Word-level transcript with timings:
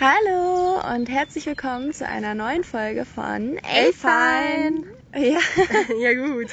Hallo 0.00 0.80
und 0.94 1.10
herzlich 1.10 1.44
willkommen 1.44 1.92
zu 1.92 2.06
einer 2.06 2.34
neuen 2.34 2.64
Folge 2.64 3.04
von 3.04 3.60
Fein. 3.92 4.86
Ja. 5.14 5.38
ja 6.00 6.14
gut. 6.14 6.46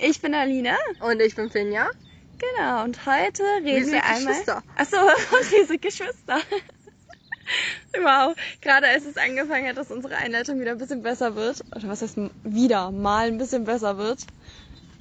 Ich 0.00 0.20
bin 0.20 0.32
Alina. 0.36 0.76
Und 1.00 1.20
ich 1.20 1.34
bin 1.34 1.50
Finja. 1.50 1.90
Genau, 2.38 2.84
und 2.84 3.04
heute 3.04 3.42
reden 3.64 3.66
wir, 3.66 3.84
sind 3.86 4.08
einmal. 4.08 4.34
Geschwister. 4.34 4.62
Achso, 4.76 4.98
wir 4.98 5.66
sind 5.66 5.82
Geschwister. 5.82 6.38
wow, 8.00 8.36
gerade 8.60 8.86
als 8.86 9.04
es 9.04 9.16
angefangen 9.16 9.66
hat, 9.66 9.78
dass 9.78 9.90
unsere 9.90 10.14
Einleitung 10.14 10.60
wieder 10.60 10.70
ein 10.70 10.78
bisschen 10.78 11.02
besser 11.02 11.34
wird. 11.34 11.64
Oder 11.74 11.88
was 11.88 12.02
heißt 12.02 12.16
wieder 12.44 12.92
mal 12.92 13.26
ein 13.26 13.38
bisschen 13.38 13.64
besser 13.64 13.98
wird. 13.98 14.24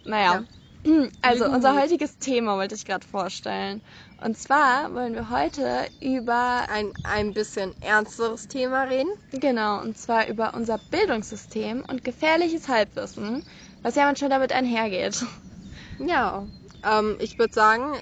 Naja. 0.05 0.43
Also, 1.21 1.45
unser 1.45 1.79
heutiges 1.79 2.17
Thema 2.17 2.57
wollte 2.57 2.73
ich 2.73 2.85
gerade 2.85 3.05
vorstellen. 3.05 3.83
Und 4.23 4.37
zwar 4.37 4.93
wollen 4.93 5.15
wir 5.15 5.31
heute 5.31 5.87
über 5.99 6.67
Ein, 6.69 6.93
ein 7.03 7.33
bisschen 7.33 7.73
ernsteres 7.81 8.47
Thema 8.47 8.83
reden. 8.83 9.09
Genau, 9.31 9.81
und 9.81 9.97
zwar 9.97 10.27
über 10.27 10.53
unser 10.53 10.77
Bildungssystem 10.77 11.83
und 11.87 12.03
gefährliches 12.03 12.67
Halbwissen, 12.67 13.43
was 13.81 13.95
ja 13.95 14.05
manchmal 14.05 14.29
damit 14.29 14.51
einhergeht. 14.51 15.25
Ja. 15.97 16.45
Ähm, 16.83 17.17
ich 17.19 17.39
würde 17.39 17.53
sagen, 17.53 17.93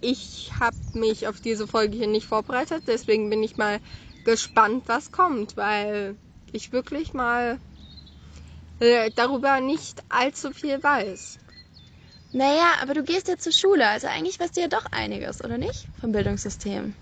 ich 0.00 0.52
habe 0.60 0.76
mich 0.92 1.26
auf 1.26 1.40
diese 1.40 1.66
Folge 1.66 1.96
hier 1.96 2.06
nicht 2.06 2.26
vorbereitet, 2.26 2.84
deswegen 2.86 3.28
bin 3.30 3.42
ich 3.42 3.56
mal 3.56 3.80
gespannt, 4.24 4.84
was 4.86 5.10
kommt, 5.10 5.56
weil 5.56 6.16
ich 6.52 6.72
wirklich 6.72 7.14
mal 7.14 7.58
äh, 8.78 9.10
darüber 9.14 9.60
nicht 9.60 10.02
allzu 10.08 10.52
viel 10.52 10.82
weiß. 10.82 11.38
Naja, 12.34 12.72
aber 12.82 12.94
du 12.94 13.04
gehst 13.04 13.28
ja 13.28 13.38
zur 13.38 13.52
Schule, 13.52 13.86
also 13.86 14.08
eigentlich 14.08 14.40
weißt 14.40 14.56
du 14.56 14.60
ja 14.60 14.66
doch 14.66 14.86
einiges, 14.90 15.42
oder 15.42 15.56
nicht? 15.56 15.86
Vom 16.00 16.10
Bildungssystem. 16.10 16.92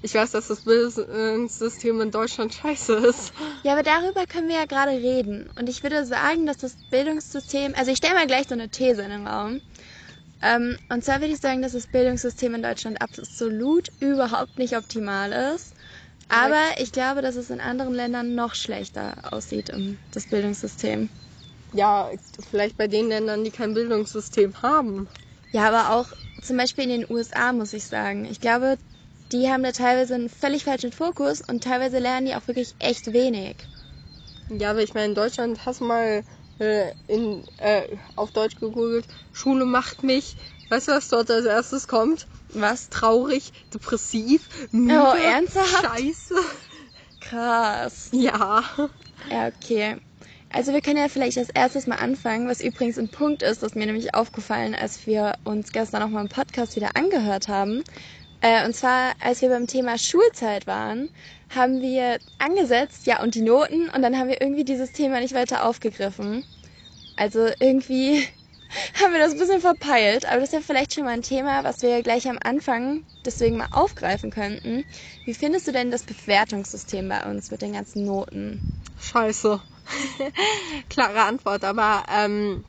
Ich 0.00 0.14
weiß, 0.14 0.30
dass 0.30 0.46
das 0.46 0.60
Bildungssystem 0.60 2.00
in 2.00 2.12
Deutschland 2.12 2.54
scheiße 2.54 2.94
ist. 2.94 3.32
Ja, 3.64 3.72
aber 3.72 3.82
darüber 3.82 4.26
können 4.26 4.48
wir 4.48 4.54
ja 4.56 4.66
gerade 4.66 4.92
reden. 4.92 5.50
Und 5.58 5.68
ich 5.68 5.82
würde 5.82 6.06
sagen, 6.06 6.46
dass 6.46 6.58
das 6.58 6.76
Bildungssystem, 6.90 7.74
also 7.74 7.90
ich 7.90 7.96
stelle 7.96 8.14
mal 8.14 8.28
gleich 8.28 8.46
so 8.46 8.54
eine 8.54 8.68
These 8.68 9.02
in 9.02 9.10
den 9.10 9.26
Raum. 9.26 9.60
Ähm, 10.40 10.78
und 10.88 11.04
zwar 11.04 11.20
würde 11.20 11.34
ich 11.34 11.40
sagen, 11.40 11.60
dass 11.60 11.72
das 11.72 11.88
Bildungssystem 11.88 12.54
in 12.54 12.62
Deutschland 12.62 13.02
absolut 13.02 13.90
überhaupt 13.98 14.58
nicht 14.60 14.76
optimal 14.76 15.32
ist. 15.54 15.74
Aber 16.28 16.62
ich 16.78 16.92
glaube, 16.92 17.22
dass 17.22 17.34
es 17.34 17.50
in 17.50 17.60
anderen 17.60 17.92
Ländern 17.92 18.36
noch 18.36 18.54
schlechter 18.54 19.16
aussieht, 19.32 19.70
um 19.74 19.98
das 20.12 20.26
Bildungssystem. 20.26 21.08
Ja, 21.74 22.10
vielleicht 22.48 22.76
bei 22.76 22.86
den 22.86 23.08
Ländern, 23.08 23.44
die 23.44 23.50
kein 23.50 23.74
Bildungssystem 23.74 24.54
haben. 24.62 25.08
Ja, 25.52 25.68
aber 25.68 25.94
auch 25.96 26.06
zum 26.40 26.56
Beispiel 26.56 26.84
in 26.84 27.00
den 27.00 27.10
USA, 27.10 27.52
muss 27.52 27.72
ich 27.72 27.84
sagen. 27.84 28.24
Ich 28.24 28.40
glaube, 28.40 28.78
die 29.32 29.48
haben 29.50 29.62
da 29.62 29.72
teilweise 29.72 30.14
einen 30.14 30.28
völlig 30.28 30.64
falschen 30.64 30.92
Fokus 30.92 31.40
und 31.40 31.64
teilweise 31.64 31.98
lernen 31.98 32.26
die 32.26 32.34
auch 32.34 32.46
wirklich 32.46 32.74
echt 32.78 33.12
wenig. 33.12 33.56
Ja, 34.48 34.70
aber 34.70 34.82
ich 34.82 34.94
meine, 34.94 35.06
in 35.06 35.14
Deutschland 35.14 35.64
hast 35.66 35.80
du 35.80 35.84
mal 35.84 36.24
äh, 36.58 36.92
in, 37.08 37.44
äh, 37.56 37.88
auf 38.14 38.30
Deutsch 38.30 38.56
gegoogelt, 38.56 39.06
Schule 39.32 39.64
macht 39.64 40.02
mich. 40.02 40.36
Weißt 40.68 40.88
du, 40.88 40.92
was 40.92 41.08
dort 41.08 41.30
als 41.30 41.46
erstes 41.46 41.88
kommt? 41.88 42.26
Was? 42.50 42.88
Traurig, 42.90 43.52
depressiv, 43.72 44.48
müde, 44.70 45.00
Oh, 45.12 45.16
ernsthaft? 45.16 45.82
scheiße. 45.82 46.34
Krass. 47.20 48.10
Ja. 48.12 48.62
Ja, 49.30 49.48
okay. 49.48 49.96
Also 50.54 50.72
wir 50.72 50.82
können 50.82 50.98
ja 50.98 51.08
vielleicht 51.08 51.36
als 51.36 51.50
erstes 51.50 51.88
mal 51.88 51.96
anfangen, 51.96 52.48
was 52.48 52.60
übrigens 52.60 52.96
ein 52.96 53.08
Punkt 53.08 53.42
ist, 53.42 53.64
das 53.64 53.74
mir 53.74 53.86
nämlich 53.86 54.14
aufgefallen, 54.14 54.76
als 54.76 55.04
wir 55.04 55.34
uns 55.42 55.72
gestern 55.72 56.00
noch 56.00 56.10
mal 56.10 56.20
im 56.20 56.28
Podcast 56.28 56.76
wieder 56.76 56.90
angehört 56.94 57.48
haben. 57.48 57.82
Äh, 58.40 58.64
und 58.64 58.72
zwar, 58.72 59.14
als 59.18 59.42
wir 59.42 59.48
beim 59.48 59.66
Thema 59.66 59.98
Schulzeit 59.98 60.68
waren, 60.68 61.10
haben 61.52 61.82
wir 61.82 62.20
angesetzt, 62.38 63.04
ja, 63.08 63.20
und 63.20 63.34
die 63.34 63.42
Noten, 63.42 63.90
und 63.90 64.00
dann 64.02 64.16
haben 64.16 64.28
wir 64.28 64.40
irgendwie 64.40 64.62
dieses 64.62 64.92
Thema 64.92 65.18
nicht 65.18 65.34
weiter 65.34 65.64
aufgegriffen. 65.66 66.44
Also 67.16 67.48
irgendwie 67.58 68.22
haben 69.02 69.12
wir 69.12 69.18
das 69.18 69.32
ein 69.32 69.40
bisschen 69.40 69.60
verpeilt, 69.60 70.24
aber 70.24 70.36
das 70.38 70.50
ist 70.50 70.54
ja 70.54 70.60
vielleicht 70.60 70.94
schon 70.94 71.02
mal 71.02 71.14
ein 71.14 71.22
Thema, 71.22 71.64
was 71.64 71.82
wir 71.82 72.00
gleich 72.04 72.28
am 72.28 72.38
Anfang 72.40 73.02
deswegen 73.26 73.56
mal 73.56 73.70
aufgreifen 73.72 74.30
könnten. 74.30 74.84
Wie 75.24 75.34
findest 75.34 75.66
du 75.66 75.72
denn 75.72 75.90
das 75.90 76.04
Bewertungssystem 76.04 77.08
bei 77.08 77.28
uns 77.28 77.50
mit 77.50 77.60
den 77.60 77.72
ganzen 77.72 78.04
Noten? 78.04 78.60
Scheiße. 79.00 79.60
Klare 80.88 81.22
Antwort, 81.22 81.64
aber 81.64 82.04
ähm, 82.08 82.64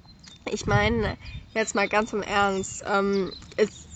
ich 0.51 0.67
meine, 0.67 1.17
jetzt 1.53 1.75
mal 1.75 1.87
ganz 1.87 2.13
im 2.13 2.21
Ernst, 2.21 2.83
ähm, 2.85 3.31
es, 3.57 3.87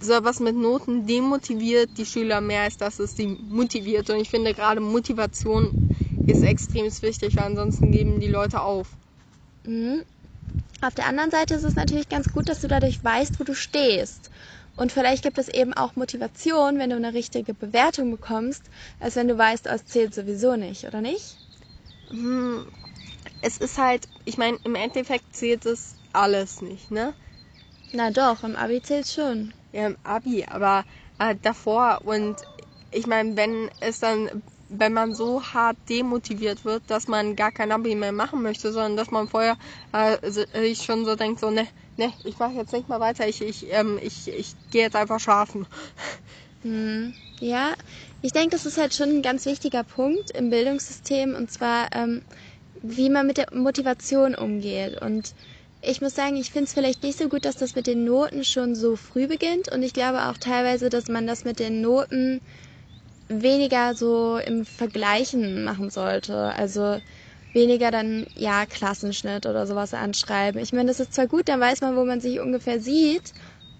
sowas 0.00 0.40
mit 0.40 0.56
Noten 0.56 1.06
demotiviert 1.06 1.96
die 1.96 2.06
Schüler 2.06 2.40
mehr, 2.40 2.62
als 2.62 2.76
dass 2.76 2.98
es 2.98 3.16
sie 3.16 3.26
motiviert. 3.26 4.10
Und 4.10 4.16
ich 4.16 4.28
finde 4.30 4.54
gerade 4.54 4.80
Motivation 4.80 5.74
ist 6.26 6.42
extrem 6.42 6.86
wichtig, 6.86 7.36
weil 7.36 7.44
ansonsten 7.44 7.92
geben 7.92 8.20
die 8.20 8.28
Leute 8.28 8.60
auf. 8.60 8.96
Mhm. 9.64 10.04
Auf 10.82 10.94
der 10.94 11.06
anderen 11.06 11.30
Seite 11.30 11.54
ist 11.54 11.64
es 11.64 11.76
natürlich 11.76 12.08
ganz 12.08 12.30
gut, 12.32 12.48
dass 12.48 12.60
du 12.60 12.68
dadurch 12.68 13.02
weißt, 13.02 13.40
wo 13.40 13.44
du 13.44 13.54
stehst. 13.54 14.30
Und 14.76 14.92
vielleicht 14.92 15.22
gibt 15.22 15.38
es 15.38 15.48
eben 15.48 15.72
auch 15.72 15.96
Motivation, 15.96 16.78
wenn 16.78 16.90
du 16.90 16.96
eine 16.96 17.14
richtige 17.14 17.54
Bewertung 17.54 18.10
bekommst, 18.10 18.64
als 19.00 19.16
wenn 19.16 19.28
du 19.28 19.38
weißt, 19.38 19.66
oh, 19.68 19.74
es 19.74 19.86
zählt 19.86 20.14
sowieso 20.14 20.56
nicht, 20.56 20.84
oder 20.84 21.00
nicht? 21.00 21.38
Hm, 22.10 22.70
es 23.40 23.58
ist 23.58 23.78
halt, 23.78 24.08
ich 24.24 24.38
meine, 24.38 24.58
im 24.64 24.74
Endeffekt 24.76 25.34
zählt 25.36 25.66
es 25.66 25.98
alles 26.12 26.62
nicht, 26.62 26.90
ne? 26.90 27.14
Na 27.92 28.10
doch, 28.10 28.44
im 28.44 28.56
Abi 28.56 28.82
zählt 28.82 29.08
schon. 29.08 29.54
Ja, 29.72 29.88
im 29.88 29.98
Abi, 30.04 30.46
aber 30.46 30.84
äh, 31.18 31.36
davor 31.42 32.00
und 32.04 32.46
ich 32.92 33.06
meine, 33.06 33.36
wenn 33.36 33.70
es 33.80 34.00
dann, 34.00 34.44
wenn 34.68 34.92
man 34.94 35.14
so 35.14 35.42
hart 35.42 35.78
demotiviert 35.90 36.64
wird, 36.64 36.84
dass 36.88 37.08
man 37.08 37.36
gar 37.36 37.52
kein 37.52 37.72
Abi 37.72 37.94
mehr 37.96 38.12
machen 38.12 38.42
möchte, 38.42 38.72
sondern 38.72 38.96
dass 38.96 39.10
man 39.12 39.28
vorher 39.28 39.56
äh, 39.92 40.30
sich 40.30 40.82
schon 40.84 41.04
so 41.06 41.16
denkt, 41.16 41.40
so, 41.40 41.50
ne, 41.50 41.68
ne, 41.96 42.12
ich 42.24 42.38
mache 42.38 42.52
jetzt 42.54 42.72
nicht 42.72 42.88
mal 42.88 43.00
weiter, 43.00 43.28
ich, 43.28 43.42
ich, 43.42 43.66
ähm, 43.72 43.98
ich, 44.02 44.28
ich 44.28 44.56
gehe 44.70 44.82
jetzt 44.84 44.96
einfach 44.96 45.20
schlafen. 45.20 45.66
Hm. 46.66 47.14
Ja, 47.38 47.74
ich 48.22 48.32
denke, 48.32 48.50
das 48.50 48.66
ist 48.66 48.76
halt 48.78 48.92
schon 48.92 49.10
ein 49.10 49.22
ganz 49.22 49.46
wichtiger 49.46 49.84
Punkt 49.84 50.30
im 50.32 50.50
Bildungssystem 50.50 51.34
und 51.36 51.48
zwar, 51.50 51.88
ähm, 51.92 52.22
wie 52.82 53.08
man 53.08 53.26
mit 53.26 53.36
der 53.36 53.46
Motivation 53.52 54.34
umgeht. 54.34 55.00
Und 55.00 55.32
ich 55.80 56.00
muss 56.00 56.14
sagen, 56.16 56.36
ich 56.36 56.50
finde 56.50 56.64
es 56.64 56.72
vielleicht 56.74 57.04
nicht 57.04 57.18
so 57.18 57.28
gut, 57.28 57.44
dass 57.44 57.56
das 57.56 57.76
mit 57.76 57.86
den 57.86 58.04
Noten 58.04 58.42
schon 58.44 58.74
so 58.74 58.96
früh 58.96 59.28
beginnt 59.28 59.68
und 59.70 59.82
ich 59.84 59.92
glaube 59.92 60.24
auch 60.26 60.38
teilweise, 60.38 60.88
dass 60.88 61.06
man 61.08 61.26
das 61.28 61.44
mit 61.44 61.60
den 61.60 61.80
Noten 61.82 62.40
weniger 63.28 63.94
so 63.94 64.38
im 64.38 64.64
Vergleichen 64.64 65.62
machen 65.62 65.90
sollte. 65.90 66.36
Also 66.56 67.00
weniger 67.52 67.90
dann, 67.92 68.26
ja, 68.34 68.66
Klassenschnitt 68.66 69.46
oder 69.46 69.66
sowas 69.68 69.94
anschreiben. 69.94 70.60
Ich 70.60 70.72
meine, 70.72 70.88
das 70.88 71.00
ist 71.00 71.14
zwar 71.14 71.28
gut, 71.28 71.48
dann 71.48 71.60
weiß 71.60 71.80
man, 71.82 71.96
wo 71.96 72.04
man 72.04 72.20
sich 72.20 72.40
ungefähr 72.40 72.80
sieht, 72.80 73.34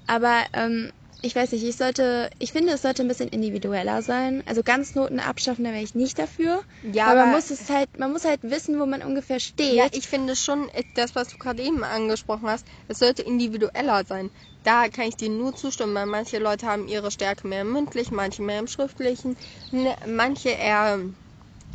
aber 0.06 0.44
ähm, 0.52 0.92
ich 1.26 1.34
weiß 1.36 1.52
nicht, 1.52 1.64
ich 1.64 1.76
sollte, 1.76 2.30
ich 2.38 2.52
finde, 2.52 2.72
es 2.72 2.82
sollte 2.82 3.02
ein 3.02 3.08
bisschen 3.08 3.28
individueller 3.28 4.00
sein. 4.02 4.42
Also 4.46 4.62
ganz 4.62 4.94
Noten 4.94 5.18
abschaffen, 5.20 5.64
da 5.64 5.72
wäre 5.72 5.82
ich 5.82 5.94
nicht 5.94 6.18
dafür. 6.18 6.62
Ja, 6.82 7.06
aber 7.06 7.16
man 7.16 7.28
aber- 7.28 7.36
muss 7.36 7.50
es 7.50 7.68
halt, 7.68 7.98
man 7.98 8.12
muss 8.12 8.24
halt 8.24 8.42
wissen, 8.42 8.78
wo 8.80 8.86
man 8.86 9.02
ungefähr 9.02 9.40
steht. 9.40 9.74
Ja, 9.74 9.86
ich 9.92 10.06
finde 10.08 10.36
schon, 10.36 10.70
das, 10.94 11.14
was 11.16 11.28
du 11.28 11.38
gerade 11.38 11.62
eben 11.62 11.82
angesprochen 11.84 12.48
hast, 12.48 12.66
es 12.88 12.98
sollte 13.00 13.22
individueller 13.22 14.04
sein. 14.06 14.30
Da 14.62 14.88
kann 14.88 15.06
ich 15.08 15.16
dir 15.16 15.28
nur 15.28 15.54
zustimmen, 15.54 15.94
weil 15.94 16.06
manche 16.06 16.38
Leute 16.38 16.66
haben 16.66 16.88
ihre 16.88 17.10
Stärke 17.10 17.46
mehr 17.46 17.60
im 17.62 17.72
mündlichen, 17.72 18.16
manche 18.16 18.42
mehr 18.42 18.58
im 18.58 18.66
schriftlichen, 18.66 19.36
ne, 19.70 19.94
manche 20.06 20.48
eher, 20.50 21.00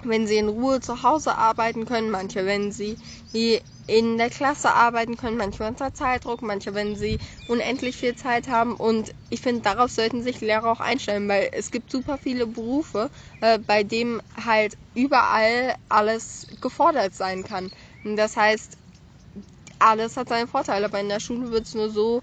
wenn 0.03 0.28
sie 0.28 0.38
in 0.38 0.50
Ruhe 0.50 0.79
zu 0.79 1.03
Hause 1.03 1.38
arbeiten 1.38 1.85
können, 1.85 2.09
manche, 2.09 2.45
wenn 2.45 2.72
sie 2.72 2.97
in 3.88 4.17
der 4.17 4.29
Klasse 4.29 4.72
arbeiten 4.73 5.17
können, 5.17 5.38
manche 5.38 5.66
unter 5.67 5.94
Zeitdruck, 5.94 6.41
manche, 6.41 6.73
wenn 6.73 6.95
sie 6.95 7.17
unendlich 7.47 7.97
viel 7.97 8.16
Zeit 8.16 8.47
haben. 8.47 8.75
Und 8.75 9.13
ich 9.29 9.41
finde, 9.41 9.61
darauf 9.61 9.91
sollten 9.91 10.23
sich 10.23 10.40
Lehrer 10.41 10.72
auch 10.72 10.79
einstellen, 10.79 11.28
weil 11.28 11.50
es 11.51 11.72
gibt 11.72 11.91
super 11.91 12.17
viele 12.17 12.47
Berufe, 12.47 13.09
äh, 13.41 13.59
bei 13.59 13.84
denen 13.84 14.22
halt 14.46 14.78
überall 14.93 15.76
alles 15.90 16.47
gefordert 16.61 17.14
sein 17.16 17.43
kann. 17.43 17.70
Und 18.03 18.16
das 18.16 18.37
heißt, 18.37 18.78
alles 19.79 20.16
hat 20.17 20.29
seine 20.29 20.47
Vorteile, 20.47 20.85
aber 20.85 20.99
in 20.99 21.09
der 21.09 21.20
Schule 21.20 21.52
wird 21.52 21.66
es 21.66 21.73
nur 21.73 21.90
so 21.90 22.22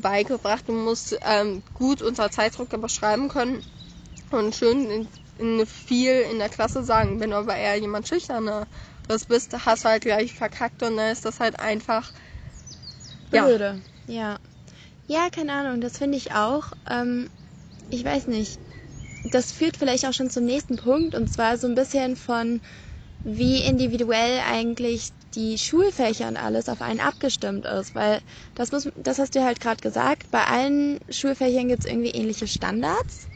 beigebracht, 0.00 0.66
du 0.66 0.72
musst 0.72 1.18
ähm, 1.22 1.62
gut 1.74 2.00
unter 2.00 2.30
Zeitdruck 2.30 2.72
aber 2.72 2.88
schreiben 2.88 3.28
können 3.28 3.62
und 4.30 4.54
schön 4.54 5.08
viel 5.66 6.20
in 6.30 6.38
der 6.38 6.48
Klasse 6.48 6.84
sagen. 6.84 7.20
Wenn 7.20 7.30
du 7.30 7.36
aber 7.36 7.56
eher 7.56 7.76
jemand 7.76 8.08
schüchterner 8.08 8.66
das 9.08 9.26
bist, 9.26 9.54
hast 9.66 9.84
du 9.84 9.88
halt 9.88 10.02
gleich 10.02 10.32
verkackt 10.32 10.82
und 10.82 10.96
dann 10.96 11.12
ist 11.12 11.24
das 11.24 11.40
halt 11.40 11.60
einfach 11.60 12.12
ja. 13.30 13.44
Blöde. 13.44 13.82
Ja. 14.06 14.38
Ja, 15.06 15.28
keine 15.30 15.52
Ahnung, 15.52 15.80
das 15.80 15.98
finde 15.98 16.16
ich 16.16 16.32
auch. 16.32 16.72
Ähm, 16.88 17.28
ich 17.90 18.04
weiß 18.04 18.26
nicht. 18.28 18.60
Das 19.24 19.52
führt 19.52 19.76
vielleicht 19.76 20.06
auch 20.06 20.12
schon 20.12 20.30
zum 20.30 20.44
nächsten 20.44 20.76
Punkt 20.76 21.14
und 21.14 21.30
zwar 21.30 21.56
so 21.58 21.66
ein 21.66 21.74
bisschen 21.74 22.16
von, 22.16 22.60
wie 23.22 23.62
individuell 23.62 24.40
eigentlich 24.40 25.10
die 25.34 25.58
Schulfächer 25.58 26.28
und 26.28 26.36
alles 26.36 26.68
auf 26.68 26.80
einen 26.82 27.00
abgestimmt 27.00 27.64
ist, 27.66 27.94
weil 27.94 28.20
das 28.54 28.70
muss, 28.70 28.88
das 28.96 29.18
hast 29.18 29.34
du 29.34 29.42
halt 29.42 29.60
gerade 29.60 29.80
gesagt, 29.80 30.30
bei 30.30 30.44
allen 30.44 30.98
Schulfächern 31.08 31.68
gibt 31.68 31.84
es 31.84 31.90
irgendwie 31.90 32.10
ähnliche 32.10 32.46
Standards 32.46 33.28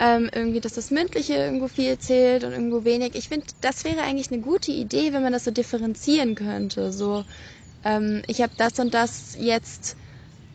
ähm, 0.00 0.30
irgendwie, 0.32 0.60
dass 0.60 0.72
das 0.72 0.90
Mündliche 0.90 1.34
irgendwo 1.34 1.68
viel 1.68 1.98
zählt 1.98 2.44
und 2.44 2.52
irgendwo 2.52 2.84
wenig. 2.84 3.14
Ich 3.14 3.28
finde, 3.28 3.46
das 3.60 3.84
wäre 3.84 4.02
eigentlich 4.02 4.32
eine 4.32 4.40
gute 4.40 4.72
Idee, 4.72 5.12
wenn 5.12 5.22
man 5.22 5.32
das 5.32 5.44
so 5.44 5.50
differenzieren 5.50 6.34
könnte. 6.34 6.90
So, 6.92 7.24
ähm, 7.84 8.22
ich 8.26 8.40
habe 8.42 8.52
das 8.56 8.78
und 8.78 8.94
das 8.94 9.36
jetzt. 9.38 9.96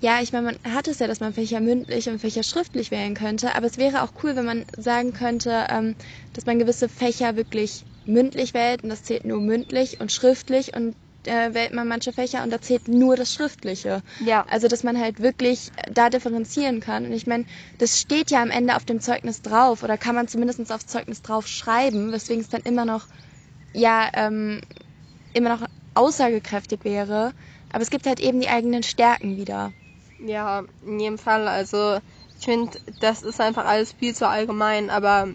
Ja, 0.01 0.21
ich 0.21 0.33
meine, 0.33 0.57
man 0.63 0.73
hat 0.75 0.87
es 0.87 0.99
ja, 0.99 1.07
dass 1.07 1.21
man 1.21 1.33
Fächer 1.33 1.61
mündlich 1.61 2.09
und 2.09 2.19
Fächer 2.19 2.43
schriftlich 2.43 2.91
wählen 2.91 3.15
könnte, 3.15 3.55
aber 3.55 3.65
es 3.67 3.77
wäre 3.77 4.03
auch 4.03 4.11
cool, 4.23 4.35
wenn 4.35 4.45
man 4.45 4.65
sagen 4.77 5.13
könnte, 5.13 5.67
ähm, 5.69 5.95
dass 6.33 6.45
man 6.45 6.59
gewisse 6.59 6.89
Fächer 6.89 7.35
wirklich 7.37 7.85
mündlich 8.05 8.53
wählt 8.53 8.83
und 8.83 8.89
das 8.89 9.03
zählt 9.03 9.25
nur 9.25 9.39
mündlich 9.41 9.99
und 10.01 10.11
schriftlich 10.11 10.75
und 10.75 10.95
äh, 11.27 11.53
wählt 11.53 11.73
man 11.73 11.87
manche 11.87 12.13
Fächer 12.13 12.43
und 12.43 12.51
da 12.51 12.61
zählt 12.61 12.87
nur 12.87 13.15
das 13.15 13.33
Schriftliche. 13.33 14.01
Ja. 14.19 14.45
Also, 14.49 14.67
dass 14.67 14.83
man 14.83 14.99
halt 14.99 15.21
wirklich 15.21 15.71
da 15.91 16.09
differenzieren 16.09 16.79
kann. 16.79 17.05
Und 17.05 17.13
ich 17.13 17.27
meine, 17.27 17.45
das 17.77 17.99
steht 17.99 18.31
ja 18.31 18.41
am 18.41 18.51
Ende 18.51 18.75
auf 18.75 18.85
dem 18.85 18.99
Zeugnis 18.99 19.41
drauf 19.41 19.83
oder 19.83 19.97
kann 19.97 20.15
man 20.15 20.27
zumindest 20.27 20.71
aufs 20.71 20.87
Zeugnis 20.87 21.21
drauf 21.21 21.47
schreiben, 21.47 22.11
weswegen 22.11 22.41
es 22.41 22.49
dann 22.49 22.61
immer 22.61 22.85
noch, 22.85 23.07
ja, 23.73 24.09
ähm, 24.13 24.61
immer 25.33 25.49
noch 25.49 25.67
aussagekräftig 25.93 26.83
wäre. 26.83 27.33
Aber 27.71 27.81
es 27.81 27.89
gibt 27.89 28.05
halt 28.05 28.19
eben 28.19 28.39
die 28.39 28.49
eigenen 28.49 28.83
Stärken 28.83 29.37
wieder. 29.37 29.73
Ja, 30.19 30.63
in 30.85 30.99
jedem 30.99 31.17
Fall. 31.17 31.47
Also, 31.47 31.99
ich 32.39 32.45
finde, 32.45 32.79
das 32.99 33.21
ist 33.21 33.41
einfach 33.41 33.65
alles 33.65 33.91
viel 33.93 34.15
zu 34.15 34.27
allgemein, 34.27 34.89
aber 34.89 35.27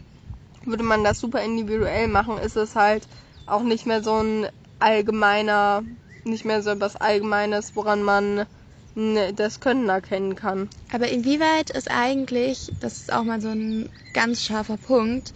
würde 0.64 0.84
man 0.84 1.04
das 1.04 1.20
super 1.20 1.42
individuell 1.42 2.08
machen, 2.08 2.38
ist 2.38 2.56
es 2.56 2.76
halt 2.76 3.06
auch 3.46 3.62
nicht 3.62 3.86
mehr 3.86 4.02
so 4.02 4.22
ein 4.22 4.48
allgemeiner, 4.80 5.82
nicht 6.24 6.44
mehr 6.44 6.62
so 6.62 6.70
etwas 6.70 6.96
Allgemeines, 6.96 7.76
woran 7.76 8.02
man 8.02 8.46
das 9.36 9.60
Können 9.60 9.88
erkennen 9.88 10.34
kann. 10.34 10.68
Aber 10.92 11.08
inwieweit 11.08 11.70
ist 11.70 11.90
eigentlich, 11.90 12.72
das 12.80 13.00
ist 13.00 13.12
auch 13.12 13.22
mal 13.22 13.40
so 13.40 13.48
ein 13.48 13.88
ganz 14.12 14.42
scharfer 14.42 14.76
Punkt, 14.76 15.32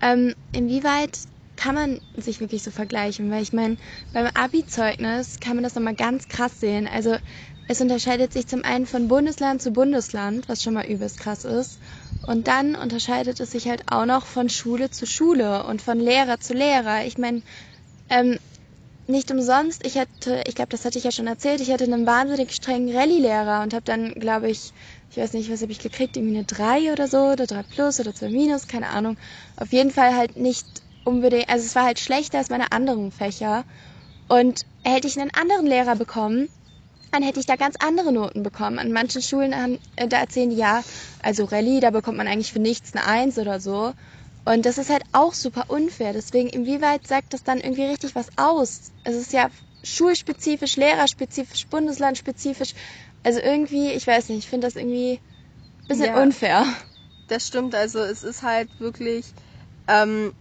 ähm, 0.00 0.34
inwieweit 0.52 1.18
kann 1.56 1.74
man 1.74 2.00
sich 2.16 2.40
wirklich 2.40 2.62
so 2.62 2.70
vergleichen? 2.70 3.30
Weil 3.30 3.42
ich 3.42 3.52
meine, 3.52 3.76
beim 4.12 4.28
Abi-Zeugnis 4.34 5.40
kann 5.40 5.56
man 5.56 5.64
das 5.64 5.74
nochmal 5.74 5.94
ganz 5.94 6.28
krass 6.28 6.60
sehen. 6.60 6.86
Also 6.86 7.16
es 7.66 7.80
unterscheidet 7.80 8.32
sich 8.32 8.46
zum 8.46 8.64
einen 8.64 8.86
von 8.86 9.08
Bundesland 9.08 9.62
zu 9.62 9.72
Bundesland, 9.72 10.48
was 10.48 10.62
schon 10.62 10.74
mal 10.74 10.86
übelst 10.86 11.18
krass 11.18 11.44
ist. 11.44 11.78
Und 12.22 12.46
dann 12.46 12.74
unterscheidet 12.74 13.40
es 13.40 13.52
sich 13.52 13.68
halt 13.68 13.84
auch 13.90 14.04
noch 14.04 14.26
von 14.26 14.48
Schule 14.48 14.90
zu 14.90 15.06
Schule 15.06 15.64
und 15.64 15.82
von 15.82 15.98
Lehrer 15.98 16.38
zu 16.40 16.54
Lehrer. 16.54 17.04
Ich 17.04 17.18
meine, 17.18 17.42
ähm, 18.08 18.38
nicht 19.08 19.30
umsonst, 19.30 19.86
ich 19.86 19.96
hatte, 19.98 20.42
ich 20.46 20.54
glaube, 20.54 20.70
das 20.70 20.84
hatte 20.84 20.98
ich 20.98 21.04
ja 21.04 21.12
schon 21.12 21.26
erzählt, 21.26 21.60
ich 21.60 21.70
hatte 21.70 21.84
einen 21.84 22.06
wahnsinnig 22.06 22.52
strengen 22.52 22.94
Rallye-Lehrer 22.96 23.62
und 23.62 23.72
habe 23.72 23.84
dann, 23.84 24.12
glaube 24.14 24.50
ich, 24.50 24.72
ich 25.10 25.16
weiß 25.16 25.32
nicht, 25.34 25.50
was 25.50 25.62
habe 25.62 25.72
ich 25.72 25.78
gekriegt, 25.78 26.16
irgendwie 26.16 26.36
eine 26.36 26.44
3 26.44 26.92
oder 26.92 27.08
so, 27.08 27.18
oder 27.18 27.46
3 27.46 27.62
plus 27.62 28.00
oder 28.00 28.14
2 28.14 28.28
minus, 28.28 28.66
keine 28.66 28.88
Ahnung. 28.88 29.16
Auf 29.56 29.72
jeden 29.72 29.90
Fall 29.90 30.16
halt 30.16 30.36
nicht 30.36 30.66
unbedingt, 31.04 31.48
also 31.48 31.64
es 31.64 31.74
war 31.76 31.84
halt 31.84 32.00
schlechter 32.00 32.38
als 32.38 32.50
meine 32.50 32.72
anderen 32.72 33.12
Fächer. 33.12 33.64
Und 34.28 34.62
hätte 34.84 35.08
ich 35.08 35.18
einen 35.18 35.30
anderen 35.34 35.66
Lehrer 35.66 35.96
bekommen, 35.96 36.48
dann 37.12 37.22
hätte 37.22 37.40
ich 37.40 37.46
da 37.46 37.56
ganz 37.56 37.76
andere 37.78 38.12
Noten 38.12 38.42
bekommen. 38.42 38.78
An 38.78 38.92
manchen 38.92 39.22
Schulen 39.22 39.54
haben, 39.56 39.78
äh, 39.96 40.08
da 40.08 40.18
erzählen 40.18 40.50
die, 40.50 40.56
ja, 40.56 40.82
also 41.22 41.44
Rallye, 41.44 41.80
da 41.80 41.90
bekommt 41.90 42.18
man 42.18 42.28
eigentlich 42.28 42.52
für 42.52 42.58
nichts 42.60 42.94
eine 42.94 43.06
1 43.06 43.38
oder 43.38 43.60
so. 43.60 43.94
Und 44.46 44.64
das 44.64 44.78
ist 44.78 44.90
halt 44.90 45.02
auch 45.10 45.34
super 45.34 45.64
unfair. 45.68 46.12
Deswegen, 46.12 46.48
inwieweit 46.48 47.06
sagt 47.06 47.34
das 47.34 47.42
dann 47.42 47.60
irgendwie 47.60 47.84
richtig 47.84 48.14
was 48.14 48.28
aus? 48.36 48.92
Es 49.02 49.16
ist 49.16 49.32
ja 49.32 49.50
schulspezifisch, 49.82 50.76
lehrerspezifisch, 50.76 51.66
bundeslandspezifisch. 51.66 52.74
Also 53.24 53.40
irgendwie, 53.40 53.90
ich 53.90 54.06
weiß 54.06 54.28
nicht, 54.28 54.38
ich 54.38 54.48
finde 54.48 54.68
das 54.68 54.76
irgendwie 54.76 55.14
ein 55.14 55.88
bisschen 55.88 56.06
ja, 56.06 56.22
unfair. 56.22 56.64
Das 57.26 57.46
stimmt, 57.48 57.74
also 57.74 57.98
es 57.98 58.22
ist 58.22 58.42
halt 58.42 58.70
wirklich, 58.78 59.34
ähm, 59.88 60.32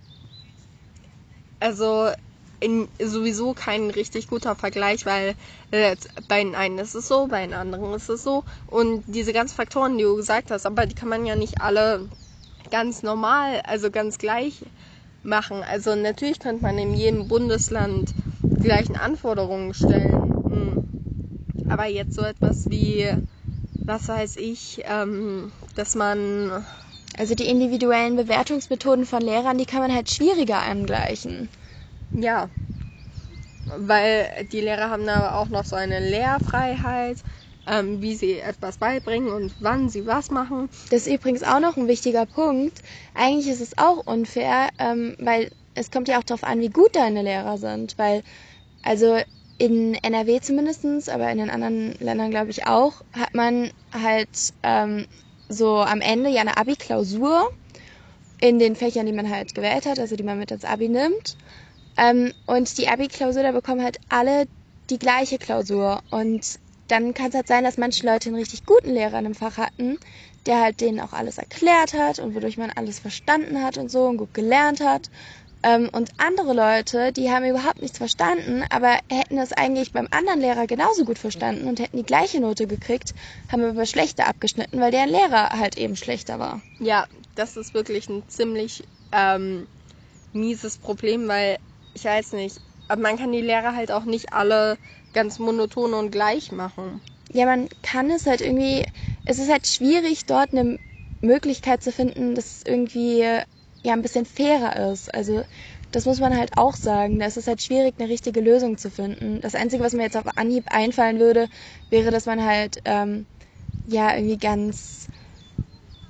also 1.60 2.12
in, 2.60 2.90
sowieso 3.02 3.56
kein 3.56 3.90
richtig 3.90 4.28
guter 4.28 4.56
Vergleich, 4.56 5.06
weil 5.08 5.36
äh, 5.72 5.96
bei 6.28 6.44
den 6.44 6.56
einen 6.56 6.78
ist 6.78 6.94
es 6.94 7.08
so, 7.08 7.28
bei 7.28 7.42
den 7.42 7.54
anderen 7.56 7.94
ist 7.96 8.10
es 8.10 8.24
so. 8.24 8.44
Und 8.68 9.04
diese 9.08 9.34
ganzen 9.34 9.56
Faktoren, 9.56 9.98
die 9.98 10.04
du 10.04 10.16
gesagt 10.16 10.52
hast, 10.52 10.68
aber 10.68 10.86
die 10.86 10.96
kann 10.96 11.10
man 11.10 11.26
ja 11.26 11.36
nicht 11.36 11.60
alle 11.60 12.10
ganz 12.70 13.04
normal, 13.04 13.62
also 13.62 13.92
ganz 13.92 14.18
gleich 14.18 14.64
machen. 15.24 15.64
Also 15.64 15.96
natürlich 15.96 16.40
könnte 16.40 16.64
man 16.64 16.78
in 16.78 16.94
jedem 16.94 17.28
Bundesland 17.28 18.14
die 18.44 18.62
gleichen 18.62 18.96
Anforderungen 18.96 19.74
stellen. 19.74 20.12
Hm. 20.50 21.70
Aber 21.70 21.86
jetzt 21.86 22.16
so 22.16 22.22
etwas 22.22 22.70
wie, 22.70 23.14
was 23.86 24.08
weiß 24.08 24.38
ich, 24.38 24.84
ähm, 24.86 25.52
dass 25.76 25.96
man. 25.96 26.66
Also 27.18 27.34
die 27.34 27.48
individuellen 27.48 28.18
Bewertungsmethoden 28.18 29.06
von 29.06 29.22
Lehrern, 29.22 29.58
die 29.58 29.66
kann 29.66 29.80
man 29.80 29.94
halt 29.94 30.10
schwieriger 30.10 30.62
angleichen. 30.62 31.50
Ja. 32.12 32.50
Weil 33.78 34.46
die 34.52 34.60
Lehrer 34.60 34.90
haben 34.90 35.06
da 35.06 35.34
auch 35.34 35.48
noch 35.48 35.66
so 35.66 35.76
eine 35.76 36.00
Lehrfreiheit 36.00 37.18
ähm, 37.68 38.02
wie 38.02 38.16
sie 38.16 38.40
etwas 38.40 38.78
beibringen 38.78 39.32
und 39.32 39.54
wann 39.60 39.90
sie 39.90 40.06
was 40.06 40.32
machen. 40.32 40.70
Das 40.90 41.08
ist 41.08 41.14
übrigens 41.14 41.44
auch 41.44 41.60
noch 41.60 41.78
ein 41.78 41.88
wichtiger 41.88 42.26
Punkt. 42.26 42.82
Eigentlich 43.14 43.48
ist 43.48 43.62
es 43.62 43.78
auch 43.78 44.06
unfair, 44.06 44.70
ähm, 44.80 45.16
weil 45.20 45.52
es 45.74 45.92
kommt 45.92 46.08
ja 46.08 46.20
auch 46.20 46.24
darauf 46.24 46.44
an, 46.44 46.60
wie 46.60 46.70
gut 46.70 46.96
deine 46.96 47.22
Lehrer 47.22 47.58
sind. 47.58 47.98
Weil, 47.98 48.24
also 48.82 49.18
in 49.58 49.96
NRW 49.96 50.42
zumindestens, 50.42 51.10
aber 51.10 51.30
in 51.32 51.38
den 51.38 51.50
anderen 51.50 51.94
Ländern 52.00 52.32
glaube 52.32 52.52
ich 52.52 52.68
auch, 52.68 53.02
hat 53.14 53.34
man 53.34 53.72
halt 53.94 54.54
ähm, 54.64 55.06
so 55.48 55.78
am 55.78 56.02
Ende 56.02 56.30
ja 56.30 56.42
eine 56.42 56.58
Abi-Klausur 56.58 57.52
in 58.42 58.60
den 58.60 58.76
Fächern, 58.76 59.06
die 59.06 59.14
man 59.14 59.30
halt 59.30 59.56
gewählt 59.56 59.86
hat, 59.86 60.00
also 60.00 60.16
die 60.16 60.24
man 60.24 60.38
mit 60.38 60.52
ins 60.52 60.66
Abi 60.66 60.90
nimmt. 60.90 61.38
Ähm, 61.98 62.34
und 62.46 62.78
die 62.78 62.90
Abi-Klausur, 62.90 63.44
da 63.44 63.52
bekommen 63.52 63.82
halt 63.82 63.98
alle 64.10 64.48
die 64.90 65.00
gleiche 65.00 65.38
Klausur. 65.38 66.02
Und 66.12 66.60
dann 66.88 67.14
kann 67.14 67.30
es 67.30 67.36
halt 67.36 67.48
sein, 67.48 67.64
dass 67.64 67.78
manche 67.78 68.06
Leute 68.06 68.30
einen 68.30 68.38
richtig 68.38 68.66
guten 68.66 68.92
Lehrer 68.92 69.20
in 69.20 69.26
einem 69.26 69.36
Fach 69.36 69.58
hatten, 69.58 69.98
der 70.46 70.62
halt 70.62 70.82
denen 70.82 71.00
auch 71.00 71.14
alles 71.14 71.38
erklärt 71.38 71.94
hat 71.94 72.20
und 72.20 72.36
wodurch 72.36 72.58
man 72.58 72.72
alles 72.76 73.00
verstanden 73.00 73.64
hat 73.64 73.78
und 73.78 73.90
so 73.90 74.06
und 74.06 74.18
gut 74.18 74.34
gelernt 74.34 74.82
hat. 74.82 75.10
Ähm, 75.64 75.90
und 75.92 76.12
andere 76.18 76.54
Leute, 76.54 77.12
die 77.12 77.32
haben 77.32 77.44
überhaupt 77.46 77.82
nichts 77.82 77.98
verstanden, 77.98 78.64
aber 78.70 79.00
hätten 79.12 79.40
es 79.40 79.52
eigentlich 79.52 79.92
beim 79.92 80.08
anderen 80.12 80.40
Lehrer 80.40 80.68
genauso 80.68 81.06
gut 81.06 81.18
verstanden 81.18 81.68
und 81.68 81.80
hätten 81.80 81.98
die 81.98 82.04
gleiche 82.04 82.40
Note 82.40 82.68
gekriegt, 82.68 83.16
haben 83.52 83.64
aber 83.64 83.88
schlechter 83.88 84.28
abgeschnitten, 84.28 84.80
weil 84.80 84.92
deren 84.92 85.10
Lehrer 85.10 85.50
halt 85.50 85.78
eben 85.78 85.96
schlechter 85.96 86.38
war. 86.38 86.62
Ja, 86.78 87.08
das 87.34 87.58
ist 87.58 87.74
wirklich 87.74 88.08
ein 88.10 88.24
ziemlich 88.28 88.84
ähm, 89.12 89.68
mieses 90.34 90.78
Problem, 90.78 91.28
weil 91.28 91.58
ich 91.96 92.06
weiß 92.06 92.34
nicht, 92.34 92.62
aber 92.88 93.02
man 93.02 93.18
kann 93.18 93.32
die 93.32 93.42
Lehrer 93.42 93.76
halt 93.76 93.92
auch 93.92 94.04
nicht 94.04 94.34
alle 94.34 94.78
ganz 95.16 95.40
monoton 95.40 95.96
und 95.96 96.12
gleich 96.12 96.52
machen. 96.52 97.02
Ja, 97.32 97.46
man 97.46 97.68
kann 97.82 98.12
es 98.12 98.28
halt 98.28 98.42
irgendwie, 98.42 98.86
es 99.26 99.40
ist 99.40 99.52
halt 99.52 99.66
schwierig, 99.68 100.26
dort 100.26 100.52
eine 100.52 100.80
Möglichkeit 101.22 101.82
zu 101.82 101.92
finden, 101.92 102.36
dass 102.36 102.58
es 102.58 102.62
irgendwie 102.66 103.22
ja 103.22 103.94
ein 103.94 104.02
bisschen 104.04 104.26
fairer 104.26 104.92
ist. 104.92 105.14
Also 105.14 105.44
das 105.92 106.06
muss 106.06 106.20
man 106.20 106.38
halt 106.38 106.58
auch 106.58 106.76
sagen. 106.76 107.20
Da 107.20 107.26
ist 107.26 107.38
es 107.38 107.48
halt 107.48 107.62
schwierig, 107.62 107.96
eine 107.98 108.10
richtige 108.10 108.42
Lösung 108.42 108.78
zu 108.78 108.92
finden. 108.92 109.42
Das 109.42 109.56
Einzige, 109.56 109.84
was 109.84 109.94
mir 109.94 110.04
jetzt 110.04 110.18
auf 110.18 110.26
Anhieb 110.36 110.66
einfallen 110.72 111.20
würde, 111.20 111.48
wäre, 111.90 112.12
dass 112.12 112.26
man 112.28 112.44
halt 112.44 112.82
ähm, 112.86 113.26
ja 113.86 114.16
irgendwie 114.16 114.38
ganz 114.38 115.10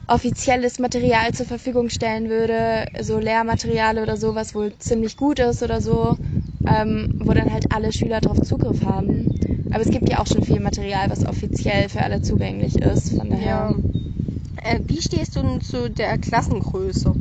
offizielles 0.08 0.80
Material 0.80 1.34
zur 1.34 1.46
Verfügung 1.46 1.90
stellen 1.90 2.30
würde, 2.30 2.86
so 3.00 3.20
Lehrmaterial 3.20 3.98
oder 4.00 4.18
so, 4.18 4.36
was 4.36 4.54
wohl 4.56 4.78
ziemlich 4.78 5.16
gut 5.18 5.40
ist 5.40 5.64
oder 5.64 5.82
so, 5.82 6.18
ähm, 6.68 7.22
wo 7.24 7.34
dann 7.34 7.52
halt 7.52 7.74
alle 7.74 7.92
Schüler 7.92 8.22
darauf 8.22 8.42
Zugriff 8.42 8.84
haben. 8.86 9.28
Aber 9.72 9.82
es 9.82 9.90
gibt 9.90 10.10
ja 10.10 10.20
auch 10.20 10.28
schon 10.28 10.44
viel 10.44 10.60
Material, 10.60 11.10
was 11.10 11.26
offiziell 11.26 11.90
für 11.90 12.02
alle 12.02 12.22
zugänglich 12.22 12.78
ist. 12.78 13.18
Von 13.18 13.30
daher. 13.30 13.46
Ja. 13.46 13.76
Äh, 14.64 14.80
wie 14.86 15.02
stehst 15.02 15.36
du 15.36 15.42
denn 15.42 15.62
zu 15.62 15.90
der 15.90 16.18
Klassengröße? 16.18 17.14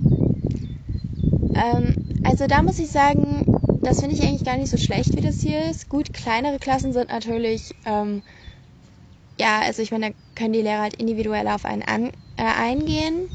Ähm, 1.54 1.94
also 2.24 2.46
da 2.46 2.62
muss 2.62 2.78
ich 2.78 2.90
sagen, 2.90 3.44
das 3.82 4.00
finde 4.00 4.16
ich 4.16 4.22
eigentlich 4.22 4.44
gar 4.44 4.56
nicht 4.56 4.70
so 4.70 4.78
schlecht, 4.78 5.16
wie 5.16 5.20
das 5.20 5.40
hier 5.40 5.70
ist. 5.70 5.88
Gut, 5.88 6.12
kleinere 6.12 6.58
Klassen 6.58 6.92
sind 6.92 7.10
natürlich, 7.10 7.74
ähm, 7.84 8.22
ja, 9.38 9.60
also 9.60 9.82
ich 9.82 9.90
meine, 9.90 10.10
da 10.10 10.14
können 10.34 10.52
die 10.52 10.62
Lehrer 10.62 10.82
halt 10.82 10.94
individuell 10.94 11.48
auf 11.48 11.64
einen 11.64 11.82
an, 11.82 12.12
äh, 12.36 12.44
eingehen. 12.44 13.28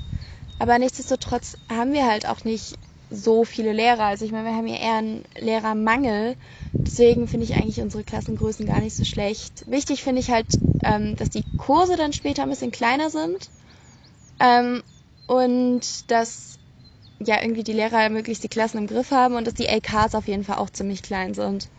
Aber 0.60 0.78
nichtsdestotrotz 0.80 1.58
haben 1.70 1.94
wir 1.94 2.06
halt 2.06 2.28
auch 2.28 2.44
nicht 2.44 2.78
so 3.10 3.44
viele 3.44 3.74
Lehrer. 3.74 4.06
Also 4.06 4.26
ich 4.26 4.32
meine, 4.32 4.46
wir 4.50 4.56
haben 4.56 4.68
hier 4.68 4.80
eher 4.80 4.96
einen 4.96 5.24
Lehrermangel. 5.38 6.36
Deswegen 6.86 7.28
finde 7.28 7.46
ich 7.46 7.56
eigentlich 7.56 7.82
unsere 7.82 8.04
Klassengrößen 8.04 8.66
gar 8.66 8.82
nicht 8.82 8.96
so 8.96 9.04
schlecht. 9.04 9.64
Wichtig 9.68 10.04
finde 10.04 10.22
ich 10.22 10.32
halt, 10.32 10.60
ähm, 10.84 11.16
dass 11.16 11.30
die 11.30 11.44
Kurse 11.58 11.98
dann 11.98 12.14
später 12.14 12.44
ein 12.44 12.50
bisschen 12.50 12.72
kleiner 12.72 13.10
sind. 13.10 13.50
Ähm, 14.40 14.84
und 15.28 16.10
dass 16.10 16.56
ja 17.20 17.42
irgendwie 17.42 17.64
die 17.64 17.74
Lehrer 17.74 18.10
möglichst 18.10 18.44
die 18.44 18.50
Klassen 18.50 18.78
im 18.78 18.88
Griff 18.88 19.12
haben 19.12 19.36
und 19.36 19.46
dass 19.46 19.54
die 19.54 19.68
LKs 19.68 20.16
auf 20.16 20.28
jeden 20.28 20.44
Fall 20.44 20.58
auch 20.58 20.70
ziemlich 20.70 21.02
klein 21.02 21.34
sind. 21.34 21.70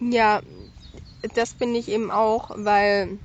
Ja, 0.00 0.40
das 1.34 1.54
finde 1.54 1.78
ich 1.78 1.88
eben 1.88 2.10
auch, 2.10 2.50
weil 2.54 3.18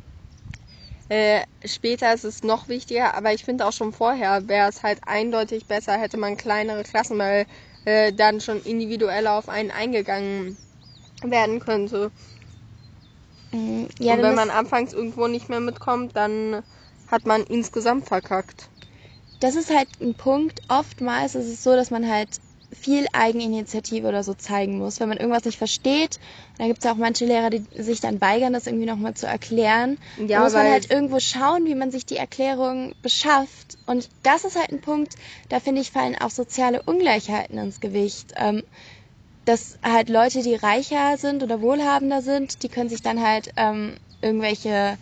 Äh, 1.10 1.44
später 1.66 2.13
ist 2.13 2.24
es 2.24 2.44
noch 2.44 2.68
wichtiger, 2.68 3.16
aber 3.16 3.34
ich 3.34 3.44
finde 3.44 3.66
auch 3.68 3.74
schon 3.74 3.94
vorher 3.94 4.48
wäre 4.48 4.70
es 4.70 4.84
halt 4.84 5.00
eindeutig 5.08 5.68
besser, 5.68 5.98
hätte 5.98 6.18
man 6.18 6.38
kleinere 6.38 6.84
Klassen, 6.84 7.18
weil 7.20 7.48
äh, 7.86 8.13
dann 8.13 8.42
schon 8.42 8.62
individuell 8.62 9.28
auf 9.28 9.50
einen 9.50 9.72
eingegangen 9.72 10.58
werden 11.24 11.60
könnte. 11.60 12.12
Mm, 13.54 13.86
Ja, 14.00 14.16
Und 14.16 14.24
wenn 14.24 14.34
man 14.34 14.50
anfangs 14.50 14.92
irgendwo 14.92 15.28
nicht 15.28 15.50
mehr 15.50 15.60
mitkommt, 15.60 16.16
dann 16.16 16.63
hat 17.06 17.28
man 17.28 17.44
insgesamt 17.44 18.08
verkackt. 18.08 18.72
das 19.39 19.56
ist 19.56 19.70
halt 19.75 19.89
ein 20.01 20.16
Punkt. 20.16 20.62
Oftmals 20.70 21.36
ist 21.36 21.48
es 21.48 21.63
so, 21.63 21.75
dass 21.75 21.92
man 21.92 22.10
halt 22.10 22.39
viel 22.72 23.08
Eigeninitiative 23.14 24.08
oder 24.08 24.24
so 24.24 24.34
zeigen 24.34 24.78
muss. 24.78 25.00
Wenn 25.00 25.10
man 25.10 25.18
irgendwas 25.18 25.46
nicht 25.46 25.58
versteht, 25.58 26.20
dann 26.58 26.68
gibt 26.68 26.80
es 26.80 26.86
ja 26.86 26.92
auch 26.92 26.98
manche 26.98 27.26
Lehrer, 27.26 27.50
die 27.50 27.64
sich 27.76 28.00
dann 28.00 28.22
weigern, 28.22 28.54
das 28.54 28.68
irgendwie 28.68 28.86
nochmal 28.86 29.16
zu 29.16 29.26
erklären. 29.26 29.98
Ja, 30.18 30.38
da 30.38 30.44
muss 30.44 30.54
man 30.54 30.68
halt 30.68 30.92
irgendwo 30.92 31.20
schauen, 31.20 31.66
wie 31.66 31.76
man 31.76 31.92
sich 31.92 32.06
die 32.06 32.18
Erklärung 32.18 32.94
beschafft. 33.02 33.78
Und 33.86 34.10
das 34.24 34.44
ist 34.46 34.56
halt 34.56 34.72
ein 34.72 34.82
Punkt, 34.82 35.16
da 35.50 35.60
finde 35.60 35.82
ich, 35.82 35.92
fallen 35.92 36.16
auch 36.20 36.30
soziale 36.30 36.84
Ungleichheiten 36.84 37.58
ins 37.58 37.80
Gewicht. 37.80 38.34
Ähm, 38.36 38.64
dass 39.46 39.80
halt 39.82 40.10
Leute, 40.10 40.44
die 40.44 40.54
reicher 40.54 41.18
sind 41.18 41.42
oder 41.42 41.62
wohlhabender 41.62 42.22
sind, 42.22 42.62
die 42.62 42.70
können 42.70 42.90
sich 42.90 43.02
dann 43.02 43.24
halt 43.26 43.52
ähm, 43.56 43.96
irgendwelche 44.22 45.00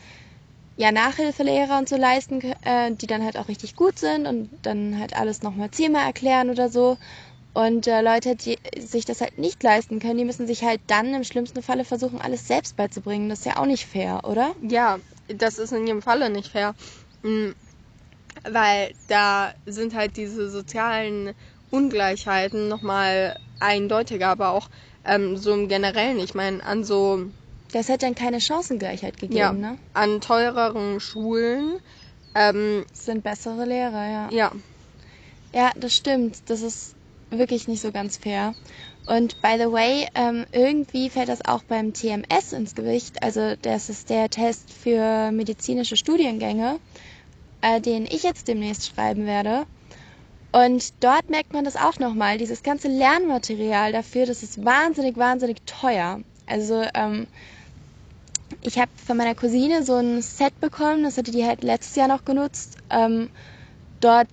ja, 0.78 0.92
Nachhilfelehrer 0.92 1.80
und 1.80 1.90
so 1.90 1.98
leisten, 1.98 2.40
äh, 2.64 2.92
die 2.92 3.08
dann 3.08 3.26
halt 3.26 3.36
auch 3.38 3.48
richtig 3.48 3.76
gut 3.76 3.98
sind 3.98 4.28
und 4.28 4.50
dann 4.62 5.00
halt 5.00 5.18
alles 5.18 5.42
nochmal 5.42 5.72
zehnmal 5.72 6.06
erklären 6.06 6.52
oder 6.52 6.70
so. 6.70 6.98
Und 7.58 7.88
äh, 7.88 8.02
Leute, 8.02 8.36
die 8.36 8.60
sich 8.78 9.06
das 9.06 9.20
halt 9.20 9.40
nicht 9.40 9.64
leisten 9.64 9.98
können, 10.00 10.20
die 10.20 10.26
müssen 10.26 10.46
sich 10.46 10.64
halt 10.64 10.80
dann 10.86 11.16
im 11.16 11.24
schlimmsten 11.24 11.64
Falle 11.64 11.86
versuchen, 11.86 12.22
alles 12.22 12.48
selbst 12.48 12.76
beizubringen. 12.78 13.30
Das 13.30 13.40
ist 13.40 13.46
ja 13.46 13.58
auch 13.58 13.66
nicht 13.66 13.88
fair, 13.88 14.22
oder? 14.26 14.54
Ja, 14.62 15.00
das 15.28 15.58
ist 15.58 15.72
in 15.72 15.88
jedem 15.88 16.04
Falle 16.04 16.30
nicht 16.30 16.52
fair. 16.52 16.76
Mm, 17.24 17.50
Weil 18.48 18.92
da 19.08 19.56
sind 19.66 19.96
halt 19.96 20.18
diese 20.18 20.52
sozialen 20.52 21.34
Ungleichheiten 21.72 22.68
nochmal 22.68 23.36
eindeutiger, 23.60 24.28
aber 24.28 24.52
auch 24.52 24.68
ähm, 25.04 25.36
so 25.36 25.52
im 25.52 25.68
Generellen. 25.68 26.20
Ich 26.20 26.36
meine, 26.36 26.64
an 26.64 26.84
so 26.84 27.26
Das 27.72 27.90
hätte 27.90 28.06
dann 28.06 28.14
keine 28.14 28.40
Chancengleichheit 28.40 29.18
gegeben, 29.18 29.36
ja, 29.36 29.52
ne? 29.52 29.80
an 29.94 30.22
teureren 30.22 31.00
Schulen. 31.00 31.80
Ähm, 32.36 32.86
sind 32.94 33.24
bessere 33.24 33.66
Lehrer, 33.66 34.08
ja. 34.08 34.30
ja, 34.30 34.52
Ja, 35.56 35.72
das 35.76 35.96
stimmt. 35.96 36.48
Das 36.52 36.62
ist 36.62 36.97
wirklich 37.30 37.68
nicht 37.68 37.82
so 37.82 37.92
ganz 37.92 38.18
fair. 38.18 38.54
Und 39.06 39.42
by 39.42 39.56
the 39.58 39.72
way, 39.72 40.08
ähm, 40.16 40.46
irgendwie 40.52 41.10
fällt 41.10 41.30
das 41.30 41.46
auch 41.46 41.64
beim 41.64 41.94
TMS 41.94 42.54
ins 42.54 42.76
Gewicht. 42.76 43.24
Also 43.24 43.56
das 43.62 43.90
ist 43.90 44.10
der 44.10 44.30
Test 44.30 44.72
für 44.72 45.32
medizinische 45.32 45.96
Studiengänge, 45.96 46.80
äh, 47.62 47.80
den 47.80 48.06
ich 48.06 48.24
jetzt 48.24 48.48
demnächst 48.48 48.88
schreiben 48.88 49.26
werde. 49.26 49.66
Und 50.52 50.94
dort 51.02 51.30
merkt 51.30 51.54
man 51.54 51.66
das 51.66 51.76
auch 51.76 52.00
nochmal. 52.00 52.38
Dieses 52.38 52.64
ganze 52.64 52.88
Lernmaterial 52.88 53.92
dafür, 53.92 54.26
das 54.26 54.44
ist 54.44 54.64
wahnsinnig, 54.66 55.16
wahnsinnig 55.18 55.58
teuer. 55.66 56.22
Also 56.46 56.84
ähm, 56.94 57.28
ich 58.62 58.80
habe 58.80 58.92
von 59.06 59.18
meiner 59.18 59.36
Cousine 59.36 59.84
so 59.84 59.96
ein 59.96 60.22
Set 60.22 60.60
bekommen, 60.60 61.04
das 61.04 61.18
hatte 61.18 61.32
die 61.32 61.46
halt 61.46 61.64
letztes 61.64 61.96
Jahr 61.96 62.08
noch 62.08 62.26
genutzt. 62.26 62.78
Ähm, 62.90 63.30
dort 64.00 64.28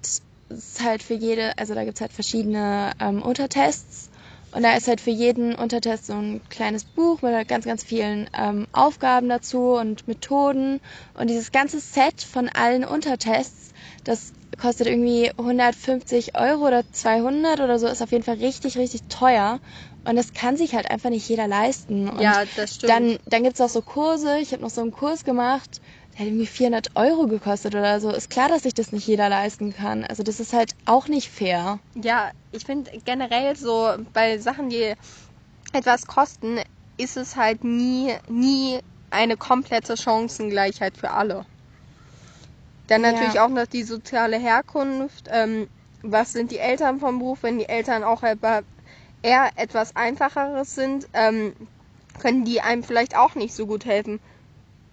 ist 0.59 0.83
halt 0.83 1.03
für 1.03 1.15
jede, 1.15 1.57
also 1.59 1.75
da 1.75 1.85
gibt's 1.85 2.01
halt 2.01 2.13
verschiedene 2.13 2.93
ähm, 3.01 3.23
Untertests. 3.23 4.11
Und 4.55 4.63
da 4.63 4.77
ist 4.77 4.87
halt 4.87 5.01
für 5.01 5.11
jeden 5.11 5.57
Untertest 5.57 6.07
so 6.07 6.13
ein 6.13 6.41
kleines 6.49 6.85
Buch 6.85 7.23
mit 7.23 7.35
halt 7.35 7.49
ganz, 7.49 7.65
ganz 7.65 7.83
vielen 7.83 8.31
ähm, 8.39 8.69
Aufgaben 8.73 9.29
dazu 9.29 9.73
und 9.73 10.07
Methoden. 10.07 10.81
Und 11.15 11.29
dieses 11.29 11.51
ganze 11.51 11.81
Set 11.81 12.23
von 12.23 12.49
allen 12.49 12.85
Untertests, 12.85 13.73
das 14.05 14.33
kostet 14.57 14.87
irgendwie 14.87 15.33
150 15.37 16.39
Euro 16.39 16.69
oder 16.69 16.85
200 16.93 17.61
oder 17.61 17.81
so, 17.81 17.89
ist 17.89 18.01
auf 18.01 18.13
jeden 18.13 18.23
Fall 18.23 18.37
richtig, 18.37 18.79
richtig 18.79 19.03
teuer. 19.09 19.59
Und 20.05 20.15
das 20.15 20.35
kann 20.35 20.57
sich 20.57 20.75
halt 20.75 20.89
einfach 20.89 21.11
nicht 21.11 21.29
jeder 21.29 21.49
leisten. 21.49 22.09
Und 22.09 22.21
ja, 22.21 22.45
das 22.57 22.77
stimmt. 22.77 22.93
dann, 22.93 23.19
dann 23.27 23.43
gibt's 23.43 23.61
auch 23.61 23.69
so 23.69 23.83
Kurse. 23.83 24.39
Ich 24.39 24.53
habe 24.53 24.63
noch 24.63 24.71
so 24.71 24.83
einen 24.83 24.93
Kurs 24.93 25.25
gemacht, 25.25 25.81
der 26.15 26.21
hat 26.21 26.27
irgendwie 26.27 26.47
400 26.47 26.97
Euro 26.97 27.27
gekostet 27.27 27.75
oder 27.75 28.01
so. 28.01 28.11
Ist 28.11 28.31
klar, 28.31 28.49
dass 28.49 28.63
sich 28.63 28.75
das 28.75 28.93
nicht 28.93 29.07
jeder 29.07 29.29
leisten 29.29 29.75
kann. 29.75 30.05
Also 30.05 30.23
das 30.23 30.39
ist 30.39 30.53
halt 30.53 30.75
auch 30.87 31.09
nicht 31.09 31.29
fair. 31.29 31.81
Ja, 31.95 32.31
ich 32.53 32.65
finde 32.65 32.91
generell 33.05 33.57
so 33.57 33.95
bei 34.13 34.39
Sachen, 34.39 34.71
die 34.71 34.95
etwas 35.73 36.07
kosten, 36.07 36.61
ist 36.97 37.17
es 37.17 37.35
halt 37.35 37.65
nie, 37.65 38.15
nie 38.29 38.79
eine 39.11 39.37
komplette 39.37 39.97
Chancengleichheit 39.97 40.97
für 40.97 41.11
alle. 41.11 41.47
Dann 42.87 43.03
Ja. 43.03 43.13
natürlich 43.13 43.41
auch 43.41 43.49
noch 43.49 43.67
die 43.67 43.83
soziale 43.83 44.39
Herkunft. 44.39 45.29
Ähm, 45.31 45.69
was 46.03 46.33
sind 46.33 46.51
die 46.51 46.59
Eltern 46.59 47.01
vom 47.01 47.19
Beruf? 47.19 47.43
Wenn 47.43 47.59
die 47.59 47.69
Eltern 47.69 48.05
auch 48.05 48.23
eher 48.23 49.51
etwas 49.57 49.97
einfacheres 49.97 50.75
sind, 50.75 51.09
ähm, 51.13 51.55
können 52.21 52.45
die 52.45 52.61
einem 52.61 52.85
vielleicht 52.85 53.17
auch 53.17 53.35
nicht 53.35 53.55
so 53.55 53.67
gut 53.67 53.85
helfen. 53.85 54.21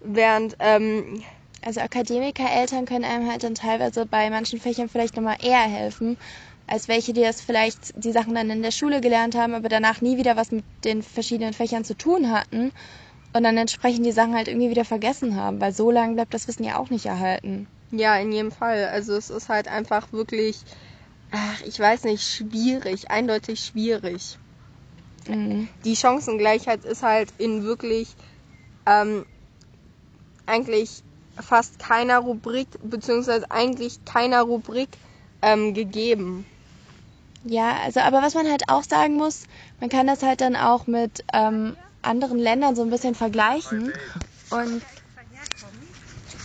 Während, 0.04 0.56
ähm, 0.60 1.24
Also 1.64 1.82
Akademiker-Eltern 1.82 2.86
können 2.86 3.06
einem 3.06 3.30
halt 3.30 3.44
dann 3.44 3.54
teilweise 3.54 4.06
bei 4.08 4.30
manchen 4.32 4.60
Fächern 4.60 4.90
vielleicht 4.90 5.16
nochmal 5.16 5.38
eher 5.42 5.62
helfen, 5.62 6.18
als 6.66 6.88
welche, 6.88 7.14
die 7.14 7.22
das 7.22 7.42
vielleicht 7.42 7.94
die 8.04 8.12
Sachen 8.12 8.34
dann 8.34 8.50
in 8.50 8.64
der 8.64 8.72
Schule 8.72 9.00
gelernt 9.02 9.36
haben, 9.36 9.54
aber 9.54 9.70
danach 9.70 10.02
nie 10.02 10.18
wieder 10.18 10.36
was 10.36 10.52
mit 10.52 10.66
den 10.84 11.04
verschiedenen 11.04 11.54
Fächern 11.54 11.84
zu 11.84 11.96
tun 11.96 12.32
hatten 12.32 12.72
und 13.34 13.44
dann 13.44 13.58
entsprechend 13.58 14.06
die 14.06 14.12
Sachen 14.12 14.34
halt 14.34 14.48
irgendwie 14.48 14.70
wieder 14.72 14.86
vergessen 14.86 15.36
haben, 15.36 15.62
weil 15.62 15.72
so 15.72 15.92
lange 15.92 16.16
bleibt 16.16 16.34
das 16.34 16.48
Wissen 16.48 16.64
ja 16.64 16.80
auch 16.80 16.90
nicht 16.90 17.06
erhalten. 17.06 17.68
Ja, 17.92 18.18
in 18.18 18.32
jedem 18.32 18.52
Fall. 18.52 18.86
Also 18.86 19.14
es 19.14 19.30
ist 19.30 19.50
halt 19.50 19.68
einfach 19.68 20.12
wirklich, 20.14 20.64
ach, 21.32 21.62
ich 21.62 21.80
weiß 21.80 22.06
nicht, 22.06 22.24
schwierig, 22.24 23.12
eindeutig 23.12 23.60
schwierig. 23.60 24.40
Mhm. 25.28 25.68
Die 25.86 25.96
Chancengleichheit 25.96 26.86
ist 26.86 27.04
halt 27.04 27.34
in 27.38 27.64
wirklich 27.64 28.16
ähm, 28.88 29.26
eigentlich 30.46 31.04
fast 31.40 31.80
keiner 31.80 32.20
Rubrik, 32.20 32.68
beziehungsweise 32.84 33.50
eigentlich 33.50 34.04
keiner 34.06 34.42
Rubrik 34.42 34.90
ähm, 35.42 35.74
gegeben. 35.74 36.46
Ja, 37.44 37.78
also 37.84 38.02
aber 38.02 38.22
was 38.22 38.36
man 38.36 38.50
halt 38.50 38.64
auch 38.68 38.84
sagen 38.84 39.16
muss, 39.16 39.46
man 39.80 39.90
kann 39.90 40.08
das 40.08 40.22
halt 40.22 40.42
dann 40.42 40.56
auch 40.56 40.86
mit 40.88 41.24
ähm, 41.34 41.76
anderen 42.02 42.38
Ländern 42.38 42.76
so 42.76 42.84
ein 42.84 42.90
bisschen 42.90 43.16
vergleichen. 43.16 43.94
Und 44.52 44.84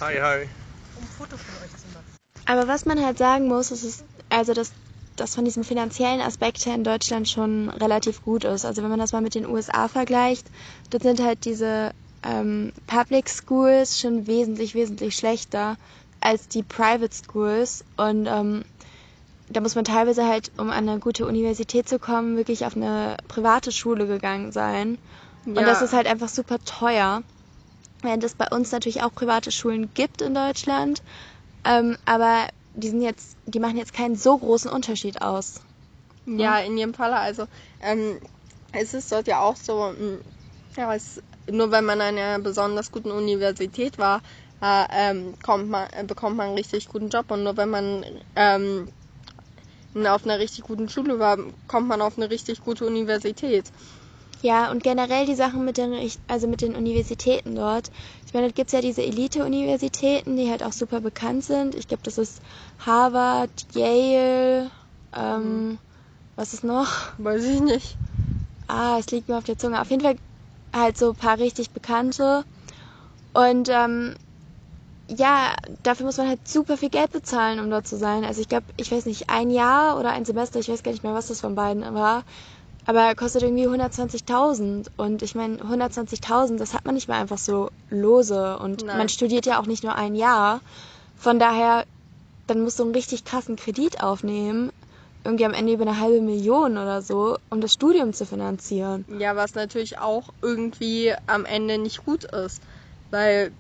Hi, 0.01 0.15
hi. 0.21 0.49
aber 2.47 2.69
was 2.69 2.85
man 2.85 3.05
halt 3.05 3.19
sagen 3.19 3.49
muss, 3.49 3.71
ist 3.71 3.83
es, 3.83 4.05
also 4.31 4.55
dass 4.55 4.73
das 5.17 5.35
von 5.35 5.45
diesem 5.45 5.65
finanziellen 5.65 6.21
Aspekt 6.21 6.67
her 6.67 6.75
in 6.75 6.85
Deutschland 6.85 7.29
schon 7.29 7.71
relativ 7.71 8.23
gut 8.23 8.45
ist. 8.45 8.65
Also 8.65 8.83
wenn 8.83 8.91
man 8.91 8.99
das 8.99 9.13
mal 9.13 9.23
mit 9.23 9.35
den 9.35 9.47
USA 9.47 9.89
vergleicht, 9.89 10.51
dann 10.91 11.01
sind 11.01 11.21
halt 11.21 11.45
diese 11.45 11.93
ähm, 12.23 12.73
Public 12.87 13.29
Schools 13.29 14.01
schon 14.01 14.27
wesentlich, 14.27 14.75
wesentlich 14.75 15.17
schlechter 15.17 15.77
als 16.21 16.49
die 16.49 16.63
Private 16.63 17.15
Schools. 17.15 17.85
Und 17.97 18.27
ähm, 18.27 18.65
da 19.49 19.61
muss 19.61 19.75
man 19.75 19.85
teilweise 19.85 20.27
halt, 20.27 20.51
um 20.59 20.71
an 20.71 20.89
eine 20.89 20.99
gute 20.99 21.27
Universität 21.27 21.89
zu 21.89 21.99
kommen, 21.99 22.37
wirklich 22.37 22.65
auf 22.67 22.77
eine 22.77 23.17
private 23.29 23.73
Schule 23.73 24.07
gegangen 24.07 24.53
sein. 24.53 24.99
Und 25.45 25.57
Ja. 25.57 25.63
das 25.63 25.83
ist 25.83 25.93
halt 25.93 26.07
einfach 26.07 26.29
super 26.29 26.59
teuer. 26.65 27.23
Während 28.03 28.25
es 28.25 28.35
bei 28.35 28.47
uns 28.49 28.73
natürlich 28.73 29.03
auch 29.03 29.15
private 29.15 29.51
Schulen 29.53 29.91
gibt 29.95 30.21
in 30.21 30.35
Deutschland. 30.35 31.03
Ähm, 31.65 31.97
aber 32.05 32.49
die 32.75 32.89
sind 32.89 33.01
jetzt, 33.01 33.37
die 33.47 33.59
machen 33.59 33.77
jetzt 33.77 33.93
keinen 33.93 34.17
so 34.17 34.37
großen 34.37 34.71
Unterschied 34.71 35.23
aus. 35.23 35.61
Ja, 36.27 36.59
in 36.59 36.77
jedem 36.77 36.95
Fall. 36.95 37.13
Also 37.15 37.47
ähm, 37.81 38.21
es 38.73 38.95
ist 38.95 39.11
dort 39.13 39.27
ja 39.27 39.41
auch 39.41 39.57
so, 39.57 39.95
mh, 39.99 40.19
ja, 40.77 40.95
es, 40.95 41.23
nur 41.51 41.71
wenn 41.71 41.85
man 41.85 42.01
an 42.01 42.19
einer 42.19 42.39
besonders 42.39 42.91
guten 42.91 43.11
Universität 43.11 43.99
war, 43.99 44.21
äh, 44.61 44.85
ähm, 44.91 45.35
kommt 45.43 45.69
man, 45.69 45.89
äh, 45.93 46.05
bekommt 46.05 46.37
man 46.37 46.49
einen 46.49 46.59
richtig 46.59 46.89
guten 46.89 47.09
Job. 47.09 47.31
Und 47.31 47.45
nur 47.45 47.57
wenn 47.57 47.71
man 47.71 48.05
ähm, 48.35 48.89
auf 49.95 50.25
einer 50.25 50.39
richtig 50.39 50.65
guten 50.65 50.89
Schule 50.89 51.19
war, 51.19 51.39
kommt 51.69 51.89
man 51.89 52.03
auf 52.03 52.17
eine 52.17 52.31
richtig 52.31 52.61
gute 52.61 52.87
Universität. 52.87 53.71
Ja, 54.43 54.71
und 54.71 54.83
generell 54.83 55.25
die 55.25 55.35
Sachen 55.35 55.65
mit 55.65 55.79
den, 55.79 55.95
also 56.29 56.47
mit 56.47 56.61
den 56.61 56.77
Universitäten 56.77 57.55
dort. 57.55 57.91
Ich 58.27 58.35
meine, 58.35 58.49
da 58.49 58.53
gibt's 58.53 58.73
ja 58.73 58.83
diese 58.83 59.03
Elite-Universitäten, 59.03 60.37
die 60.37 60.51
halt 60.51 60.63
auch 60.63 60.73
super 60.73 61.01
bekannt 61.01 61.45
sind. 61.45 61.75
Ich 61.75 61.89
glaube, 61.89 62.03
das 62.03 62.19
ist 62.19 62.43
Harvard, 62.85 63.51
Yale, 63.73 64.71
ähm, 65.15 65.79
was 66.37 66.53
ist 66.53 66.65
noch? 66.65 67.13
Weiß 67.17 67.45
ich 67.45 67.63
nicht. 67.63 67.97
Ah, 68.69 68.99
es 68.99 69.11
liegt 69.11 69.29
mir 69.29 69.39
auf 69.39 69.45
der 69.45 69.57
Zunge. 69.57 69.81
Auf 69.81 69.91
jeden 69.91 70.03
Fall 70.03 70.17
halt 70.77 70.99
so 70.99 71.11
ein 71.11 71.17
paar 71.17 71.39
richtig 71.39 71.71
bekannte. 71.71 72.45
Und 73.33 73.69
ähm, 73.71 74.15
ja, 75.09 75.55
dafür 75.83 76.07
muss 76.07 76.17
man 76.17 76.29
halt 76.29 76.49
super 76.49 76.77
viel 76.77 76.91
Geld 76.91 77.13
bezahlen, 77.13 77.61
um 77.61 77.71
dort 77.71 77.87
zu 77.87 77.97
sein. 77.97 78.25
Also 78.25 78.41
ich 78.41 78.49
glaube, 78.49 78.67
ich 78.77 78.91
weiß 78.91 79.07
nicht, 79.07 79.31
ein 79.31 79.51
Jahr 79.51 79.99
oder 79.99 80.11
ein 80.11 80.25
Semester, 80.25 80.59
ich 80.59 80.69
weiß 80.69 80.83
gar 80.83 80.93
nicht 80.93 81.05
mehr, 81.05 81.15
was 81.15 81.29
das 81.29 81.41
von 81.41 81.55
beiden 81.55 81.83
war, 81.95 82.25
aber 82.87 83.15
kostet 83.15 83.43
irgendwie 83.43 83.69
120.000. 83.69 84.87
Und 84.97 85.23
ich 85.23 85.35
meine, 85.35 85.59
120.000, 85.59 86.57
das 86.57 86.75
hat 86.75 86.85
man 86.85 86.95
nicht 86.95 87.09
mehr 87.09 87.19
einfach 87.19 87.39
so 87.39 87.71
lose. 87.91 88.59
Und 88.59 88.85
Nein. 88.85 88.99
man 88.99 89.09
studiert 89.09 89.47
ja 89.47 89.61
auch 89.61 89.67
nicht 89.67 89.85
nur 89.85 89.95
ein 89.95 90.15
Jahr. 90.15 90.61
Von 91.17 91.39
daher, 91.39 91.85
dann 92.47 92.63
musst 92.63 92.79
du 92.79 92.85
einen 92.85 92.95
richtig 92.95 93.25
krassen 93.25 93.57
Kredit 93.57 94.03
aufnehmen. 94.03 94.71
Irgendwie 95.27 95.45
am 95.45 95.55
Ende 95.55 95.73
über 95.73 95.83
eine 95.83 95.99
halbe 96.01 96.21
Million 96.21 96.79
oder 96.79 97.03
so, 97.03 97.37
um 97.51 97.61
das 97.61 97.73
Studium 97.73 98.13
zu 98.13 98.25
finanzieren. 98.25 99.05
Ja, 99.19 99.35
was 99.37 99.55
natürlich 99.55 99.99
auch 99.99 100.31
irgendwie 100.41 101.13
am 101.27 101.45
Ende 101.45 101.79
nicht 101.79 102.05
gut 102.05 102.25
ist. 102.25 102.61
Weil 103.11 103.53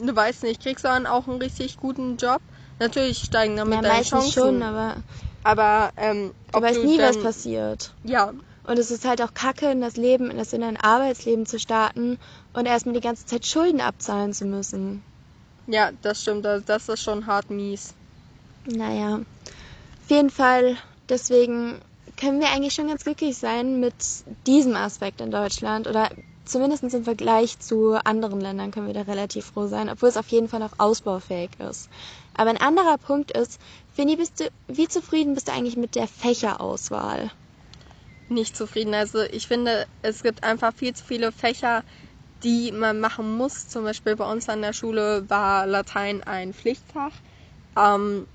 du 0.00 0.16
weißt 0.16 0.42
nicht, 0.42 0.62
kriegst 0.62 0.84
du 0.84 0.88
dann 0.88 1.06
auch 1.06 1.28
einen 1.28 1.40
richtig 1.40 1.76
guten 1.76 2.16
Job? 2.16 2.40
Natürlich 2.78 3.18
steigen 3.18 3.56
damit 3.56 3.74
Ja, 3.74 3.82
deine 3.82 4.02
Chancen. 4.02 4.32
schon, 4.32 4.62
aber 4.62 4.96
aber 5.42 5.90
ähm, 5.96 6.32
du 6.52 6.60
weißt 6.60 6.82
du 6.82 6.86
nie, 6.86 6.98
was 6.98 7.18
passiert. 7.18 7.94
Ja, 8.04 8.32
Und 8.64 8.78
es 8.78 8.90
ist 8.90 9.04
halt 9.04 9.20
auch 9.22 9.34
kacke, 9.34 9.70
in 9.70 9.80
das 9.80 9.96
Leben, 9.96 10.30
in 10.30 10.38
das 10.38 10.52
in 10.52 10.62
ein 10.62 10.76
Arbeitsleben 10.76 11.44
zu 11.46 11.58
starten 11.58 12.18
und 12.52 12.66
erstmal 12.66 12.94
die 12.94 13.00
ganze 13.00 13.26
Zeit 13.26 13.46
Schulden 13.46 13.80
abzahlen 13.80 14.32
zu 14.32 14.44
müssen. 14.44 15.02
ja, 15.66 15.92
das 16.02 16.22
stimmt. 16.22 16.44
Das, 16.44 16.64
das 16.64 16.88
ist 16.88 17.02
schon 17.02 17.26
hart 17.26 17.50
mies. 17.50 17.94
Naja, 18.66 19.20
auf 20.02 20.10
jeden 20.10 20.30
Fall, 20.30 20.76
deswegen 21.10 21.80
können 22.16 22.40
wir 22.40 22.48
eigentlich 22.48 22.74
schon 22.74 22.88
ganz 22.88 23.04
glücklich 23.04 23.36
sein 23.36 23.80
mit 23.80 23.94
diesem 24.46 24.76
Aspekt 24.76 25.20
in 25.20 25.30
Deutschland 25.30 25.86
oder 25.86 26.10
zumindest 26.44 26.82
im 26.82 27.04
Vergleich 27.04 27.58
zu 27.58 27.94
anderen 28.04 28.40
Ländern 28.40 28.70
können 28.70 28.86
wir 28.86 28.94
da 28.94 29.02
relativ 29.02 29.46
froh 29.46 29.66
sein, 29.66 29.88
obwohl 29.88 30.08
es 30.08 30.16
auf 30.16 30.28
jeden 30.28 30.48
Fall 30.48 30.60
noch 30.60 30.78
ausbaufähig 30.78 31.50
ist. 31.58 31.88
Aber 32.34 32.50
ein 32.50 32.60
anderer 32.60 32.98
Punkt 32.98 33.30
ist, 33.30 33.60
Fini, 33.94 34.16
bist 34.16 34.40
du, 34.40 34.50
wie 34.68 34.88
zufrieden 34.88 35.34
bist 35.34 35.48
du 35.48 35.52
eigentlich 35.52 35.76
mit 35.76 35.94
der 35.94 36.08
Fächerauswahl? 36.08 37.30
Nicht 38.28 38.56
zufrieden. 38.56 38.94
Also 38.94 39.20
ich 39.22 39.46
finde, 39.46 39.86
es 40.02 40.22
gibt 40.22 40.44
einfach 40.44 40.72
viel 40.74 40.94
zu 40.94 41.04
viele 41.04 41.32
Fächer, 41.32 41.82
die 42.42 42.72
man 42.72 43.00
machen 43.00 43.36
muss. 43.36 43.68
Zum 43.68 43.84
Beispiel 43.84 44.16
bei 44.16 44.30
uns 44.30 44.48
an 44.48 44.62
der 44.62 44.72
Schule 44.72 45.28
war 45.28 45.66
Latein 45.66 46.22
ein 46.22 46.54
Pflichtfach. 46.54 47.12
Ähm, 47.76 48.26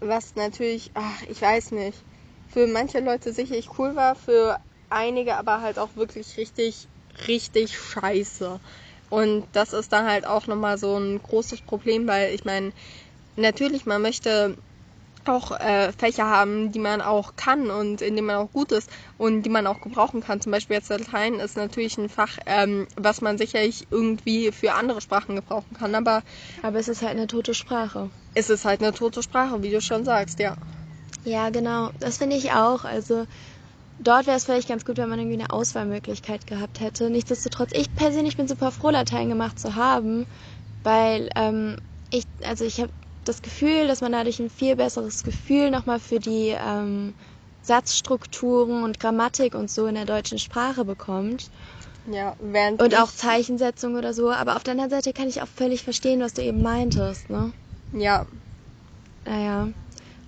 was 0.00 0.34
natürlich, 0.34 0.90
ach, 0.94 1.22
ich 1.28 1.40
weiß 1.40 1.72
nicht, 1.72 1.98
für 2.48 2.66
manche 2.66 3.00
Leute 3.00 3.32
sicherlich 3.32 3.78
cool 3.78 3.94
war, 3.96 4.14
für 4.16 4.58
einige 4.88 5.36
aber 5.36 5.60
halt 5.60 5.78
auch 5.78 5.94
wirklich 5.96 6.36
richtig, 6.36 6.88
richtig 7.28 7.78
scheiße. 7.78 8.60
Und 9.08 9.46
das 9.52 9.72
ist 9.72 9.92
dann 9.92 10.06
halt 10.06 10.26
auch 10.26 10.46
nochmal 10.46 10.78
so 10.78 10.96
ein 10.96 11.20
großes 11.22 11.62
Problem, 11.62 12.06
weil 12.08 12.34
ich 12.34 12.44
meine, 12.44 12.72
natürlich, 13.36 13.86
man 13.86 14.02
möchte 14.02 14.56
auch 15.28 15.52
äh, 15.60 15.92
Fächer 15.92 16.26
haben, 16.26 16.72
die 16.72 16.78
man 16.78 17.00
auch 17.02 17.36
kann 17.36 17.70
und 17.70 18.00
in 18.02 18.16
denen 18.16 18.26
man 18.26 18.36
auch 18.36 18.52
gut 18.52 18.72
ist 18.72 18.90
und 19.16 19.42
die 19.42 19.50
man 19.50 19.66
auch 19.66 19.80
gebrauchen 19.80 20.20
kann. 20.22 20.40
Zum 20.40 20.52
Beispiel 20.52 20.76
jetzt 20.76 20.88
Latein 20.90 21.34
ist 21.34 21.56
natürlich 21.56 21.98
ein 21.98 22.08
Fach, 22.08 22.38
ähm, 22.46 22.86
was 22.96 23.20
man 23.20 23.38
sicherlich 23.38 23.88
irgendwie 23.90 24.52
für 24.52 24.74
andere 24.74 25.00
Sprachen 25.00 25.36
gebrauchen 25.36 25.76
kann, 25.76 25.94
aber 25.94 26.22
Aber 26.62 26.78
es 26.78 26.88
ist 26.88 27.02
halt 27.02 27.12
eine 27.12 27.26
tote 27.26 27.54
Sprache. 27.54 28.10
es 28.34 28.50
ist 28.50 28.64
halt 28.64 28.80
eine 28.82 28.92
tote 28.92 29.22
Sprache, 29.22 29.62
wie 29.62 29.70
du 29.70 29.80
schon 29.80 30.04
sagst, 30.04 30.38
ja. 30.40 30.56
Ja, 31.24 31.50
genau. 31.50 31.90
Das 32.00 32.18
finde 32.18 32.36
ich 32.36 32.52
auch. 32.52 32.84
Also 32.84 33.26
dort 33.98 34.26
wäre 34.26 34.36
es 34.36 34.44
vielleicht 34.44 34.68
ganz 34.68 34.84
gut, 34.84 34.98
wenn 34.98 35.08
man 35.08 35.18
irgendwie 35.18 35.38
eine 35.38 35.50
Auswahlmöglichkeit 35.50 36.46
gehabt 36.46 36.80
hätte. 36.80 37.10
Nichtsdestotrotz, 37.10 37.70
ich 37.74 37.94
persönlich 37.94 38.36
bin 38.36 38.48
super 38.48 38.72
froh, 38.72 38.90
Latein 38.90 39.28
gemacht 39.28 39.58
zu 39.58 39.74
haben, 39.76 40.26
weil 40.82 41.30
ähm, 41.36 41.76
ich, 42.10 42.24
also 42.44 42.64
ich 42.64 42.80
habe 42.80 42.92
das 43.24 43.42
Gefühl, 43.42 43.86
dass 43.86 44.00
man 44.00 44.12
dadurch 44.12 44.38
ein 44.40 44.50
viel 44.50 44.76
besseres 44.76 45.22
Gefühl 45.22 45.70
nochmal 45.70 46.00
für 46.00 46.18
die 46.18 46.48
ähm, 46.58 47.14
Satzstrukturen 47.62 48.82
und 48.84 48.98
Grammatik 49.00 49.54
und 49.54 49.70
so 49.70 49.86
in 49.86 49.94
der 49.94 50.06
deutschen 50.06 50.38
Sprache 50.38 50.84
bekommt. 50.84 51.50
Ja, 52.06 52.36
während 52.38 52.82
Und 52.82 52.94
auch 52.96 53.10
Zeichensetzung 53.12 53.96
oder 53.96 54.12
so. 54.14 54.30
Aber 54.30 54.56
auf 54.56 54.64
der 54.64 54.72
anderen 54.72 54.90
Seite 54.90 55.12
kann 55.12 55.28
ich 55.28 55.42
auch 55.42 55.48
völlig 55.48 55.82
verstehen, 55.82 56.20
was 56.20 56.34
du 56.34 56.42
eben 56.42 56.62
meintest, 56.62 57.30
ne? 57.30 57.52
ja, 57.92 58.26
Naja, 59.24 59.72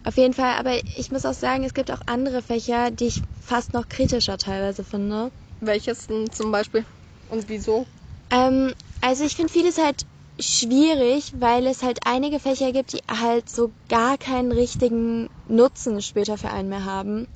auf 0.05 0.17
jeden 0.17 0.35
Fall. 0.35 0.55
Aber 0.59 0.79
ich 0.97 1.11
muss 1.11 1.25
auch 1.27 1.35
sagen, 1.35 1.65
es 1.65 1.75
gibt 1.75 1.91
auch 1.91 2.01
andere 2.07 2.43
Fächer, 2.43 2.91
die 2.91 3.07
ich 3.09 3.23
fast 3.41 3.73
noch 3.75 3.89
kritischer 3.89 4.39
teilweise 4.39 4.85
finde. 4.85 5.33
welches 5.61 6.07
denn 6.07 6.31
zum 6.31 6.53
Beispiel 6.53 6.85
und 7.29 7.49
wieso? 7.49 7.87
Ähm, 8.31 8.73
also 9.01 9.25
ich 9.25 9.37
finde 9.37 9.53
vieles 9.53 9.79
halt 9.79 10.07
schwierig, 10.43 11.33
weil 11.39 11.67
es 11.67 11.83
halt 11.83 12.01
einige 12.07 12.41
Fächer 12.41 12.73
gibt, 12.73 12.93
die 12.93 13.01
halt 13.09 13.49
so 13.49 13.75
gar 13.89 14.19
keinen 14.19 14.53
richtigen 14.53 15.29
Nutzen 15.47 16.03
später 16.03 16.39
für 16.39 16.51
einen 16.51 16.69
mehr 16.69 16.85
haben. 16.85 17.29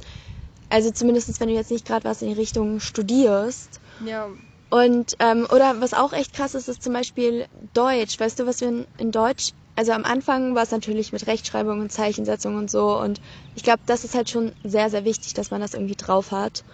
Also 0.69 0.91
zumindest 0.93 1.41
wenn 1.41 1.49
du 1.49 1.55
jetzt 1.55 1.71
nicht 1.71 1.87
gerade 1.87 2.05
was 2.05 2.23
in 2.23 2.29
die 2.29 2.35
Richtung 2.35 2.81
studierst. 2.81 3.81
Ja, 3.99 4.29
Und, 4.71 5.15
ähm, 5.21 5.47
oder 5.51 5.81
was 5.81 5.95
auch 5.95 6.13
echt 6.13 6.33
krass 6.33 6.55
ist, 6.55 6.69
ist 6.69 6.83
zum 6.83 6.93
Beispiel 6.93 7.47
Deutsch. 7.73 8.19
Weißt 8.19 8.39
du, 8.39 8.47
was 8.47 8.61
wir 8.61 8.69
in, 8.69 8.87
in 8.97 9.13
Deutsch, 9.13 9.53
also 9.77 9.93
am 9.93 10.05
Anfang 10.05 10.55
war 10.55 10.63
es 10.65 10.71
natürlich 10.73 11.13
mit 11.13 11.27
Rechtschreibung 11.27 11.81
und 11.81 11.93
Zeichensetzung 11.93 12.57
und 12.57 12.71
so. 12.71 12.99
Und 12.99 13.21
ich 13.55 13.63
glaube, 13.63 13.81
das 13.87 14.05
ist 14.05 14.15
halt 14.15 14.31
schon 14.31 14.53
sehr, 14.65 14.91
sehr 14.91 15.05
wichtig, 15.05 15.35
dass 15.35 15.51
man 15.51 15.61
das 15.61 15.75
irgendwie 15.75 15.97
drauf 15.97 16.33
hat. 16.33 16.65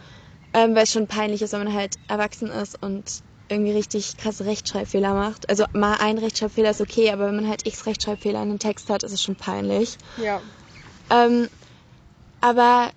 Ähm, 0.55 0.75
weil 0.75 0.85
es 0.85 0.93
schon 0.93 1.09
peinlich 1.09 1.43
ist, 1.43 1.53
wenn 1.53 1.65
man 1.65 1.75
halt 1.75 1.97
erwachsen 2.09 2.49
ist 2.51 2.81
und 2.83 3.21
irgendwie 3.53 3.73
richtig 3.73 4.17
krasse 4.17 4.45
Rechtschreibfehler 4.45 5.15
macht. 5.15 5.49
Also 5.49 5.65
mal 5.73 5.97
ein 6.01 6.19
Rechtschreibfehler 6.19 6.71
ist 6.71 6.81
okay, 6.81 7.11
aber 7.11 7.27
wenn 7.27 7.37
man 7.37 7.49
halt 7.49 7.67
x 7.67 7.87
Rechtschreibfehler 7.87 8.43
in 8.43 8.51
einem 8.51 8.59
Text 8.59 8.91
hat, 8.91 9.03
ist 9.03 9.13
es 9.13 9.23
schon 9.23 9.37
peinlich. 9.37 9.99
ja, 10.17 10.41
Ähm, 11.11 11.49
aber 12.41 12.91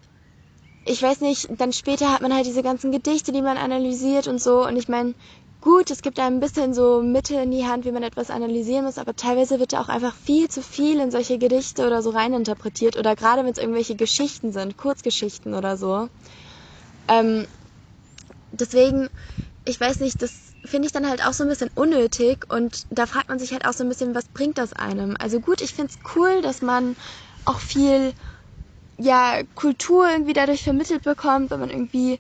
ich 0.85 1.01
weiß 1.01 1.21
nicht, 1.21 1.49
dann 1.57 1.73
später 1.73 2.11
hat 2.11 2.21
man 2.21 2.33
halt 2.33 2.45
diese 2.45 2.63
ganzen 2.63 2.91
Gedichte, 2.91 3.31
die 3.31 3.41
man 3.41 3.57
analysiert 3.57 4.27
und 4.27 4.41
so. 4.41 4.65
Und 4.65 4.77
ich 4.77 4.87
meine, 4.87 5.15
gut, 5.61 5.89
es 5.89 6.03
gibt 6.03 6.19
einem 6.19 6.37
ein 6.37 6.39
bisschen 6.39 6.73
so 6.73 7.01
Mittel 7.01 7.41
in 7.41 7.51
die 7.51 7.65
Hand, 7.65 7.85
wie 7.85 7.91
man 7.91 8.03
etwas 8.03 8.29
analysieren 8.29 8.85
muss, 8.85 8.99
aber 8.99 9.15
teilweise 9.15 9.59
wird 9.59 9.73
ja 9.73 9.81
auch 9.81 9.89
einfach 9.89 10.15
viel 10.15 10.47
zu 10.47 10.61
viel 10.61 10.99
in 10.99 11.09
solche 11.09 11.39
Gedichte 11.39 11.87
oder 11.87 12.03
so 12.03 12.11
reininterpretiert. 12.11 12.97
Oder 12.97 13.15
gerade 13.15 13.43
wenn 13.43 13.51
es 13.51 13.57
irgendwelche 13.57 13.95
Geschichten 13.95 14.51
sind, 14.51 14.77
Kurzgeschichten 14.77 15.55
oder 15.55 15.75
so. 15.75 16.07
Ähm, 17.07 17.47
deswegen, 18.51 19.09
ich 19.65 19.79
weiß 19.79 19.99
nicht, 20.01 20.21
das 20.21 20.44
finde 20.65 20.87
ich 20.87 20.91
dann 20.91 21.07
halt 21.07 21.25
auch 21.25 21.33
so 21.33 21.43
ein 21.43 21.49
bisschen 21.49 21.71
unnötig 21.75 22.45
und 22.49 22.85
da 22.89 23.05
fragt 23.05 23.29
man 23.29 23.39
sich 23.39 23.51
halt 23.51 23.65
auch 23.65 23.73
so 23.73 23.83
ein 23.83 23.89
bisschen, 23.89 24.15
was 24.15 24.29
bringt 24.29 24.57
das 24.57 24.73
einem? 24.73 25.15
Also 25.19 25.39
gut, 25.39 25.61
ich 25.61 25.73
finde 25.73 25.91
es 25.91 26.15
cool, 26.15 26.41
dass 26.41 26.61
man 26.61 26.95
auch 27.45 27.59
viel 27.59 28.13
ja, 28.97 29.41
Kultur 29.55 30.09
irgendwie 30.09 30.33
dadurch 30.33 30.63
vermittelt 30.63 31.03
bekommt, 31.03 31.51
wenn 31.51 31.59
man 31.59 31.69
irgendwie 31.69 32.19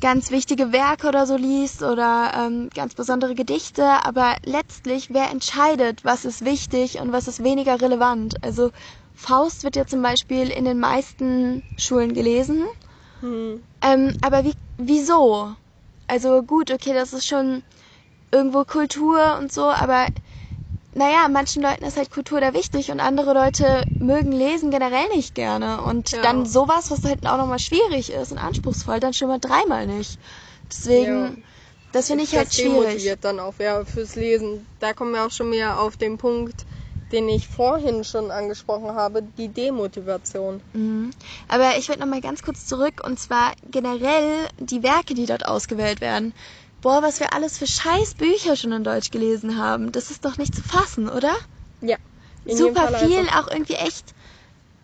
ganz 0.00 0.30
wichtige 0.30 0.72
Werke 0.72 1.08
oder 1.08 1.26
so 1.26 1.36
liest 1.36 1.82
oder 1.82 2.32
ähm, 2.34 2.70
ganz 2.74 2.94
besondere 2.94 3.34
Gedichte, 3.34 3.84
aber 3.84 4.36
letztlich, 4.44 5.08
wer 5.10 5.30
entscheidet, 5.30 6.04
was 6.04 6.24
ist 6.24 6.44
wichtig 6.44 6.98
und 6.98 7.12
was 7.12 7.28
ist 7.28 7.44
weniger 7.44 7.80
relevant? 7.80 8.42
Also 8.42 8.72
Faust 9.14 9.62
wird 9.64 9.76
ja 9.76 9.86
zum 9.86 10.02
Beispiel 10.02 10.50
in 10.50 10.64
den 10.64 10.80
meisten 10.80 11.62
Schulen 11.78 12.14
gelesen, 12.14 12.66
hm. 13.20 13.62
ähm, 13.82 14.12
aber 14.22 14.44
wie, 14.44 14.54
wieso? 14.76 15.54
Also 16.08 16.42
gut, 16.42 16.70
okay, 16.70 16.92
das 16.92 17.12
ist 17.12 17.26
schon 17.26 17.62
irgendwo 18.30 18.64
Kultur 18.64 19.36
und 19.38 19.52
so, 19.52 19.64
aber 19.64 20.08
naja, 20.92 21.28
manchen 21.28 21.62
Leuten 21.62 21.84
ist 21.84 21.98
halt 21.98 22.10
Kultur 22.10 22.40
da 22.40 22.54
wichtig 22.54 22.90
und 22.90 23.00
andere 23.00 23.34
Leute 23.34 23.84
mögen 23.98 24.32
Lesen 24.32 24.70
generell 24.70 25.08
nicht 25.14 25.34
gerne. 25.34 25.82
Und 25.82 26.12
Ja. 26.12 26.22
dann 26.22 26.46
sowas, 26.46 26.90
was 26.90 27.04
halt 27.04 27.26
auch 27.26 27.36
nochmal 27.36 27.58
schwierig 27.58 28.10
ist 28.10 28.32
und 28.32 28.38
anspruchsvoll, 28.38 28.98
dann 28.98 29.12
schon 29.12 29.28
mal 29.28 29.38
dreimal 29.38 29.86
nicht. 29.86 30.18
Deswegen, 30.70 31.10
Ja. 31.12 31.32
das 31.92 32.06
finde 32.06 32.24
ich 32.24 32.34
halt 32.34 32.48
das 32.48 32.54
schwierig. 32.54 32.72
demotiviert 32.72 33.24
dann 33.24 33.40
auch 33.40 33.54
ja, 33.58 33.84
fürs 33.84 34.16
Lesen. 34.16 34.66
Da 34.78 34.94
kommen 34.94 35.12
wir 35.12 35.26
auch 35.26 35.30
schon 35.30 35.52
wieder 35.52 35.78
auf 35.80 35.98
den 35.98 36.16
Punkt, 36.16 36.64
den 37.12 37.28
ich 37.28 37.46
vorhin 37.46 38.02
schon 38.02 38.30
angesprochen 38.30 38.92
habe, 38.94 39.22
die 39.22 39.48
Demotivation. 39.48 40.62
Mhm. 40.72 41.10
Aber 41.48 41.76
ich 41.76 41.88
würde 41.88 42.00
nochmal 42.00 42.22
ganz 42.22 42.42
kurz 42.42 42.64
zurück 42.66 43.02
und 43.04 43.20
zwar 43.20 43.52
generell 43.70 44.48
die 44.58 44.82
Werke, 44.82 45.12
die 45.14 45.26
dort 45.26 45.46
ausgewählt 45.46 46.00
werden. 46.00 46.32
Boah, 46.80 47.02
was 47.02 47.20
wir 47.20 47.32
alles 47.32 47.58
für 47.58 47.66
scheiß 47.66 48.14
Bücher 48.14 48.56
schon 48.56 48.72
in 48.72 48.84
Deutsch 48.84 49.10
gelesen 49.10 49.58
haben. 49.58 49.92
Das 49.92 50.10
ist 50.10 50.24
doch 50.24 50.38
nicht 50.38 50.54
zu 50.54 50.62
fassen, 50.62 51.08
oder? 51.08 51.34
Ja. 51.80 51.96
super 52.46 52.88
Fall 52.88 53.08
viel, 53.08 53.20
einfach. 53.20 53.46
auch 53.46 53.50
irgendwie 53.50 53.74
echt 53.74 54.14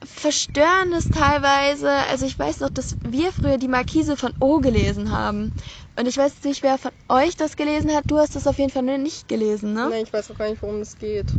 verstörendes 0.05 1.11
teilweise. 1.11 1.91
Also 1.91 2.27
ich 2.27 2.39
weiß 2.39 2.61
noch, 2.61 2.71
dass 2.71 2.97
wir 3.05 3.33
früher 3.33 3.59
die 3.59 3.69
Markise 3.69 4.17
von 4.17 4.33
O 4.41 4.59
gelesen 4.61 5.11
haben. 5.11 5.53
Und 5.97 6.09
ich 6.09 6.17
weiß 6.17 6.33
jetzt 6.35 6.45
nicht, 6.45 6.63
wer 6.63 6.79
von 6.79 6.93
euch 7.09 7.37
das 7.37 7.57
gelesen 7.57 7.93
hat. 7.95 8.05
Du 8.09 8.19
hast 8.19 8.35
das 8.35 8.47
auf 8.47 8.59
jeden 8.59 8.71
Fall 8.71 8.83
nicht 8.83 9.29
gelesen, 9.29 9.75
ne? 9.75 9.89
Nee, 9.91 10.03
ich 10.03 10.13
weiß 10.13 10.31
auch 10.31 10.39
gar 10.39 10.49
nicht, 10.49 10.63
worum 10.63 10.81
es 10.81 10.99
geht. 10.99 11.35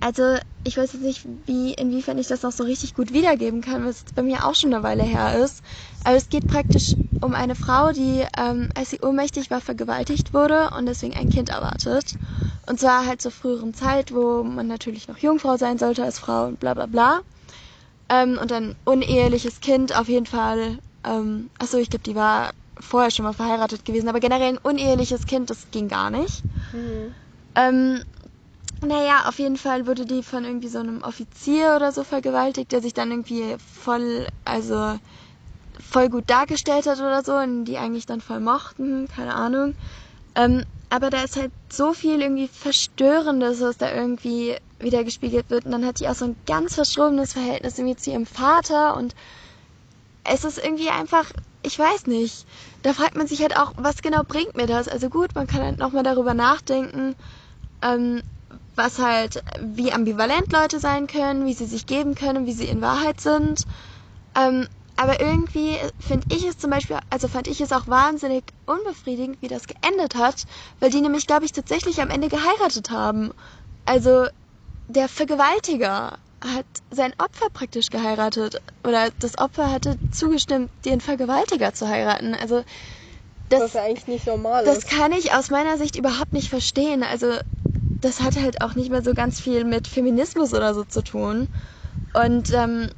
Also 0.00 0.36
ich 0.64 0.76
weiß 0.76 0.94
jetzt 0.94 1.02
nicht, 1.02 1.26
wie, 1.46 1.74
inwiefern 1.74 2.18
ich 2.18 2.26
das 2.26 2.42
noch 2.42 2.52
so 2.52 2.64
richtig 2.64 2.94
gut 2.94 3.12
wiedergeben 3.12 3.60
kann, 3.60 3.82
weil 3.82 3.90
es 3.90 4.00
jetzt 4.00 4.14
bei 4.14 4.22
mir 4.22 4.44
auch 4.44 4.54
schon 4.54 4.72
eine 4.74 4.82
Weile 4.82 5.02
her 5.02 5.38
ist. 5.42 5.62
Aber 6.04 6.16
es 6.16 6.28
geht 6.28 6.46
praktisch 6.46 6.96
um 7.20 7.34
eine 7.34 7.54
Frau, 7.56 7.92
die, 7.92 8.26
ähm, 8.38 8.68
als 8.74 8.90
sie 8.90 9.00
ohnmächtig 9.00 9.50
war, 9.50 9.60
vergewaltigt 9.60 10.34
wurde 10.34 10.70
und 10.76 10.86
deswegen 10.86 11.14
ein 11.16 11.28
Kind 11.30 11.48
erwartet. 11.48 12.16
Und 12.66 12.80
zwar 12.80 13.06
halt 13.06 13.22
zur 13.22 13.32
früheren 13.32 13.74
Zeit, 13.74 14.12
wo 14.14 14.42
man 14.44 14.66
natürlich 14.68 15.08
noch 15.08 15.18
Jungfrau 15.18 15.56
sein 15.56 15.78
sollte 15.78 16.04
als 16.04 16.18
Frau 16.18 16.46
und 16.46 16.60
bla 16.60 16.74
bla 16.74 16.86
bla. 16.86 17.20
Ähm, 18.08 18.38
und 18.40 18.52
ein 18.52 18.74
uneheliches 18.84 19.60
Kind 19.60 19.96
auf 19.96 20.08
jeden 20.08 20.26
Fall 20.26 20.78
Ähm, 21.06 21.50
achso, 21.58 21.78
ich 21.78 21.90
glaube, 21.90 22.04
die 22.04 22.14
war 22.14 22.52
vorher 22.80 23.10
schon 23.10 23.24
mal 23.26 23.34
verheiratet 23.34 23.84
gewesen, 23.84 24.08
aber 24.08 24.20
generell 24.20 24.54
ein 24.54 24.58
uneheliches 24.58 25.26
Kind, 25.26 25.50
das 25.50 25.70
ging 25.70 25.88
gar 25.88 26.10
nicht. 26.10 26.44
Mhm. 26.72 27.14
Ähm, 27.56 28.02
naja, 28.82 29.24
auf 29.28 29.38
jeden 29.38 29.56
Fall 29.58 29.86
wurde 29.86 30.06
die 30.06 30.22
von 30.22 30.44
irgendwie 30.44 30.68
so 30.68 30.78
einem 30.80 31.02
Offizier 31.02 31.74
oder 31.76 31.92
so 31.92 32.04
vergewaltigt, 32.04 32.72
der 32.72 32.82
sich 32.82 32.94
dann 32.94 33.10
irgendwie 33.10 33.56
voll, 33.58 34.28
also 34.44 34.98
voll 35.94 36.08
gut 36.08 36.28
dargestellt 36.28 36.86
hat 36.86 36.98
oder 36.98 37.22
so 37.22 37.34
und 37.34 37.66
die 37.66 37.78
eigentlich 37.78 38.04
dann 38.04 38.20
voll 38.20 38.40
mochten, 38.40 39.06
keine 39.06 39.32
Ahnung. 39.32 39.76
Ähm, 40.34 40.64
aber 40.90 41.08
da 41.08 41.22
ist 41.22 41.36
halt 41.36 41.52
so 41.72 41.92
viel 41.94 42.20
irgendwie 42.20 42.48
Verstörendes, 42.48 43.60
was 43.60 43.76
da 43.78 43.94
irgendwie 43.94 44.56
wieder 44.80 45.04
gespiegelt 45.04 45.50
wird. 45.50 45.66
Und 45.66 45.70
dann 45.70 45.86
hat 45.86 46.00
die 46.00 46.08
auch 46.08 46.16
so 46.16 46.24
ein 46.24 46.36
ganz 46.46 46.74
verschrobenes 46.74 47.34
Verhältnis 47.34 47.78
irgendwie 47.78 47.94
zu 47.94 48.10
ihrem 48.10 48.26
Vater 48.26 48.96
und 48.96 49.14
es 50.24 50.42
ist 50.42 50.58
irgendwie 50.58 50.88
einfach, 50.88 51.30
ich 51.62 51.78
weiß 51.78 52.08
nicht. 52.08 52.44
Da 52.82 52.92
fragt 52.92 53.14
man 53.14 53.28
sich 53.28 53.40
halt 53.40 53.56
auch, 53.56 53.72
was 53.76 54.02
genau 54.02 54.24
bringt 54.26 54.56
mir 54.56 54.66
das? 54.66 54.88
Also 54.88 55.08
gut, 55.08 55.36
man 55.36 55.46
kann 55.46 55.62
halt 55.62 55.78
nochmal 55.78 56.02
darüber 56.02 56.34
nachdenken, 56.34 57.14
ähm, 57.82 58.20
was 58.74 58.98
halt, 58.98 59.44
wie 59.60 59.92
ambivalent 59.92 60.50
Leute 60.52 60.80
sein 60.80 61.06
können, 61.06 61.46
wie 61.46 61.54
sie 61.54 61.66
sich 61.66 61.86
geben 61.86 62.16
können, 62.16 62.46
wie 62.46 62.52
sie 62.52 62.66
in 62.66 62.80
Wahrheit 62.80 63.20
sind. 63.20 63.62
Ähm, 64.34 64.66
aber 64.96 65.20
irgendwie 65.20 65.78
finde 65.98 66.26
ich 66.30 66.44
es 66.44 66.56
zum 66.58 66.70
Beispiel, 66.70 66.98
also 67.10 67.28
fand 67.28 67.48
ich 67.48 67.60
es 67.60 67.72
auch 67.72 67.86
wahnsinnig 67.88 68.44
unbefriedigend, 68.66 69.40
wie 69.42 69.48
das 69.48 69.66
geendet 69.66 70.14
hat, 70.14 70.44
weil 70.80 70.90
die 70.90 71.00
nämlich, 71.00 71.26
glaube 71.26 71.44
ich, 71.44 71.52
tatsächlich 71.52 72.00
am 72.00 72.10
Ende 72.10 72.28
geheiratet 72.28 72.90
haben. 72.90 73.32
Also 73.84 74.26
der 74.86 75.08
Vergewaltiger 75.08 76.18
hat 76.44 76.66
sein 76.90 77.14
Opfer 77.18 77.48
praktisch 77.52 77.88
geheiratet 77.90 78.60
oder 78.86 79.10
das 79.18 79.38
Opfer 79.38 79.70
hatte 79.72 79.98
zugestimmt, 80.10 80.70
den 80.84 81.00
Vergewaltiger 81.00 81.72
zu 81.72 81.88
heiraten. 81.88 82.34
Also 82.34 82.64
das, 83.48 83.60
Was 83.62 83.72
ja 83.74 83.82
eigentlich 83.82 84.06
nicht 84.06 84.26
normal 84.26 84.64
das 84.64 84.78
ist. 84.78 84.88
kann 84.88 85.12
ich 85.12 85.32
aus 85.32 85.50
meiner 85.50 85.78
Sicht 85.78 85.96
überhaupt 85.96 86.32
nicht 86.34 86.48
verstehen. 86.48 87.02
Also 87.02 87.38
das 88.00 88.20
hat 88.20 88.36
halt 88.36 88.60
auch 88.60 88.74
nicht 88.74 88.90
mehr 88.90 89.02
so 89.02 89.14
ganz 89.14 89.40
viel 89.40 89.64
mit 89.64 89.86
Feminismus 89.86 90.52
oder 90.52 90.74
so 90.74 90.84
zu 90.84 91.02
tun. 91.02 91.48
Und 92.12 92.52
ähm, 92.52 92.90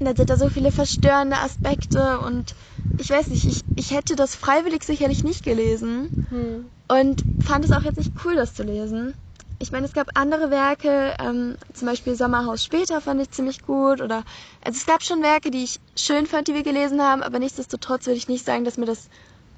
da 0.00 0.14
sind 0.16 0.30
da 0.30 0.36
so 0.36 0.48
viele 0.50 0.72
verstörende 0.72 1.36
Aspekte 1.36 2.20
und 2.20 2.54
ich 2.96 3.10
weiß 3.10 3.30
nicht, 3.30 3.46
ich, 3.46 3.60
ich 3.74 3.90
hätte 3.90 4.16
das 4.16 4.34
freiwillig 4.34 4.84
sicherlich 4.84 5.24
nicht 5.24 5.42
gelesen 5.44 6.10
Hm. 6.28 6.70
und 6.88 7.24
fand 7.38 7.64
es 7.64 7.72
auch 7.72 7.82
jetzt 7.82 7.96
nicht 7.96 8.12
cool, 8.24 8.36
das 8.36 8.54
zu 8.54 8.62
lesen. 8.62 9.14
Ich 9.58 9.70
meine, 9.70 9.86
es 9.86 9.92
gab 9.92 10.08
andere 10.14 10.50
Werke, 10.50 11.14
ähm, 11.20 11.56
zum 11.72 11.86
Beispiel 11.86 12.16
Sommerhaus 12.16 12.64
später 12.64 13.00
fand 13.00 13.20
ich 13.22 13.30
ziemlich 13.30 13.62
gut 13.62 14.00
oder 14.00 14.24
also 14.64 14.76
es 14.76 14.86
gab 14.86 15.02
schon 15.04 15.22
Werke, 15.22 15.50
die 15.52 15.62
ich 15.62 15.78
schön 15.96 16.26
fand, 16.26 16.48
die 16.48 16.54
wir 16.54 16.64
gelesen 16.64 17.00
haben, 17.00 17.22
aber 17.22 17.38
nichtsdestotrotz 17.38 18.06
würde 18.06 18.16
ich 18.18 18.28
nicht 18.28 18.44
sagen, 18.44 18.64
dass 18.64 18.76
mir 18.76 18.86
das 18.86 19.08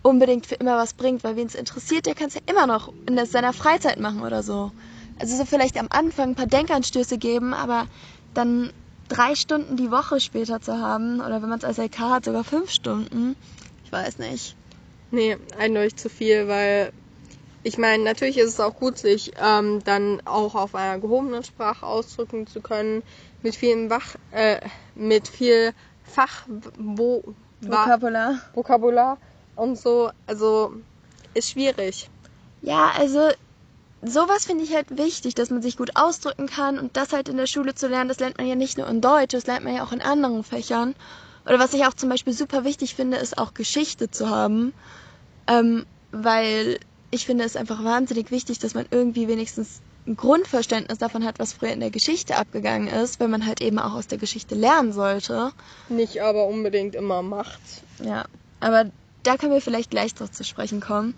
unbedingt 0.03 0.47
für 0.47 0.57
immer 0.57 0.77
was 0.77 0.93
bringt, 0.93 1.25
weil 1.25 1.37
wen 1.37 1.47
es 1.47 1.55
interessiert, 1.55 2.05
der 2.05 2.15
kann 2.15 2.29
es 2.29 2.35
ja 2.35 2.43
immer 2.47 2.67
noch 2.67 2.93
in 3.07 3.25
seiner 3.25 3.55
Freizeit 3.55 3.99
machen 3.99 4.23
oder 4.23 4.43
so. 4.43 4.73
Also 5.19 5.37
so 5.37 5.47
vielleicht 5.47 5.79
am 5.79 5.87
Anfang 5.91 6.31
ein 6.31 6.35
paar 6.35 6.47
Denkanstöße 6.47 7.17
geben, 7.17 7.55
aber 7.55 7.87
dann 8.35 8.73
drei 9.09 9.35
Stunden 9.35 9.77
die 9.77 9.90
Woche 9.90 10.21
später 10.21 10.61
zu 10.61 10.79
haben 10.79 11.21
oder 11.21 11.43
wenn 11.43 11.49
man 11.49 11.59
es 11.59 11.64
als 11.64 11.79
LK 11.79 11.99
hat, 11.99 12.25
sogar 12.25 12.45
fünf 12.45 12.71
Stunden, 12.71 13.37
ich 13.85 13.93
weiß 13.93 14.19
nicht. 14.19 14.57
Nee, 15.11 15.37
eindeutig 15.59 15.97
zu 15.97 16.09
viel, 16.09 16.49
weil 16.49 16.93
ich 17.62 17.79
meine, 17.79 18.05
natürlich 18.05 18.37
ist 18.37 18.51
es 18.51 18.61
auch 18.61 18.75
gut, 18.75 18.99
sich 18.99 19.33
ähm, 19.43 19.83
dann 19.85 20.21
auch 20.27 20.55
auf 20.55 20.75
einer 20.75 20.99
gehobenen 20.99 21.43
Sprache 21.45 21.87
ausdrücken 21.87 22.47
zu 22.47 22.61
können, 22.61 23.03
mit 23.43 23.57
vielen 23.57 23.88
Wach, 23.90 24.17
äh, 24.33 24.61
mit 24.95 25.29
viel 25.29 25.73
Fach, 26.05 26.47
wo, 26.77 27.23
Vokabular. 27.62 28.38
Vokabular 28.53 29.19
und 29.57 29.79
so. 29.79 30.11
Also 30.27 30.75
ist 31.33 31.51
schwierig. 31.51 32.11
Ja, 32.61 32.93
also 32.99 33.31
sowas 34.07 34.45
finde 34.45 34.64
ich 34.64 34.75
halt 34.75 34.97
wichtig, 34.97 35.35
dass 35.35 35.51
man 35.51 35.62
sich 35.62 35.77
gut 35.77 35.93
ausdrücken 35.95 36.47
kann 36.47 36.79
und 36.79 36.97
das 36.97 37.12
halt 37.12 37.29
in 37.29 37.37
der 37.37 37.47
Schule 37.47 37.75
zu 37.75 37.88
lernen, 37.88 38.09
das 38.09 38.21
lernt 38.21 38.38
man 38.38 38.47
ja 38.47 38.55
nicht 38.55 38.79
nur 38.79 38.88
in 38.88 39.01
Deutsch, 39.01 39.33
das 39.33 39.47
lernt 39.47 39.64
man 39.64 39.75
ja 39.75 39.85
auch 39.85 39.93
in 39.93 40.03
anderen 40.03 40.45
Fächern. 40.45 40.95
Oder 41.47 41.59
was 41.59 41.75
ich 41.75 41.85
auch 41.85 41.95
zum 41.95 42.09
Beispiel 42.09 42.33
super 42.33 42.64
wichtig 42.64 42.95
finde, 42.95 43.19
ist 43.19 43.37
auch 43.38 43.55
Geschichte 43.55 44.11
zu 44.11 44.31
haben, 44.31 44.73
ähm, 45.47 45.85
weil 46.11 46.79
ich 47.11 47.27
finde 47.27 47.45
es 47.45 47.57
einfach 47.57 47.85
wahnsinnig 47.85 48.31
wichtig, 48.31 48.59
dass 48.59 48.75
man 48.75 48.87
irgendwie 48.90 49.29
wenigstens 49.29 49.81
ein 50.07 50.17
Grundverständnis 50.17 50.99
davon 50.99 51.25
hat, 51.25 51.38
was 51.38 51.53
früher 51.53 51.73
in 51.73 51.81
der 51.81 51.90
Geschichte 51.90 52.37
abgegangen 52.37 52.88
ist, 52.88 53.21
weil 53.21 53.29
man 53.29 53.47
halt 53.47 53.61
eben 53.61 53.79
auch 53.79 53.95
aus 53.95 54.07
der 54.07 54.19
Geschichte 54.19 54.55
lernen 54.55 54.93
sollte. 54.93 55.53
Nicht 55.88 56.21
aber 56.21 56.47
unbedingt 56.47 56.95
immer 56.95 57.23
macht. 57.23 57.61
Ja, 58.03 58.25
aber 58.61 58.90
da 59.23 59.37
können 59.37 59.53
wir 59.53 59.62
vielleicht 59.62 59.90
gleich 59.90 60.14
drauf 60.14 60.31
zu 60.31 60.45
sprechen 60.45 60.81
kommen. 60.81 61.14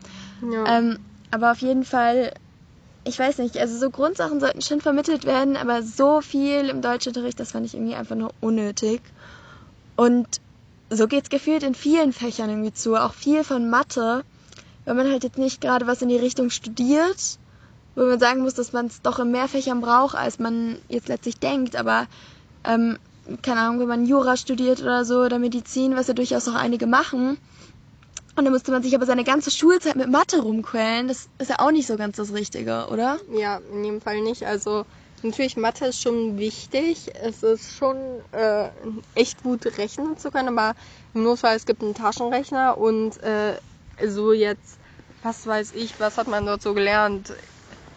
Ja. 0.52 0.78
Ähm, 0.78 0.98
aber 1.30 1.50
auf 1.50 1.58
jeden 1.58 1.84
Fall, 1.84 2.32
ich 3.06 3.18
weiß 3.18 3.38
nicht, 3.38 3.56
also 3.56 3.78
so 3.78 3.90
Grundsachen 3.90 4.40
sollten 4.40 4.62
schon 4.62 4.80
vermittelt 4.80 5.26
werden, 5.26 5.56
aber 5.56 5.82
so 5.84 6.20
viel 6.20 6.68
im 6.68 6.82
Deutschunterricht, 6.82 7.38
das 7.38 7.52
fand 7.52 7.64
ich 7.64 7.74
irgendwie 7.74 7.94
einfach 7.94 8.16
nur 8.16 8.32
unnötig. 8.40 9.00
Und 9.94 10.26
so 10.90 11.06
geht's 11.06 11.30
gefühlt 11.30 11.62
in 11.62 11.74
vielen 11.74 12.12
Fächern 12.12 12.50
irgendwie 12.50 12.72
zu, 12.72 12.96
auch 12.96 13.14
viel 13.14 13.44
von 13.44 13.70
Mathe, 13.70 14.24
wenn 14.84 14.96
man 14.96 15.08
halt 15.08 15.22
jetzt 15.22 15.38
nicht 15.38 15.60
gerade 15.60 15.86
was 15.86 16.02
in 16.02 16.08
die 16.08 16.16
Richtung 16.16 16.50
studiert, 16.50 17.38
wo 17.94 18.02
man 18.02 18.18
sagen 18.18 18.42
muss, 18.42 18.54
dass 18.54 18.72
man 18.72 18.86
es 18.86 19.00
doch 19.02 19.20
in 19.20 19.30
mehr 19.30 19.46
Fächern 19.46 19.80
braucht, 19.80 20.16
als 20.16 20.40
man 20.40 20.76
jetzt 20.88 21.06
letztlich 21.06 21.38
denkt, 21.38 21.76
aber 21.76 22.08
ähm, 22.64 22.98
keine 23.42 23.60
Ahnung, 23.60 23.78
wenn 23.78 23.88
man 23.88 24.06
Jura 24.06 24.36
studiert 24.36 24.82
oder 24.82 25.04
so 25.04 25.20
oder 25.20 25.38
Medizin, 25.38 25.94
was 25.94 26.08
ja 26.08 26.14
durchaus 26.14 26.48
auch 26.48 26.54
einige 26.54 26.88
machen, 26.88 27.38
und 28.36 28.44
dann 28.44 28.52
müsste 28.52 28.70
man 28.70 28.82
sich 28.82 28.94
aber 28.94 29.06
seine 29.06 29.24
ganze 29.24 29.50
Schulzeit 29.50 29.96
mit 29.96 30.10
Mathe 30.10 30.40
rumquälen. 30.42 31.08
Das 31.08 31.28
ist 31.38 31.48
ja 31.48 31.58
auch 31.58 31.70
nicht 31.70 31.86
so 31.86 31.96
ganz 31.96 32.16
das 32.16 32.34
Richtige, 32.34 32.86
oder? 32.90 33.18
Ja, 33.32 33.60
in 33.72 33.82
jedem 33.82 34.00
Fall 34.02 34.20
nicht. 34.20 34.44
Also 34.44 34.84
natürlich 35.22 35.56
Mathe 35.56 35.86
ist 35.86 36.02
schon 36.02 36.38
wichtig. 36.38 37.10
Es 37.22 37.42
ist 37.42 37.74
schon 37.76 37.96
äh, 38.32 38.68
echt 39.14 39.42
gut 39.42 39.64
rechnen 39.78 40.18
zu 40.18 40.30
können, 40.30 40.58
aber 40.58 40.74
im 41.14 41.22
Notfall 41.22 41.56
es 41.56 41.64
gibt 41.64 41.82
einen 41.82 41.94
Taschenrechner 41.94 42.76
und 42.76 43.22
äh, 43.22 43.54
so 44.06 44.34
jetzt, 44.34 44.78
was 45.22 45.46
weiß 45.46 45.72
ich, 45.74 45.98
was 45.98 46.18
hat 46.18 46.28
man 46.28 46.44
dort 46.44 46.60
so 46.60 46.74
gelernt? 46.74 47.32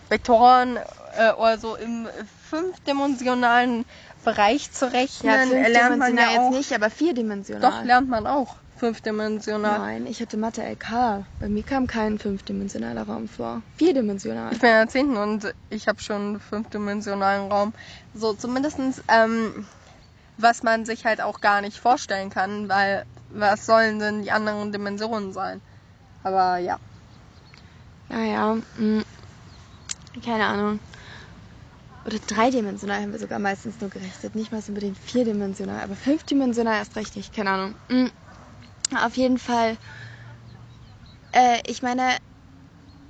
Vektoren 0.07 0.77
äh, 1.17 1.33
oder 1.33 1.57
so 1.57 1.75
im 1.75 2.07
fünfdimensionalen 2.49 3.85
Bereich 4.23 4.71
zu 4.71 4.91
rechnen, 4.91 5.49
lernt 5.51 5.97
man 5.97 6.17
ja 6.17 6.31
jetzt 6.31 6.51
nicht, 6.51 6.73
aber 6.73 6.89
vierdimensional. 6.89 7.71
Doch, 7.71 7.83
lernt 7.83 8.09
man 8.09 8.25
auch 8.25 8.55
fünfdimensional. 8.79 9.79
Nein, 9.79 10.07
ich 10.07 10.21
hatte 10.21 10.37
Mathe 10.37 10.63
LK. 10.63 11.25
Bei 11.39 11.49
mir 11.49 11.63
kam 11.63 11.85
kein 11.85 12.17
fünfdimensionaler 12.17 13.03
Raum 13.03 13.27
vor. 13.27 13.61
Vierdimensional. 13.75 14.53
Ich 14.53 14.59
bin 14.59 14.69
in 14.69 14.75
der 14.75 14.87
10. 14.87 15.17
und 15.17 15.53
ich 15.69 15.87
habe 15.87 16.01
schon 16.01 16.15
einen 16.15 16.39
fünfdimensionalen 16.39 17.51
Raum. 17.51 17.73
So 18.13 18.33
zumindestens, 18.33 19.03
ähm, 19.07 19.67
was 20.37 20.63
man 20.63 20.85
sich 20.85 21.05
halt 21.05 21.21
auch 21.21 21.41
gar 21.41 21.61
nicht 21.61 21.77
vorstellen 21.77 22.29
kann, 22.29 22.69
weil 22.69 23.05
was 23.29 23.65
sollen 23.65 23.99
denn 23.99 24.23
die 24.23 24.31
anderen 24.31 24.71
Dimensionen 24.71 25.33
sein? 25.33 25.61
Aber 26.23 26.57
ja. 26.57 26.79
Naja, 28.07 28.57
mh, 28.77 29.03
keine 30.25 30.45
Ahnung. 30.45 30.79
Oder 32.05 32.17
dreidimensional 32.27 33.01
haben 33.01 33.11
wir 33.11 33.19
sogar 33.19 33.39
meistens 33.39 33.79
nur 33.81 33.89
gerechnet. 33.89 34.33
Nicht 34.33 34.51
mal 34.51 34.61
so 34.61 34.69
unbedingt 34.69 34.97
vierdimensional, 34.97 35.83
aber 35.83 35.95
fünfdimensional 35.95 36.77
erst 36.77 36.95
recht 36.95 37.15
nicht. 37.15 37.35
Keine 37.35 37.51
Ahnung. 37.51 37.75
Mhm. 37.89 38.09
Auf 38.95 39.17
jeden 39.17 39.37
Fall. 39.37 39.77
Äh, 41.31 41.59
ich 41.67 41.81
meine, 41.81 42.17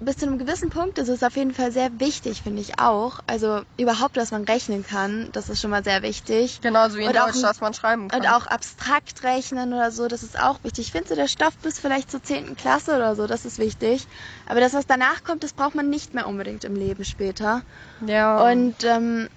bis 0.02 0.18
zu 0.18 0.26
einem 0.28 0.38
gewissen 0.40 0.70
Punkt 0.70 0.98
ist 0.98 1.10
es 1.10 1.24
auf 1.24 1.36
jeden 1.36 1.54
Fall 1.54 1.72
sehr 1.72 2.00
wichtig, 2.00 2.42
finde 2.42 2.62
ich 2.62 2.80
auch. 2.80 3.20
Also 3.28 3.64
überhaupt, 3.78 4.16
dass 4.18 4.32
man 4.32 4.46
rechnen 4.46 4.86
kann, 4.86 5.30
das 5.34 5.50
ist 5.50 5.60
schon 5.62 5.72
mal 5.72 5.84
sehr 5.84 6.02
wichtig. 6.04 6.62
Genauso 6.62 6.98
wie 6.98 7.02
in 7.04 7.10
Und 7.10 7.18
auch 7.18 7.26
Deutsch, 7.28 7.36
ein- 7.38 7.42
dass 7.44 7.60
man 7.62 7.74
schreiben 7.74 8.08
kann. 8.08 8.22
Und 8.22 8.28
auch 8.28 8.46
abstrakt 8.48 9.24
rechnen 9.24 9.74
oder 9.74 9.92
so, 9.92 10.08
das 10.08 10.24
ist 10.24 10.40
auch 10.40 10.64
wichtig. 10.64 10.86
Ich 10.88 10.92
finde 10.92 11.10
so 11.10 11.16
der 11.16 11.28
Stoff 11.28 11.58
bis 11.58 11.80
vielleicht 11.80 12.12
zur 12.12 12.24
10. 12.24 12.56
Klasse 12.56 12.96
oder 12.96 13.16
so, 13.16 13.28
das 13.28 13.46
ist 13.46 13.60
wichtig. 13.60 14.08
Aber 14.46 14.60
das, 14.62 14.74
was 14.74 14.86
danach 14.86 15.24
kommt, 15.24 15.44
das 15.44 15.54
braucht 15.54 15.76
man 15.76 15.90
nicht 15.90 16.14
mehr 16.14 16.28
unbedingt 16.28 16.64
im 16.64 16.76
Leben 16.76 17.04
später. 17.04 17.64
ja. 18.08 18.42
Und 18.50 18.76
ähm, 18.84 19.28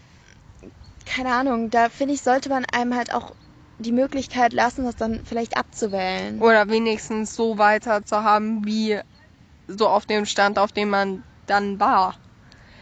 keine 1.04 1.34
Ahnung, 1.34 1.70
da 1.70 1.88
finde 1.88 2.14
ich, 2.14 2.22
sollte 2.22 2.48
man 2.48 2.64
einem 2.72 2.94
halt 2.94 3.12
auch 3.12 3.32
die 3.82 3.92
Möglichkeit 3.92 4.52
lassen, 4.52 4.84
das 4.84 4.96
dann 4.96 5.20
vielleicht 5.24 5.56
abzuwählen. 5.56 6.40
Oder 6.40 6.68
wenigstens 6.68 7.34
so 7.34 7.58
weiter 7.58 8.04
zu 8.04 8.22
haben, 8.22 8.64
wie 8.64 9.00
so 9.68 9.88
auf 9.88 10.06
dem 10.06 10.26
Stand, 10.26 10.58
auf 10.58 10.72
dem 10.72 10.90
man 10.90 11.22
dann 11.46 11.78
war. 11.80 12.16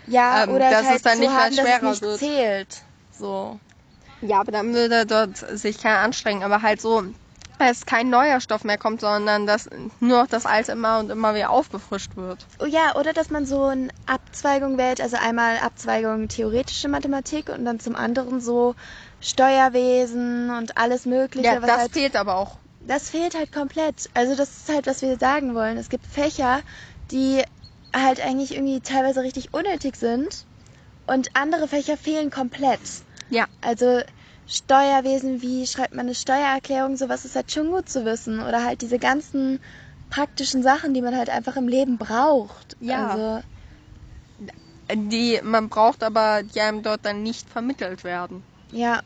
Ja, 0.07 0.45
ähm, 0.45 0.51
oder 0.51 0.71
dass 0.71 0.83
es 0.83 0.87
halt 0.87 0.97
es 0.97 1.03
dann 1.03 1.17
so 1.17 1.21
nicht 1.23 1.33
mehr 1.33 1.45
haben, 1.45 1.57
dass 1.57 1.67
schwerer 1.67 1.91
es 1.91 2.01
nicht 2.01 2.03
wird. 2.03 2.19
zählt. 2.19 2.83
So. 3.13 3.61
Ja, 4.23 4.41
aber 4.41 4.53
dann 4.53 4.75
würde 4.75 5.07
dort 5.07 5.37
sich 5.37 5.79
keiner 5.79 5.99
anstrengen. 5.99 6.43
Aber 6.43 6.63
halt 6.63 6.81
so, 6.81 7.05
dass 7.59 7.87
kein 7.87 8.11
neuer 8.11 8.41
Stoff 8.41 8.65
mehr 8.65 8.79
kommt, 8.79 9.01
sondern 9.03 9.47
dass 9.47 9.69
nur 10.01 10.23
noch 10.23 10.27
das 10.27 10.47
alte 10.47 10.73
immer 10.73 10.99
und 10.99 11.11
immer 11.11 11.35
wieder 11.35 11.51
aufgefrischt 11.51 12.17
wird. 12.17 12.47
Oh 12.59 12.67
ja, 12.67 12.97
oder 12.97 13.13
dass 13.13 13.31
man 13.31 13.47
so 13.47 13.65
eine 13.65 13.89
Abzweigung 14.07 14.79
wählt, 14.79 15.01
also 15.01 15.17
einmal 15.17 15.59
Abzweigung 15.59 16.29
theoretische 16.29 16.89
Mathematik 16.89 17.51
und 17.51 17.65
dann 17.65 17.79
zum 17.79 17.97
anderen 17.97 18.41
so 18.41 18.75
Steuerwesen 19.21 20.51
und 20.51 20.77
alles 20.79 21.07
Mögliche. 21.07 21.47
Ja, 21.47 21.61
was 21.61 21.69
das 21.69 21.79
halt, 21.79 21.93
fehlt 21.93 22.17
aber 22.17 22.37
auch. 22.37 22.57
das 22.87 23.11
fehlt 23.11 23.35
halt 23.35 23.53
komplett. 23.53 24.09
Also 24.15 24.35
das 24.35 24.49
ist 24.51 24.69
halt, 24.69 24.87
was 24.87 25.03
wir 25.03 25.19
sagen 25.19 25.55
wollen. 25.55 25.77
Es 25.77 25.89
gibt 25.91 26.07
Fächer, 26.07 26.61
die 27.11 27.43
halt 27.95 28.21
eigentlich 28.25 28.55
irgendwie 28.55 28.81
teilweise 28.81 29.23
richtig 29.23 29.53
unnötig 29.53 29.97
sind 29.97 30.47
und 31.07 31.29
andere 31.35 31.69
Fächer 31.69 31.97
fehlen 31.97 32.31
komplett. 32.31 32.81
Ja. 33.31 33.47
Also 33.61 34.01
Steuerwesen, 34.47 35.43
wie 35.43 35.67
schreibt 35.67 35.95
man 35.95 36.07
eine 36.07 36.15
Steuererklärung, 36.15 36.97
sowas 36.97 37.25
ist 37.25 37.37
halt 37.37 37.53
schon 37.53 37.71
gut 37.71 37.89
zu 37.89 38.05
wissen. 38.05 38.41
Oder 38.41 38.65
halt 38.65 38.81
diese 38.81 38.99
ganzen 38.99 39.61
praktischen 40.09 40.63
Sachen, 40.63 40.95
die 40.95 41.03
man 41.03 41.17
halt 41.17 41.31
einfach 41.31 41.57
im 41.57 41.69
Leben 41.69 41.99
braucht. 41.99 42.77
Ja. 42.81 43.09
Also, 43.09 43.43
Die 44.93 45.41
man 45.43 45.69
braucht, 45.69 46.03
aber 46.03 46.43
die 46.43 46.61
einem 46.61 46.83
dort 46.83 47.05
dann 47.05 47.23
nicht 47.23 47.49
vermittelt 47.49 48.03
werden. 48.03 48.43
Ja. 48.71 49.01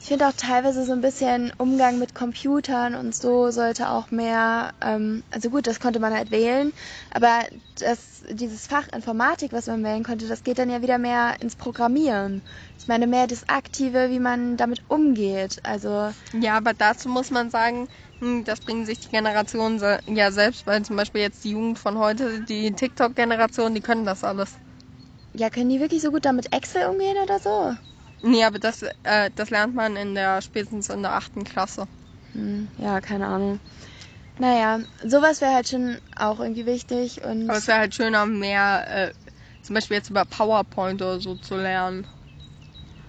Ich 0.00 0.08
finde 0.08 0.28
auch 0.28 0.32
teilweise 0.36 0.84
so 0.84 0.92
ein 0.92 1.00
bisschen 1.00 1.52
Umgang 1.56 1.98
mit 1.98 2.14
Computern 2.14 2.94
und 2.94 3.14
so 3.14 3.50
sollte 3.50 3.88
auch 3.88 4.10
mehr, 4.10 4.72
ähm, 4.82 5.24
also 5.30 5.48
gut, 5.50 5.66
das 5.66 5.80
konnte 5.80 6.00
man 6.00 6.12
halt 6.12 6.30
wählen, 6.30 6.72
aber 7.10 7.40
das, 7.78 8.22
dieses 8.30 8.66
Fach 8.66 8.86
Informatik, 8.92 9.52
was 9.52 9.66
man 9.66 9.82
wählen 9.84 10.04
konnte, 10.04 10.28
das 10.28 10.42
geht 10.42 10.58
dann 10.58 10.68
ja 10.70 10.82
wieder 10.82 10.98
mehr 10.98 11.36
ins 11.40 11.56
Programmieren. 11.56 12.42
Ich 12.78 12.86
meine, 12.88 13.06
mehr 13.06 13.26
das 13.26 13.48
Aktive, 13.48 14.10
wie 14.10 14.18
man 14.20 14.58
damit 14.58 14.82
umgeht. 14.88 15.60
Also, 15.64 16.12
Ja, 16.32 16.56
aber 16.56 16.74
dazu 16.74 17.08
muss 17.08 17.30
man 17.30 17.48
sagen, 17.50 17.88
hm, 18.20 18.44
das 18.44 18.60
bringen 18.60 18.84
sich 18.84 19.00
die 19.00 19.08
Generationen 19.08 19.80
ja 20.08 20.30
selbst, 20.32 20.66
weil 20.66 20.84
zum 20.84 20.96
Beispiel 20.96 21.22
jetzt 21.22 21.44
die 21.44 21.50
Jugend 21.52 21.78
von 21.78 21.98
heute, 21.98 22.42
die 22.42 22.72
TikTok-Generation, 22.72 23.74
die 23.74 23.80
können 23.80 24.04
das 24.04 24.22
alles. 24.24 24.58
ja, 25.34 25.50
können 25.50 25.68
die 25.68 25.80
wirklich 25.80 26.00
so 26.02 26.10
gut 26.10 26.24
damit 26.24 26.52
Excel 26.52 26.88
umgehen 26.88 27.16
oder 27.22 27.38
so? 27.38 27.76
Nee, 28.24 28.44
aber 28.44 28.58
das, 28.58 28.82
äh, 29.04 29.30
das 29.34 29.50
lernt 29.50 29.74
man 29.74 29.96
in 29.96 30.14
der 30.14 30.40
spätestens 30.42 30.88
in 30.88 31.02
der 31.02 31.12
achten 31.12 31.44
Klasse. 31.44 31.86
Hm, 32.32 32.68
ja, 32.78 33.00
keine 33.00 33.26
Ahnung. 33.26 33.60
Naja, 34.38 34.80
sowas 35.04 35.40
wäre 35.40 35.54
halt 35.54 35.68
schon 35.68 35.98
auch 36.16 36.40
irgendwie 36.40 36.66
wichtig 36.66 37.22
und 37.24 37.48
Aber 37.48 37.58
es 37.58 37.68
wäre 37.68 37.78
halt 37.78 37.94
schöner, 37.94 38.26
mehr 38.26 38.84
äh, 38.88 39.12
zum 39.62 39.74
Beispiel 39.74 39.96
jetzt 39.98 40.10
über 40.10 40.24
PowerPoint 40.24 41.00
oder 41.02 41.20
so 41.20 41.36
zu 41.36 41.56
lernen. 41.56 42.06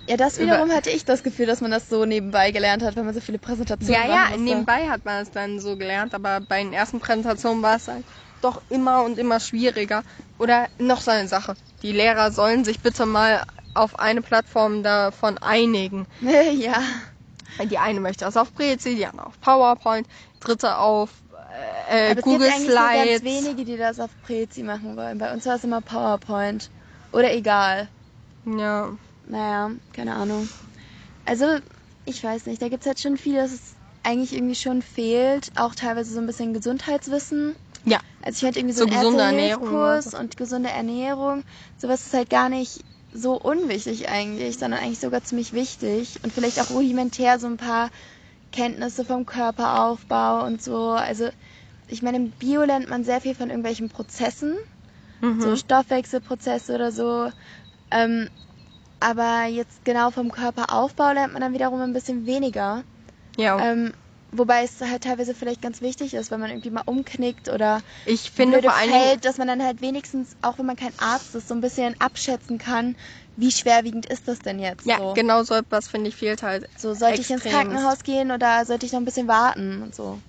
ja, 0.08 0.18
das 0.18 0.40
wiederum 0.40 0.70
über- 0.70 0.76
hatte 0.76 0.92
ich 0.92 1.04
das 1.06 1.24
Gefühl, 1.24 1.48
dass 1.48 1.62
man 1.62 1.72
das 1.72 1.90
so 1.90 2.06
nebenbei 2.06 2.52
gelernt 2.52 2.84
hat, 2.84 2.96
wenn 2.96 3.06
man 3.06 3.14
so 3.16 3.22
viele 3.22 3.40
Präsentationen 3.40 4.06
Ja, 4.06 4.08
ja, 4.08 4.30
musste. 4.30 4.40
nebenbei 4.40 4.88
hat 4.90 5.04
man 5.06 5.24
es 5.24 5.32
dann 5.32 5.60
so 5.60 5.78
gelernt, 5.78 6.14
aber 6.14 6.42
bei 6.42 6.62
den 6.64 6.74
ersten 6.74 7.00
Präsentationen 7.00 7.64
war 7.64 7.78
es 7.78 7.88
halt 7.88 8.06
doch 8.42 8.62
immer 8.70 9.04
und 9.04 9.18
immer 9.18 9.40
schwieriger. 9.40 10.04
Oder 10.38 10.70
noch 10.78 11.02
so 11.02 11.10
eine 11.12 11.28
Sache. 11.28 11.56
Die 11.82 11.92
Lehrer 11.92 12.32
sollen 12.32 12.66
sich 12.66 12.82
bitte 12.82 13.06
mal 13.06 13.44
auf 13.76 14.00
eine 14.00 14.22
Plattform 14.22 14.84
davon 14.84 15.38
einigen. 15.38 16.08
ja. 16.22 16.82
Die 17.70 17.78
eine 17.78 18.00
möchte 18.00 18.26
das 18.26 18.36
auf 18.38 18.54
Prezi, 18.54 18.96
die 18.96 19.06
andere 19.06 19.28
auf 19.28 19.40
PowerPoint, 19.40 20.08
dritte 20.42 20.78
auf 20.78 21.10
äh, 21.90 22.12
Aber 22.12 22.22
Google 22.22 22.48
es 22.48 22.56
gibt 22.58 22.68
eigentlich 22.68 22.76
nur 22.76 22.90
Slides. 22.90 23.22
ganz 23.22 23.24
wenige, 23.24 23.66
die 23.66 23.78
das 23.78 24.00
auf 24.00 24.10
Prezi 24.26 24.64
machen 24.64 24.98
wollen. 24.98 25.18
Bei 25.18 25.32
uns 25.34 25.46
war 25.46 25.56
es 25.56 25.64
immer 25.64 25.82
PowerPoint. 25.82 26.70
Oder 27.12 27.34
egal. 27.34 27.88
Ja. 28.46 28.90
Naja, 29.28 29.72
keine 29.94 30.16
Ahnung. 30.16 30.50
Also, 31.26 31.46
ich 32.06 32.24
weiß 32.24 32.46
nicht, 32.48 32.62
da 32.62 32.68
gibt's 32.68 32.86
halt 32.86 33.00
schon 33.00 33.18
viel, 33.18 33.36
dass 33.36 33.52
es 33.52 33.76
eigentlich 34.04 34.34
irgendwie 34.34 34.56
schon 34.56 34.82
fehlt. 34.82 35.52
Auch 35.56 35.76
teilweise 35.76 36.14
so 36.14 36.20
ein 36.20 36.28
bisschen 36.28 36.54
Gesundheitswissen. 36.54 37.56
Ja. 37.86 38.00
Also 38.22 38.38
ich 38.38 38.42
fand 38.44 38.58
irgendwie 38.58 38.74
so, 38.76 38.84
So 38.84 38.86
ein 38.86 38.92
gesunde 39.00 39.24
Ernährung 39.24 39.64
Erste-Hilfe-Kurs 39.64 40.06
und 40.06 40.12
so. 40.12 40.18
und 40.18 40.38
gesunde 40.38 40.70
Ernährung. 40.70 41.44
Sowas 41.78 42.06
ist 42.06 42.14
halt 42.14 42.30
gar 42.30 42.50
nicht 42.50 42.84
so 43.16 43.40
unwichtig 43.40 44.10
eigentlich, 44.10 44.58
sondern 44.58 44.82
eigentlich 44.82 45.00
sogar 45.00 45.24
ziemlich 45.24 45.54
wichtig. 45.54 46.20
Und 46.24 46.34
vielleicht 46.34 46.60
auch 46.60 46.70
rudimentär 46.70 47.40
so 47.40 47.48
ein 47.48 47.58
paar 47.58 47.90
Kenntnisse 48.52 49.06
vom 49.06 49.26
Körperaufbau 49.26 50.46
und 50.46 50.62
so. 50.62 50.90
Also 50.92 51.30
ich 51.88 52.02
meine, 52.02 52.18
im 52.18 52.32
Bio 52.32 52.64
lernt 52.64 52.90
man 52.90 53.04
sehr 53.04 53.22
viel 53.22 53.36
von 53.36 53.50
irgendwelchen 53.50 53.90
Prozessen 53.90 54.56
Mhm. 55.22 55.42
so 55.42 55.56
Stoffwechselprozesse 55.56 56.76
oder 56.76 56.92
so. 56.92 57.32
Ähm, 57.92 58.30
aber 59.00 59.46
jetzt 59.46 59.86
genau 59.86 60.12
vom 60.12 60.32
Körperaufbau 60.32 61.12
lernt 61.12 61.34
man 61.34 61.42
dann 61.42 61.54
wiederum 61.54 61.82
ein 61.82 61.94
bisschen 61.94 62.26
weniger. 62.26 62.84
ja. 63.38 63.60
Ähm, 63.60 63.94
wobei 64.38 64.64
es 64.64 64.82
halt 64.82 65.04
teilweise 65.04 65.34
vielleicht 65.34 65.62
ganz 65.62 65.82
wichtig 65.82 66.14
ist, 66.14 66.32
wenn 66.32 66.40
man 66.40 66.50
irgendwie 66.50 66.70
mal 66.70 66.84
umknickt 66.86 67.50
oder 67.50 67.82
ich 68.06 68.32
finde 68.32 68.62
vor 68.62 68.74
allen 68.74 68.90
fällt, 68.90 69.26
dass 69.26 69.38
man 69.38 69.48
dann 69.48 69.64
halt 69.64 69.82
wenigstens, 69.82 70.36
auch 70.42 70.58
wenn 70.58 70.66
man 70.66 70.76
kein 70.76 70.94
Arzt 70.98 71.36
ist, 71.36 71.48
so 71.48 71.54
ein 71.54 71.62
bisschen 71.62 71.96
abschätzen 72.00 72.58
kann, 72.58 72.96
wie 73.36 73.52
schwerwiegend 73.52 74.06
ist 74.06 74.28
das 74.28 74.40
denn 74.40 74.60
jetzt? 74.60 74.86
ja, 74.86 74.98
so. 74.98 75.14
genau 75.14 75.44
so 75.44 75.56
etwas 75.56 75.88
finde 75.88 76.10
ich 76.10 76.16
fehlt 76.16 76.44
halt. 76.44 76.70
So, 76.78 76.94
sollte 76.94 77.22
ich 77.22 77.30
ins. 77.30 77.44
Krankenhaus 77.44 78.04
gehen 78.04 78.32
oder 78.32 78.66
sollte 78.66 78.86
ich 78.86 78.92
noch 78.92 79.00
ein 79.00 79.06
bisschen 79.06 79.28
warten 79.28 79.82
und 79.82 79.96
so? 79.96 80.20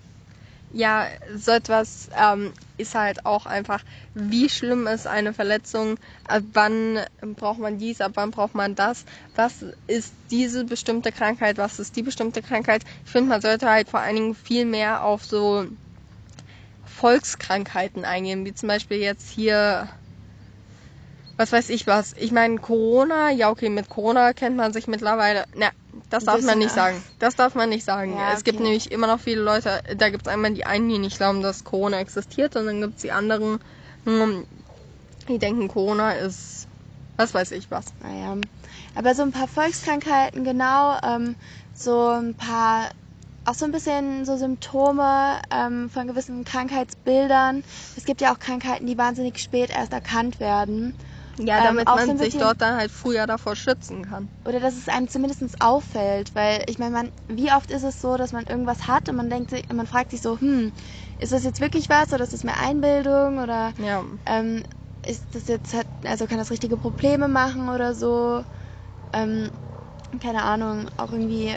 Ja, 0.68 1.08
so 1.34 1.52
etwas 1.52 2.08
ähm, 2.16 2.52
ist 2.76 2.94
halt 2.94 3.24
auch 3.24 3.46
einfach, 3.46 3.82
wie 4.14 4.48
schlimm 4.48 4.86
ist 4.86 5.06
eine 5.06 5.32
Verletzung, 5.32 5.98
ab 6.26 6.42
wann 6.52 7.04
braucht 7.36 7.58
man 7.60 7.78
dies, 7.78 8.00
ab 8.00 8.12
wann 8.14 8.30
braucht 8.32 8.54
man 8.54 8.74
das, 8.74 9.04
was 9.34 9.64
ist 9.86 10.16
diese 10.30 10.64
bestimmte 10.64 11.12
Krankheit, 11.12 11.58
was 11.58 11.78
ist 11.78 11.96
die 11.96 12.02
bestimmte 12.02 12.42
Krankheit. 12.42 12.84
Ich 13.04 13.10
finde, 13.10 13.30
man 13.30 13.40
sollte 13.40 13.68
halt 13.70 13.88
vor 13.90 14.00
allen 14.00 14.16
Dingen 14.16 14.34
viel 14.34 14.64
mehr 14.66 15.04
auf 15.04 15.24
so 15.24 15.66
Volkskrankheiten 16.84 18.04
eingehen, 18.04 18.44
wie 18.46 18.54
zum 18.54 18.68
Beispiel 18.68 18.98
jetzt 18.98 19.28
hier, 19.30 19.90
was 21.36 21.52
weiß 21.52 21.68
ich 21.70 21.86
was. 21.86 22.14
Ich 22.18 22.32
meine, 22.32 22.58
Corona, 22.58 23.30
ja 23.30 23.50
okay, 23.50 23.68
mit 23.68 23.88
Corona 23.88 24.32
kennt 24.32 24.56
man 24.56 24.72
sich 24.72 24.86
mittlerweile, 24.86 25.44
na, 25.54 25.70
das 26.10 26.24
darf 26.24 26.42
man 26.42 26.58
nicht 26.58 26.72
sagen. 26.72 27.02
Das 27.18 27.36
darf 27.36 27.54
man 27.54 27.68
nicht 27.68 27.84
sagen. 27.84 28.16
Ja, 28.16 28.32
Es 28.32 28.44
gibt 28.44 28.56
okay. 28.56 28.64
nämlich 28.64 28.90
immer 28.90 29.06
noch 29.06 29.20
viele 29.20 29.42
Leute, 29.42 29.82
da 29.96 30.10
gibt 30.10 30.26
es 30.26 30.32
einmal 30.32 30.52
die 30.54 30.64
einen, 30.66 30.88
die 30.88 30.98
nicht 30.98 31.18
glauben, 31.18 31.42
dass 31.42 31.64
Corona 31.64 32.00
existiert 32.00 32.56
und 32.56 32.66
dann 32.66 32.80
gibt 32.80 32.96
es 32.96 33.02
die 33.02 33.12
anderen, 33.12 33.60
hm, 34.04 34.46
die 35.28 35.38
denken, 35.38 35.68
Corona 35.68 36.12
ist, 36.12 36.68
was 37.16 37.34
weiß 37.34 37.50
ich 37.52 37.70
was. 37.70 37.86
Naja. 38.00 38.36
Aber 38.94 39.14
so 39.14 39.22
ein 39.22 39.32
paar 39.32 39.48
Volkskrankheiten, 39.48 40.44
genau, 40.44 40.98
ähm, 41.02 41.36
so 41.74 42.08
ein 42.08 42.34
paar, 42.34 42.90
auch 43.44 43.54
so 43.54 43.64
ein 43.64 43.72
bisschen 43.72 44.24
so 44.24 44.36
Symptome 44.36 45.40
ähm, 45.50 45.90
von 45.90 46.06
gewissen 46.06 46.44
Krankheitsbildern. 46.44 47.64
Es 47.96 48.04
gibt 48.04 48.20
ja 48.20 48.32
auch 48.32 48.38
Krankheiten, 48.38 48.86
die 48.86 48.96
wahnsinnig 48.96 49.38
spät 49.38 49.70
erst 49.70 49.92
erkannt 49.92 50.40
werden. 50.40 50.94
Ja, 51.38 51.58
Ähm, 51.58 51.64
damit 51.64 51.88
so 51.88 51.94
man 51.94 52.18
sich 52.18 52.34
dort 52.38 52.60
dann 52.60 52.76
halt 52.76 52.90
früher 52.90 53.26
davor 53.26 53.56
schützen 53.56 54.04
kann. 54.04 54.28
Oder 54.46 54.60
dass 54.60 54.76
es 54.76 54.88
einem 54.88 55.08
zumindest 55.08 55.60
auffällt. 55.60 56.34
Weil 56.34 56.62
ich 56.66 56.78
meine, 56.78 56.92
man, 56.92 57.12
wie 57.28 57.52
oft 57.52 57.70
ist 57.70 57.82
es 57.82 58.00
so, 58.00 58.16
dass 58.16 58.32
man 58.32 58.44
irgendwas 58.44 58.86
hat 58.88 59.08
und 59.08 59.16
man 59.16 59.28
denkt 59.28 59.50
sich, 59.50 59.68
man 59.72 59.86
fragt 59.86 60.10
sich 60.12 60.22
so, 60.22 60.38
hm, 60.40 60.72
ist 61.18 61.32
das 61.32 61.44
jetzt 61.44 61.60
wirklich 61.60 61.88
was 61.90 62.12
oder 62.12 62.24
ist 62.24 62.32
das 62.32 62.44
mehr 62.44 62.58
Einbildung 62.60 63.38
oder 63.38 63.72
Ja. 63.78 64.04
ähm, 64.26 64.62
ist 65.04 65.34
das 65.34 65.46
jetzt 65.46 65.72
halt, 65.74 65.86
also 66.04 66.26
kann 66.26 66.38
das 66.38 66.50
richtige 66.50 66.76
Probleme 66.76 67.28
machen 67.28 67.68
oder 67.68 67.94
so. 67.94 68.44
Ähm, 69.12 69.50
keine 70.20 70.42
Ahnung, 70.42 70.88
auch 70.96 71.12
irgendwie. 71.12 71.56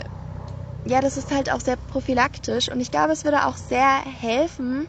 Ja, 0.86 1.02
das 1.02 1.18
ist 1.18 1.30
halt 1.30 1.50
auch 1.52 1.60
sehr 1.60 1.76
prophylaktisch 1.76 2.70
und 2.70 2.80
ich 2.80 2.90
glaube, 2.90 3.12
es 3.12 3.24
würde 3.24 3.44
auch 3.46 3.56
sehr 3.56 4.00
helfen, 4.02 4.88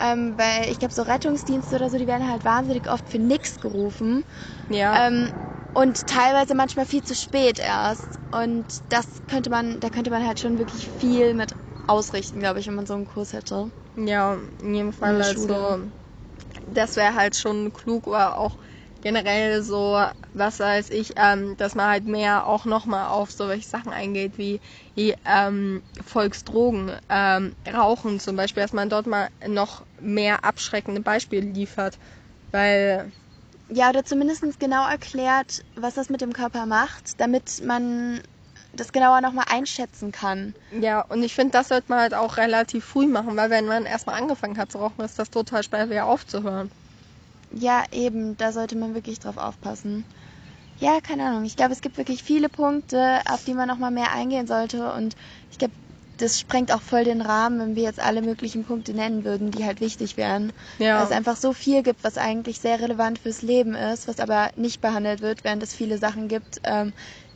ähm, 0.00 0.38
weil 0.38 0.70
ich 0.70 0.78
glaube, 0.78 0.94
so 0.94 1.02
Rettungsdienste 1.02 1.76
oder 1.76 1.90
so, 1.90 1.98
die 1.98 2.06
werden 2.06 2.28
halt 2.30 2.44
wahnsinnig 2.44 2.88
oft 2.90 3.08
für 3.08 3.18
nix 3.18 3.60
gerufen 3.60 4.24
Ja. 4.68 5.06
ähm, 5.06 5.30
und 5.72 6.06
teilweise 6.06 6.54
manchmal 6.54 6.86
viel 6.86 7.02
zu 7.02 7.14
spät 7.14 7.58
erst 7.58 8.18
und 8.32 8.66
das 8.88 9.22
könnte 9.28 9.50
man, 9.50 9.78
da 9.80 9.90
könnte 9.90 10.10
man 10.10 10.26
halt 10.26 10.40
schon 10.40 10.58
wirklich 10.58 10.88
viel 10.88 11.34
mit 11.34 11.54
ausrichten, 11.86 12.40
glaube 12.40 12.60
ich, 12.60 12.66
wenn 12.66 12.74
man 12.74 12.86
so 12.86 12.94
einen 12.94 13.06
Kurs 13.06 13.32
hätte. 13.32 13.70
Ja, 13.96 14.38
in 14.60 14.74
jedem 14.74 14.92
Fall 14.92 15.16
der 15.16 15.26
also, 15.26 15.80
das 16.66 16.96
wäre 16.96 17.14
halt 17.14 17.36
schon 17.36 17.72
klug 17.72 18.06
oder 18.06 18.38
auch 18.38 18.56
generell 19.02 19.62
so, 19.62 20.04
was 20.34 20.60
weiß 20.60 20.90
ich, 20.90 21.14
ähm, 21.16 21.56
dass 21.56 21.74
man 21.74 21.86
halt 21.88 22.04
mehr 22.04 22.46
auch 22.46 22.64
nochmal 22.64 23.08
auf 23.08 23.30
solche 23.32 23.66
Sachen 23.66 23.92
eingeht 23.92 24.38
wie, 24.38 24.60
wie 24.94 25.14
ähm, 25.24 25.82
Volksdrogen, 26.04 26.92
ähm, 27.08 27.54
Rauchen 27.66 28.20
zum 28.20 28.36
Beispiel, 28.36 28.62
dass 28.62 28.72
man 28.72 28.88
dort 28.90 29.06
mal 29.06 29.30
noch 29.46 29.86
mehr 30.00 30.44
abschreckende 30.44 31.00
Beispiele 31.00 31.46
liefert, 31.50 31.98
weil 32.52 33.12
Ja, 33.68 33.88
oder 33.88 34.04
zumindest 34.04 34.42
genau 34.60 34.86
erklärt, 34.86 35.64
was 35.74 35.94
das 35.94 36.08
mit 36.10 36.20
dem 36.20 36.32
Körper 36.34 36.66
macht, 36.66 37.18
damit 37.20 37.62
man 37.64 38.20
das 38.72 38.92
genauer 38.92 39.20
nochmal 39.22 39.46
einschätzen 39.48 40.12
kann. 40.12 40.54
ja, 40.70 41.00
und 41.02 41.22
ich 41.22 41.34
finde, 41.34 41.52
das 41.52 41.68
sollte 41.68 41.86
man 41.90 42.00
halt 42.00 42.14
auch 42.14 42.36
relativ 42.36 42.84
früh 42.84 43.06
machen, 43.06 43.36
weil 43.36 43.50
wenn 43.50 43.66
man 43.66 43.86
erstmal 43.86 44.20
angefangen 44.20 44.58
hat 44.58 44.72
zu 44.72 44.78
rauchen, 44.78 45.04
ist 45.04 45.18
das 45.18 45.30
total 45.30 45.62
schwer 45.62 45.90
wieder 45.90 46.06
aufzuhören. 46.06 46.70
Ja, 47.52 47.84
eben, 47.92 48.36
da 48.36 48.50
sollte 48.52 48.76
man 48.76 48.94
wirklich 48.94 49.18
drauf 49.20 49.36
aufpassen. 49.36 50.04
Ja, 50.80 51.00
keine 51.00 51.26
Ahnung. 51.26 51.44
Ich 51.44 51.56
glaube, 51.56 51.72
es 51.72 51.82
gibt 51.82 51.98
wirklich 51.98 52.22
viele 52.22 52.48
Punkte, 52.48 53.20
auf 53.26 53.44
die 53.44 53.54
man 53.54 53.68
nochmal 53.68 53.90
mehr 53.90 54.12
eingehen 54.12 54.46
sollte. 54.46 54.92
Und 54.92 55.14
ich 55.50 55.58
glaube, 55.58 55.74
das 56.16 56.38
sprengt 56.38 56.72
auch 56.72 56.80
voll 56.80 57.04
den 57.04 57.20
Rahmen, 57.20 57.60
wenn 57.60 57.76
wir 57.76 57.82
jetzt 57.82 58.00
alle 58.00 58.22
möglichen 58.22 58.64
Punkte 58.64 58.92
nennen 58.94 59.24
würden, 59.24 59.50
die 59.50 59.64
halt 59.64 59.80
wichtig 59.80 60.16
wären. 60.16 60.52
Ja. 60.78 60.98
Weil 60.98 61.04
es 61.04 61.12
einfach 61.12 61.36
so 61.36 61.52
viel 61.52 61.82
gibt, 61.82 62.02
was 62.02 62.18
eigentlich 62.18 62.60
sehr 62.60 62.80
relevant 62.80 63.18
fürs 63.18 63.42
Leben 63.42 63.74
ist, 63.74 64.08
was 64.08 64.20
aber 64.20 64.50
nicht 64.56 64.80
behandelt 64.80 65.20
wird, 65.20 65.44
während 65.44 65.62
es 65.62 65.74
viele 65.74 65.98
Sachen 65.98 66.28
gibt, 66.28 66.60
ähm, 66.64 66.92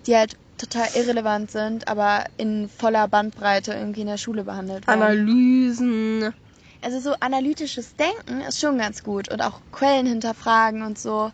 die 0.07 0.16
halt 0.16 0.37
total 0.59 0.87
irrelevant 0.94 1.50
sind, 1.50 1.88
aber 1.88 2.24
in 2.37 2.68
voller 2.68 3.09
Bandbreite 3.09 3.74
irgendwie 3.74 4.02
in 4.02 4.07
der 4.07 4.18
Schule 4.18 4.44
behandelt 4.44 4.87
werden. 4.87 5.02
Analysen. 5.02 6.33
Also 6.80 7.00
so 7.00 7.14
analytisches 7.20 7.96
Denken 7.96 8.42
ist 8.42 8.61
schon 8.61 8.78
ganz 8.78 9.02
gut 9.02 9.30
und 9.30 9.40
auch 9.40 9.61
Quellen 9.72 10.07
hinterfragen 10.07 10.83
und 10.83 10.98
so. 10.98 11.30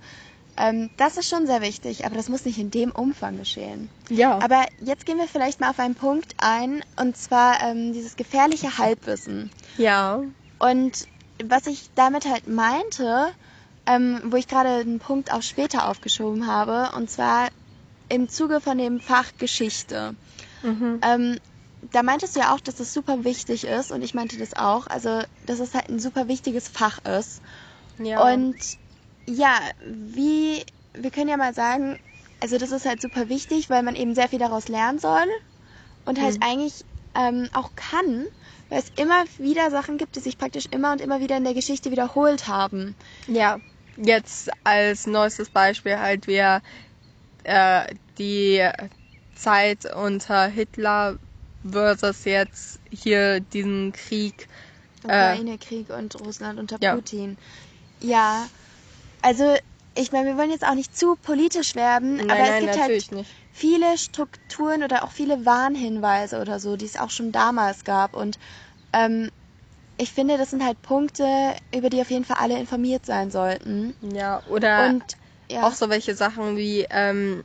Ähm, 0.61 0.91
das 0.99 1.17
ist 1.17 1.29
schon 1.29 1.47
sehr 1.47 1.63
wichtig, 1.63 2.05
aber 2.05 2.17
das 2.17 2.29
muss 2.29 2.45
nicht 2.45 2.59
in 2.59 2.71
dem 2.71 2.93
Umfang 2.93 3.39
geschehen. 3.39 3.89
Ja. 4.11 4.39
Aber 4.43 4.67
jetzt 4.81 5.07
gehen 5.07 5.17
wir 5.17 5.27
vielleicht 5.27 5.59
mal 5.61 5.71
auf 5.71 5.79
einen 5.79 5.95
Punkt 5.95 6.35
ein, 6.37 6.85
und 6.97 7.17
zwar 7.17 7.63
ähm, 7.63 7.95
dieses 7.95 8.17
gefährliche 8.17 8.77
Halbwissen. 8.79 9.51
ja. 9.79 10.23
Und 10.59 11.09
was 11.43 11.67
ich 11.67 11.89
damit 11.95 12.27
halt 12.29 12.47
meinte, 12.47 13.29
ähm, 13.87 14.21
wo 14.27 14.37
ich 14.37 14.47
gerade 14.47 14.69
einen 14.69 14.99
Punkt 14.99 15.33
auf 15.33 15.43
später 15.43 15.89
aufgeschoben 15.89 16.47
habe, 16.47 16.95
und 16.95 17.11
zwar 17.11 17.49
im 18.11 18.29
Zuge 18.29 18.61
von 18.61 18.77
dem 18.77 19.01
Fach 19.01 19.33
Geschichte. 19.39 20.15
Mhm. 20.63 21.01
Ähm, 21.03 21.39
da 21.93 22.03
meintest 22.03 22.37
du 22.37 22.41
ja 22.41 22.55
auch, 22.55 22.61
dass 22.61 22.75
das 22.75 22.93
super 22.93 23.25
wichtig 23.25 23.65
ist, 23.65 23.91
und 23.91 24.03
ich 24.03 24.13
meinte 24.13 24.37
das 24.37 24.55
auch, 24.55 24.87
also 24.87 25.23
dass 25.47 25.61
es 25.61 25.73
halt 25.73 25.89
ein 25.89 25.99
super 25.99 26.29
wichtiges 26.29 26.69
Fach 26.69 26.99
ist. 27.07 27.41
Ja. 27.99 28.23
Und 28.35 28.57
ja, 29.35 29.59
wie, 29.87 30.65
wir 30.95 31.11
können 31.11 31.29
ja 31.29 31.37
mal 31.37 31.55
sagen, 31.55 31.99
also 32.41 32.59
das 32.59 32.71
ist 32.73 32.87
halt 32.87 33.01
super 33.03 33.29
wichtig, 33.29 33.71
weil 33.71 33.83
man 33.83 33.95
eben 33.97 34.15
sehr 34.15 34.29
viel 34.29 34.39
daraus 34.39 34.69
lernen 34.69 34.99
soll 34.99 35.27
und 36.05 36.21
halt 36.21 36.37
Mhm. 36.37 36.43
eigentlich 36.43 36.85
ähm, 37.15 37.49
auch 37.53 37.75
kann, 37.77 38.27
weil 38.69 38.79
es 38.81 38.91
immer 38.97 39.25
wieder 39.39 39.71
Sachen 39.71 39.99
gibt, 39.99 40.17
die 40.17 40.21
sich 40.21 40.39
praktisch 40.39 40.67
immer 40.71 40.93
und 40.93 41.01
immer 41.01 41.21
wieder 41.21 41.37
in 41.37 41.45
der 41.45 41.55
Geschichte 41.55 41.91
wiederholt 41.91 42.49
haben. 42.49 42.97
Ja, 43.27 43.61
jetzt 43.97 44.51
als 44.65 45.07
neuestes 45.07 45.51
Beispiel 45.51 45.99
halt 45.99 46.27
wir 46.27 46.63
äh, 47.45 47.95
die 48.19 48.69
Zeit 49.35 49.85
unter 49.95 50.47
Hitler 50.47 51.19
versus 51.69 52.25
jetzt 52.25 52.81
hier 52.91 53.41
diesen 53.41 53.93
Krieg. 53.93 54.49
Äh, 55.05 55.07
Ukraine-Krieg 55.09 55.91
und 55.91 56.15
Russland 56.21 56.59
unter 56.59 56.79
ja. 56.81 56.95
Putin. 56.95 57.37
Ja, 58.03 58.49
also 59.23 59.57
ich 59.97 60.13
meine, 60.13 60.29
wir 60.29 60.37
wollen 60.39 60.51
jetzt 60.51 60.65
auch 60.67 60.75
nicht 60.75 60.97
zu 60.97 61.17
politisch 61.17 61.75
werden, 61.75 62.17
nein, 62.17 62.29
aber 62.29 62.39
nein, 62.39 62.53
es 62.55 62.59
gibt 62.61 62.77
natürlich 62.77 63.09
halt 63.11 63.13
nicht. 63.13 63.31
viele 63.51 63.99
Strukturen 63.99 64.83
oder 64.83 65.05
auch 65.05 65.11
viele 65.11 65.45
Warnhinweise 65.45 66.41
oder 66.41 66.61
so, 66.61 66.77
die 66.77 66.87
es 66.87 66.97
auch 66.97 67.11
schon 67.11 67.33
damals 67.33 67.85
gab. 67.85 68.15
Und 68.17 68.39
ähm, 68.93 69.31
ich 69.99 70.11
finde, 70.13 70.39
das 70.39 70.51
sind 70.51 70.65
halt 70.65 70.81
Punkte, 70.83 71.55
über 71.75 71.91
die 71.91 72.01
auf 72.01 72.11
jeden 72.11 72.25
Fall 72.25 72.39
alle 72.39 72.59
informiert 72.59 73.05
sein 73.05 73.31
sollten. 73.31 73.95
Ja, 74.01 74.43
oder 74.47 74.87
Und 74.87 75.05
ja, 75.51 75.67
auch 75.67 75.75
so 75.75 75.91
welche 75.91 76.15
Sachen 76.15 76.57
wie, 76.57 76.87
ähm, 76.91 77.43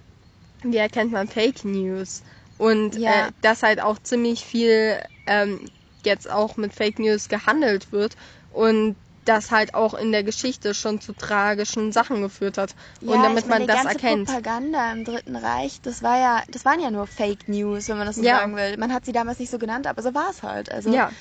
wie 0.61 0.77
erkennt 0.77 1.11
man 1.11 1.27
Fake 1.27 1.65
News? 1.65 2.23
Und 2.57 2.95
Ja. 2.97 3.27
äh, 3.27 3.31
dass 3.41 3.63
halt 3.63 3.81
auch 3.81 3.99
ziemlich 3.99 4.45
viel 4.45 5.01
ähm, 5.25 5.69
jetzt 6.05 6.29
auch 6.29 6.55
mit 6.57 6.73
Fake 6.73 6.99
News 6.99 7.27
gehandelt 7.27 7.91
wird 7.91 8.15
und 8.51 8.95
das 9.25 9.51
halt 9.51 9.73
auch 9.73 9.93
in 9.93 10.11
der 10.11 10.23
Geschichte 10.23 10.73
schon 10.73 11.01
zu 11.01 11.13
tragischen 11.13 11.91
Sachen 11.91 12.21
geführt 12.21 12.57
hat. 12.57 12.75
ja, 13.01 13.11
und 13.13 13.21
damit 13.23 13.45
meine, 13.45 13.49
man 13.49 13.61
die 13.61 13.67
das 13.67 13.75
ganze 13.77 13.99
erkennt. 13.99 14.27
Propaganda 14.27 14.91
im 14.91 15.03
Dritten 15.03 15.35
Reich, 15.35 15.81
das 15.81 16.01
war 16.03 16.17
ja, 16.17 16.43
das 16.49 16.65
waren 16.65 16.79
ja 16.79 16.91
nur 16.91 17.07
Fake 17.07 17.47
News, 17.47 17.87
wenn 17.89 17.97
man 17.97 18.07
das 18.07 18.15
so 18.17 18.23
Ja. 18.23 18.37
sagen 18.39 18.55
will. 18.55 18.77
Man 18.77 18.93
hat 18.93 19.05
sie 19.05 19.11
damals 19.11 19.39
nicht 19.39 19.51
so 19.51 19.57
genannt, 19.59 19.87
aber 19.87 20.01
so 20.01 20.13
war 20.13 20.29
es 20.29 20.43
halt. 20.43 20.71
Also 20.71 20.91
Ja, 20.91 21.11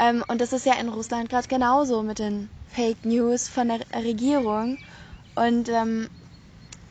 Ähm, 0.00 0.24
und 0.28 0.40
das 0.40 0.52
ist 0.52 0.66
ja 0.66 0.74
in 0.74 0.88
Russland 0.88 1.28
gerade 1.28 1.48
genauso 1.48 2.02
mit 2.02 2.18
den 2.20 2.50
Fake 2.66 3.04
News 3.04 3.48
von 3.48 3.68
der 3.68 3.80
Regierung. 3.94 4.78
Und 5.34 5.68
ähm, 5.68 6.08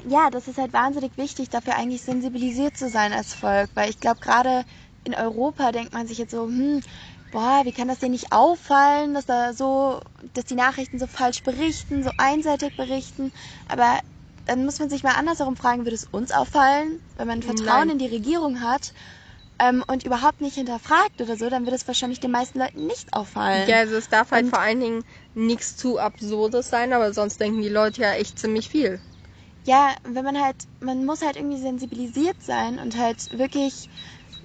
ja, 0.03 0.29
das 0.29 0.47
ist 0.47 0.57
halt 0.57 0.73
wahnsinnig 0.73 1.17
wichtig, 1.17 1.49
dafür 1.49 1.75
eigentlich 1.75 2.01
sensibilisiert 2.03 2.77
zu 2.77 2.89
sein 2.89 3.13
als 3.13 3.33
Volk. 3.33 3.69
Weil 3.75 3.89
ich 3.89 3.99
glaube, 3.99 4.19
gerade 4.21 4.65
in 5.03 5.15
Europa 5.15 5.71
denkt 5.71 5.93
man 5.93 6.07
sich 6.07 6.17
jetzt 6.17 6.31
so, 6.31 6.45
hm, 6.45 6.81
boah, 7.31 7.61
wie 7.65 7.71
kann 7.73 7.87
das 7.87 7.99
denn 7.99 8.11
nicht 8.11 8.31
auffallen, 8.31 9.13
dass 9.13 9.25
da 9.25 9.53
so, 9.53 9.99
dass 10.33 10.45
die 10.45 10.55
Nachrichten 10.55 10.99
so 10.99 11.07
falsch 11.07 11.43
berichten, 11.43 12.03
so 12.03 12.11
einseitig 12.17 12.73
berichten. 12.75 13.31
Aber 13.67 13.99
dann 14.45 14.65
muss 14.65 14.79
man 14.79 14.89
sich 14.89 15.03
mal 15.03 15.15
andersherum 15.15 15.55
fragen, 15.57 15.83
würde 15.85 15.95
es 15.95 16.05
uns 16.05 16.31
auffallen, 16.31 17.01
wenn 17.17 17.27
man 17.27 17.43
Vertrauen 17.43 17.87
Nein. 17.87 17.89
in 17.91 17.99
die 17.99 18.07
Regierung 18.07 18.61
hat 18.61 18.93
ähm, 19.59 19.83
und 19.87 20.03
überhaupt 20.03 20.39
nicht 20.41 20.55
hinterfragt 20.55 21.19
oder 21.21 21.35
so, 21.35 21.49
dann 21.49 21.65
wird 21.65 21.75
es 21.75 21.87
wahrscheinlich 21.87 22.19
den 22.19 22.31
meisten 22.31 22.59
Leuten 22.59 22.85
nicht 22.85 23.11
auffallen. 23.13 23.67
ja, 23.67 23.77
also 23.79 23.95
es 23.95 24.07
darf 24.07 24.31
halt 24.31 24.45
Und- 24.45 24.49
vor 24.51 24.59
allen 24.59 24.79
Dingen 24.79 25.03
nichts 25.33 25.75
zu 25.75 25.99
Absurdes 25.99 26.69
sein, 26.69 26.93
aber 26.93 27.13
sonst 27.13 27.39
denken 27.41 27.61
die 27.61 27.69
Leute 27.69 28.01
ja 28.03 28.13
echt 28.13 28.39
ziemlich 28.39 28.69
viel. 28.69 29.01
Ja, 29.65 29.93
wenn 30.03 30.23
man 30.23 30.41
halt, 30.41 30.55
man 30.79 31.03
muss 31.05 31.21
halt 31.21 31.35
irgendwie 31.35 31.59
sensibilisiert 31.61 32.37
sein 32.41 32.79
und 32.79 32.95
halt 32.97 33.37
wirklich 33.37 33.89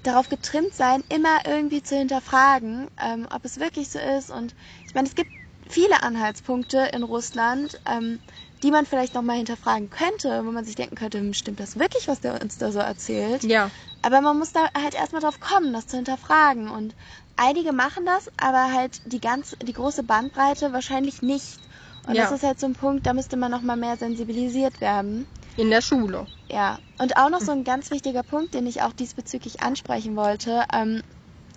darauf 0.03 0.29
getrimmt 0.29 0.75
sein, 0.75 1.03
immer 1.09 1.41
irgendwie 1.47 1.83
zu 1.83 1.97
hinterfragen, 1.97 2.89
ähm, 3.01 3.27
ob 3.33 3.45
es 3.45 3.59
wirklich 3.61 3.89
so 3.91 3.99
ist. 3.99 4.31
Und 4.31 4.55
ich 4.87 4.95
meine, 4.95 5.09
es 5.09 5.15
gibt 5.15 5.31
viele 5.69 6.03
Anhaltspunkte 6.03 6.79
in 6.93 7.03
Russland, 7.03 7.81
ähm, 7.87 8.21
die 8.63 8.71
man 8.71 8.87
vielleicht 8.87 9.15
nochmal 9.15 9.37
hinterfragen 9.37 9.91
könnte, 9.91 10.45
wo 10.45 10.51
man 10.51 10.65
sich 10.65 10.75
denken 10.75 10.97
könnte, 10.97 11.19
hm, 11.19 11.35
stimmt 11.35 11.61
das 11.61 11.79
wirklich, 11.79 12.09
was 12.09 12.21
der 12.21 12.41
uns 12.41 12.59
da 12.59 12.71
so 12.73 12.79
erzählt? 12.79 13.45
Ja, 13.45 13.71
Aber 14.03 14.21
man 14.21 14.39
muss 14.39 14.53
da 14.53 14.69
halt 14.77 14.95
erstmal 14.95 15.23
drauf 15.23 15.39
kommen, 15.41 15.73
das 15.73 15.87
zu 15.87 15.97
hinterfragen. 15.97 16.69
Und 16.69 16.95
einige 17.37 17.73
machen 17.73 18.05
das, 18.05 18.31
aber 18.37 18.73
halt 18.73 19.01
die 19.05 19.21
ganz, 19.21 19.57
die 19.63 19.73
große 19.73 20.03
Bandbreite 20.03 20.73
wahrscheinlich 20.73 21.23
nicht. 21.23 21.61
Und 22.07 22.15
Ja. 22.17 22.23
das 22.25 22.33
ist 22.33 22.43
halt 22.43 22.59
so 22.59 22.67
ein 22.67 22.75
Punkt, 22.75 23.07
da 23.07 23.15
müsste 23.15 23.37
man 23.37 23.51
nochmal 23.51 23.77
mehr 23.77 23.97
sensibilisiert 23.97 24.81
werden. 24.81 25.27
In 25.57 25.71
der 25.71 25.81
Schule. 25.81 26.27
Ja. 26.51 26.79
Und 26.99 27.17
auch 27.17 27.31
noch 27.31 27.41
so 27.41 27.53
ein 27.53 27.65
ganz 27.65 27.91
wichtiger 27.91 28.23
Punkt, 28.23 28.55
den 28.55 28.67
ich 28.67 28.83
auch 28.83 28.93
diesbezüglich 28.93 29.63
ansprechen 29.63 30.17
wollte, 30.17 30.65
ähm, 30.73 31.03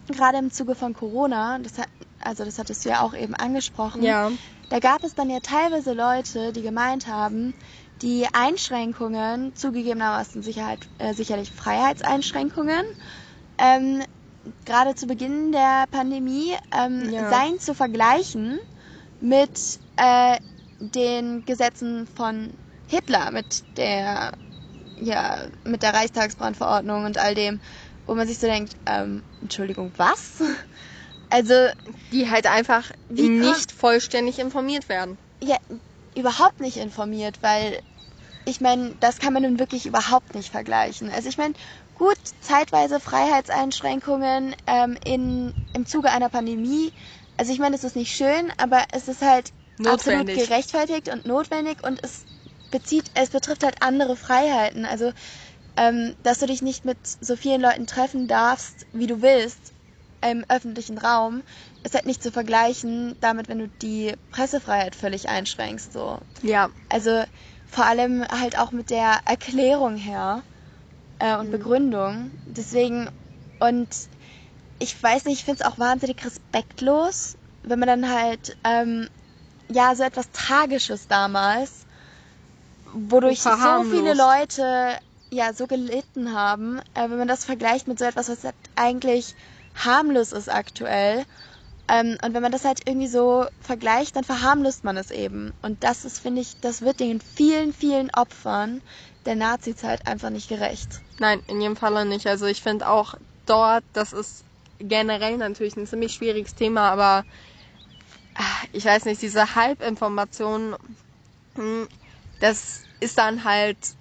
gerade 0.08 0.38
im 0.38 0.52
Zuge 0.52 0.76
von 0.76 0.94
Corona, 0.94 1.60
das 1.60 1.78
hat, 1.78 1.88
also 2.20 2.46
das 2.46 2.58
hattest 2.60 2.86
du 2.86 2.90
ja 2.90 3.02
auch 3.02 3.14
eben 3.14 3.36
angesprochen. 3.36 4.04
Ja, 4.04 4.32
Da 4.70 4.80
gab 4.80 5.04
es 5.04 5.14
dann 5.14 5.30
ja 5.30 5.40
teilweise 5.42 5.94
Leute, 5.94 6.52
die 6.52 6.64
gemeint 6.64 7.08
haben, 7.08 7.54
die 8.02 8.28
Einschränkungen, 8.34 9.56
zugegebenermaßen 9.56 10.42
Sicherheit, 10.42 10.80
äh, 10.98 11.14
sicherlich 11.14 11.52
Freiheitseinschränkungen, 11.52 12.84
ähm, 13.58 14.02
gerade 14.66 14.96
zu 14.96 15.08
Beginn 15.08 15.52
der 15.52 15.86
Pandemie, 15.92 16.54
ähm, 16.76 17.10
Ja. 17.12 17.30
seien 17.30 17.60
zu 17.60 17.74
vergleichen 17.74 18.60
mit 19.22 19.80
äh, 19.98 20.38
den 20.80 21.46
Gesetzen 21.46 22.06
von 22.08 22.50
Hitler, 22.88 23.32
mit 23.32 23.64
der, 23.78 24.32
ja, 25.00 25.48
mit 25.64 25.84
der 25.84 25.94
Reichstagsbrandverordnung 25.94 27.06
und 27.06 27.18
all 27.18 27.36
dem, 27.36 27.60
wo 28.06 28.16
man 28.16 28.28
sich 28.28 28.38
so 28.40 28.48
denkt, 28.48 28.74
ähm, 28.86 29.24
Entschuldigung, 29.42 29.94
was? 29.98 30.42
Also, 31.28 31.54
die 32.12 32.30
halt 32.30 32.46
einfach 32.46 32.92
Wie 33.10 33.30
nicht 33.30 33.72
vollständig 33.72 34.38
informiert 34.40 34.88
werden. 34.90 35.18
ja, 35.44 35.58
überhaupt 36.16 36.60
nicht 36.60 36.78
informiert, 36.78 37.38
weil 37.42 37.82
ich 38.46 38.62
meine, 38.62 38.96
das 39.00 39.18
kann 39.18 39.34
man 39.34 39.44
nun 39.44 39.60
wirklich 39.60 39.86
überhaupt 39.86 40.36
nicht 40.36 40.50
vergleichen. 40.52 41.10
Also 41.10 41.30
ich 41.30 41.38
meine, 41.38 41.56
gut, 41.96 42.18
zeitweise 42.42 43.00
Freiheitseinschränkungen 43.00 44.56
ähm, 44.68 44.98
in, 45.04 45.54
im 45.74 45.86
Zuge 45.86 46.12
einer 46.12 46.30
Pandemie. 46.30 46.94
Also 47.38 47.52
ich 47.52 47.60
meine, 47.60 47.76
es 47.76 47.84
ist 47.84 47.96
nicht 47.96 48.16
schön, 48.16 48.52
aber 48.58 48.84
es 48.92 49.08
ist 49.08 49.22
halt 49.22 49.52
absolut 49.84 50.28
Notwendig. 50.28 50.48
gerechtfertigt 50.48 51.10
und 51.10 51.26
notwendig 51.26 51.84
und 51.84 52.00
es 52.04 52.28
bezieht, 52.76 53.10
es 53.14 53.30
betrifft 53.30 53.64
halt 53.64 53.82
andere 53.82 54.16
Freiheiten. 54.18 54.86
Also 54.86 55.12
ähm, 55.78 56.16
dass 56.24 56.40
du 56.40 56.46
dich 56.48 56.62
nicht 56.62 56.86
mit 56.86 56.98
so 57.22 57.36
vielen 57.36 57.62
Leuten 57.62 57.88
treffen 57.88 58.28
darfst, 58.28 58.86
wie 58.94 59.08
du 59.08 59.22
willst, 59.22 59.74
im 60.22 60.46
öffentlichen 60.50 60.98
Raum, 60.98 61.44
ist 61.84 61.94
halt 61.94 62.06
nicht 62.06 62.24
zu 62.24 62.32
vergleichen 62.32 63.16
damit, 63.22 63.48
wenn 63.48 63.60
du 63.60 63.68
die 63.82 64.14
Pressefreiheit 64.32 64.96
völlig 64.96 65.30
einschränkst. 65.30 65.94
So. 65.94 66.20
Ja, 66.42 66.72
Also 66.90 67.24
vor 67.66 67.86
allem 67.86 68.26
halt 68.28 68.58
auch 68.58 68.72
mit 68.72 68.90
der 68.90 69.20
Erklärung 69.26 69.96
her 69.98 70.44
äh, 71.20 71.36
und 71.36 71.48
Mhm. 71.48 71.52
Begründung. 71.52 72.32
Deswegen, 72.46 73.10
und 73.60 73.90
ich 74.80 75.02
weiß 75.02 75.26
nicht, 75.26 75.40
ich 75.40 75.46
finde 75.46 75.64
es 75.64 75.68
auch 75.70 75.78
wahnsinnig 75.80 76.24
respektlos, 76.26 77.38
wenn 77.64 77.80
man 77.80 77.88
dann 77.88 78.10
halt, 78.14 78.58
ähm, 78.64 79.10
ja, 79.72 79.96
so 79.96 80.04
etwas 80.04 80.32
Tragisches 80.32 81.08
damals, 81.08 81.85
wodurch 82.96 83.42
so 83.42 83.84
viele 83.84 84.14
Leute 84.14 84.98
ja 85.32 85.54
so 85.54 85.68
gelitten 85.68 86.34
haben, 86.34 86.80
äh, 86.94 87.10
wenn 87.10 87.18
man 87.18 87.28
das 87.28 87.46
vergleicht 87.46 87.88
mit 87.88 88.00
so 88.00 88.06
etwas, 88.06 88.30
was 88.30 88.44
halt 88.44 88.56
eigentlich 88.76 89.36
harmlos 89.76 90.32
ist 90.32 90.50
aktuell. 90.50 91.26
Ähm, 91.88 92.18
und 92.24 92.34
wenn 92.34 92.42
man 92.42 92.52
das 92.52 92.66
halt 92.66 92.82
irgendwie 92.88 93.08
so 93.08 93.46
vergleicht, 93.60 94.16
dann 94.16 94.24
verharmlost 94.24 94.84
man 94.84 94.98
es 94.98 95.12
eben. 95.12 95.54
Und 95.62 95.84
das 95.84 96.04
ist, 96.06 96.20
finde 96.20 96.42
ich, 96.42 96.54
das 96.62 96.82
wird 96.82 97.00
den 97.00 97.22
vielen, 97.22 97.74
vielen 97.74 98.10
Opfern 98.16 98.82
der 99.26 99.36
Nazi-Zeit 99.36 100.08
einfach 100.08 100.30
nicht 100.30 100.50
gerecht. 100.50 101.02
nein, 101.20 101.42
in 101.48 101.62
jedem 101.62 101.76
Falle 101.76 102.06
nicht. 102.06 102.26
Also 102.28 102.46
ich 102.46 102.62
finde 102.62 102.90
auch 102.90 103.16
dort, 103.46 103.84
das 103.94 104.14
ist 104.14 104.46
generell 104.80 105.38
natürlich 105.38 105.76
ein 105.76 105.88
ziemlich 105.88 106.14
schwieriges 106.14 106.56
Thema, 106.56 106.90
aber 106.92 107.26
ah, 108.36 108.64
ich 108.72 108.86
weiß 108.86 109.06
nicht, 109.06 109.22
diese 109.22 109.56
Halbinformation, 109.56 110.76
hm, 111.56 111.88
das 112.40 112.88
ist 113.00 113.18
dann 113.18 113.44
halt 113.44 113.96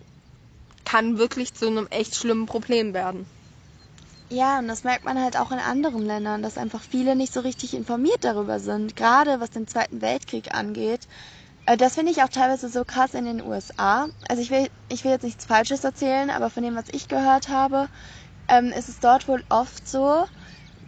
kann 0.84 1.18
wirklich 1.18 1.54
zu 1.54 1.66
einem 1.68 1.86
echt 1.88 2.14
schlimmen 2.16 2.46
Problem 2.46 2.94
werden. 2.94 3.28
Ja, 4.30 4.58
und 4.58 4.68
das 4.68 4.84
merkt 4.84 5.04
man 5.04 5.20
halt 5.20 5.36
auch 5.36 5.50
in 5.52 5.58
anderen 5.58 6.04
Ländern, 6.04 6.42
dass 6.42 6.58
einfach 6.58 6.82
viele 6.82 7.14
nicht 7.16 7.32
so 7.32 7.40
richtig 7.40 7.74
informiert 7.74 8.24
darüber 8.24 8.58
sind, 8.60 8.96
gerade 8.96 9.40
was 9.40 9.50
den 9.50 9.66
Zweiten 9.66 10.00
Weltkrieg 10.02 10.54
angeht. 10.54 11.06
Äh, 11.66 11.76
Das 11.78 11.94
finde 11.94 12.12
ich 12.12 12.22
auch 12.22 12.28
teilweise 12.30 12.68
so 12.68 12.84
krass 12.84 13.14
in 13.14 13.24
den 13.26 13.42
USA. 13.42 14.08
Also 14.28 14.42
ich 14.42 14.50
will, 14.50 14.68
ich 14.88 15.04
will 15.04 15.12
jetzt 15.12 15.24
nichts 15.24 15.46
Falsches 15.46 15.84
erzählen, 15.84 16.30
aber 16.30 16.50
von 16.50 16.62
dem, 16.64 16.76
was 16.76 16.86
ich 16.92 17.08
gehört 17.08 17.48
habe, 17.48 17.88
ähm, 18.48 18.66
ist 18.72 18.88
es 18.90 19.00
dort 19.00 19.28
wohl 19.28 19.44
oft 19.50 19.88
so, 19.88 20.24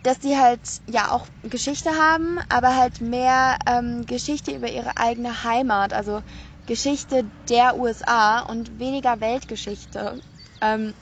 dass 0.03 0.19
die 0.21 0.37
halt 0.39 0.81
ja 0.89 1.11
auch 1.13 1.27
Geschichte 1.43 1.91
haben, 1.91 2.39
aber 2.49 2.77
halt 2.77 3.01
mehr 3.01 3.57
ähm, 3.67 4.07
Geschichte 4.07 4.53
über 4.55 4.69
ihre 4.71 4.97
eigene 4.97 5.45
Heimat, 5.45 5.93
also 5.93 6.23
Geschichte 6.67 7.25
der 7.49 7.77
USA 7.77 8.41
und 8.41 8.79
weniger 8.79 9.21
Weltgeschichte. 9.21 10.21
Ähm, 10.61 10.95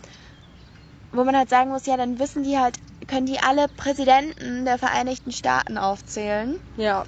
wo 1.13 1.25
man 1.25 1.37
halt 1.37 1.49
sagen 1.49 1.71
muss, 1.71 1.87
ja, 1.87 1.97
dann 1.97 2.19
wissen 2.19 2.43
die 2.43 2.59
halt, 2.59 2.77
können 3.07 3.27
die 3.27 3.39
alle 3.39 3.69
Präsidenten 3.69 4.65
der 4.65 4.79
Vereinigten 4.79 5.31
Staaten 5.33 5.79
aufzählen, 5.79 6.59
Ja. 6.77 7.05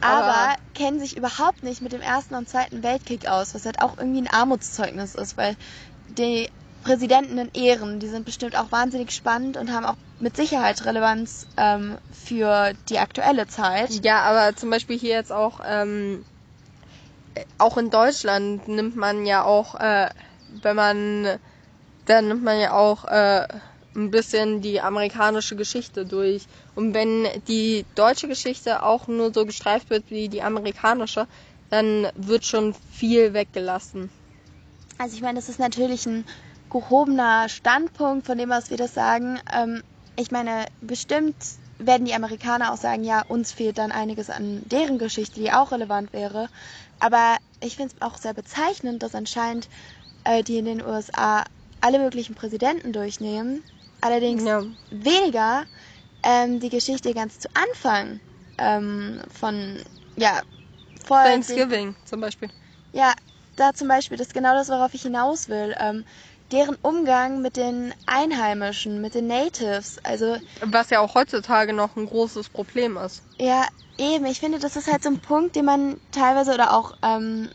aber, 0.00 0.26
Aber- 0.26 0.56
kennen 0.74 1.00
sich 1.00 1.16
überhaupt 1.16 1.62
nicht 1.62 1.80
mit 1.80 1.92
dem 1.92 2.02
Ersten 2.02 2.34
und 2.34 2.48
Zweiten 2.48 2.82
Weltkrieg 2.82 3.28
aus, 3.28 3.54
was 3.54 3.64
halt 3.64 3.80
auch 3.80 3.96
irgendwie 3.96 4.20
ein 4.22 4.30
Armutszeugnis 4.30 5.14
ist, 5.14 5.36
weil 5.38 5.56
die 6.08 6.50
Präsidenten 6.82 7.38
in 7.38 7.50
Ehren, 7.54 7.98
die 7.98 8.08
sind 8.08 8.24
bestimmt 8.26 8.56
auch 8.56 8.70
wahnsinnig 8.70 9.10
spannend 9.10 9.56
und 9.56 9.72
haben 9.72 9.86
auch 9.86 9.96
mit 10.20 10.36
Sicherheit 10.36 10.84
Relevanz 10.84 11.46
ähm, 11.56 11.98
für 12.12 12.74
die 12.88 12.98
aktuelle 12.98 13.46
Zeit. 13.48 14.04
Ja, 14.04 14.22
aber 14.22 14.54
zum 14.54 14.70
Beispiel 14.70 14.98
hier 14.98 15.14
jetzt 15.14 15.32
auch, 15.32 15.60
ähm, 15.64 16.24
äh, 16.24 16.35
auch 17.58 17.76
in 17.76 17.90
Deutschland 17.90 18.68
nimmt 18.68 18.96
man 18.96 19.26
ja 19.26 19.44
auch, 19.44 19.74
äh, 19.74 20.08
wenn 20.62 20.76
man, 20.76 21.38
dann 22.06 22.28
nimmt 22.28 22.44
man 22.44 22.60
ja 22.60 22.72
auch 22.72 23.04
äh, 23.04 23.46
ein 23.94 24.10
bisschen 24.10 24.60
die 24.60 24.80
amerikanische 24.80 25.56
Geschichte 25.56 26.04
durch. 26.04 26.46
Und 26.74 26.94
wenn 26.94 27.26
die 27.48 27.84
deutsche 27.94 28.28
Geschichte 28.28 28.82
auch 28.82 29.08
nur 29.08 29.32
so 29.32 29.46
gestreift 29.46 29.90
wird 29.90 30.04
wie 30.10 30.28
die 30.28 30.42
amerikanische, 30.42 31.26
dann 31.70 32.08
wird 32.14 32.44
schon 32.44 32.74
viel 32.92 33.32
weggelassen. 33.32 34.10
Also 34.98 35.16
ich 35.16 35.22
meine, 35.22 35.38
das 35.38 35.48
ist 35.48 35.58
natürlich 35.58 36.06
ein 36.06 36.24
gehobener 36.70 37.48
Standpunkt, 37.48 38.26
von 38.26 38.38
dem 38.38 38.52
aus 38.52 38.70
wir 38.70 38.76
das 38.76 38.94
sagen. 38.94 39.38
Ähm, 39.52 39.82
ich 40.16 40.30
meine, 40.30 40.66
bestimmt 40.80 41.34
werden 41.78 42.06
die 42.06 42.14
Amerikaner 42.14 42.72
auch 42.72 42.78
sagen, 42.78 43.04
ja, 43.04 43.22
uns 43.28 43.52
fehlt 43.52 43.78
dann 43.78 43.92
einiges 43.92 44.30
an 44.30 44.62
deren 44.64 44.98
Geschichte, 44.98 45.40
die 45.40 45.52
auch 45.52 45.72
relevant 45.72 46.12
wäre. 46.12 46.48
Aber 46.98 47.36
ich 47.60 47.76
finde 47.76 47.94
es 47.94 48.02
auch 48.02 48.16
sehr 48.18 48.34
bezeichnend, 48.34 49.02
dass 49.02 49.14
anscheinend 49.14 49.68
äh, 50.24 50.42
die 50.42 50.58
in 50.58 50.64
den 50.64 50.84
USA 50.84 51.44
alle 51.80 51.98
möglichen 51.98 52.34
Präsidenten 52.34 52.92
durchnehmen. 52.92 53.64
Allerdings 54.00 54.44
Ja. 54.44 54.64
weniger 54.90 55.64
ähm, 56.22 56.60
die 56.60 56.70
Geschichte 56.70 57.14
ganz 57.14 57.38
zu 57.38 57.48
Anfang 57.54 58.20
ähm, 58.58 59.22
von, 59.30 59.82
ja, 60.16 60.42
vor 61.04 61.22
den- 61.22 61.42
Thanksgiving 61.42 61.96
zum 62.04 62.20
Beispiel. 62.20 62.48
ja, 62.92 63.14
da 63.56 63.72
zum 63.72 63.88
Beispiel, 63.88 64.16
das 64.18 64.28
ist 64.28 64.34
genau 64.34 64.54
das, 64.54 64.68
worauf 64.68 64.92
ich 64.94 65.02
hinaus 65.02 65.48
will. 65.48 65.74
Ähm, 65.78 66.04
deren 66.52 66.76
Umgang 66.82 67.42
mit 67.42 67.56
den 67.56 67.92
Einheimischen, 68.06 69.00
mit 69.00 69.14
den 69.14 69.26
Natives. 69.26 69.98
Also, 70.04 70.36
Was 70.60 70.90
ja 70.90 71.00
auch 71.00 71.14
heutzutage 71.14 71.72
noch 71.72 71.96
ein 71.96 72.06
großes 72.06 72.50
Problem 72.50 72.96
ist. 72.96 73.22
ja, 73.40 73.66
eben, 73.98 74.26
ich 74.26 74.40
finde, 74.40 74.58
das 74.58 74.76
ist 74.76 74.90
halt 74.90 75.02
so 75.02 75.08
ein 75.10 75.20
Punkt, 75.20 75.56
den 75.56 75.64
man 75.64 76.00
teilweise, 76.10 76.54
oder 76.54 76.72
auch 76.74 76.92
ähm, 77.02 77.50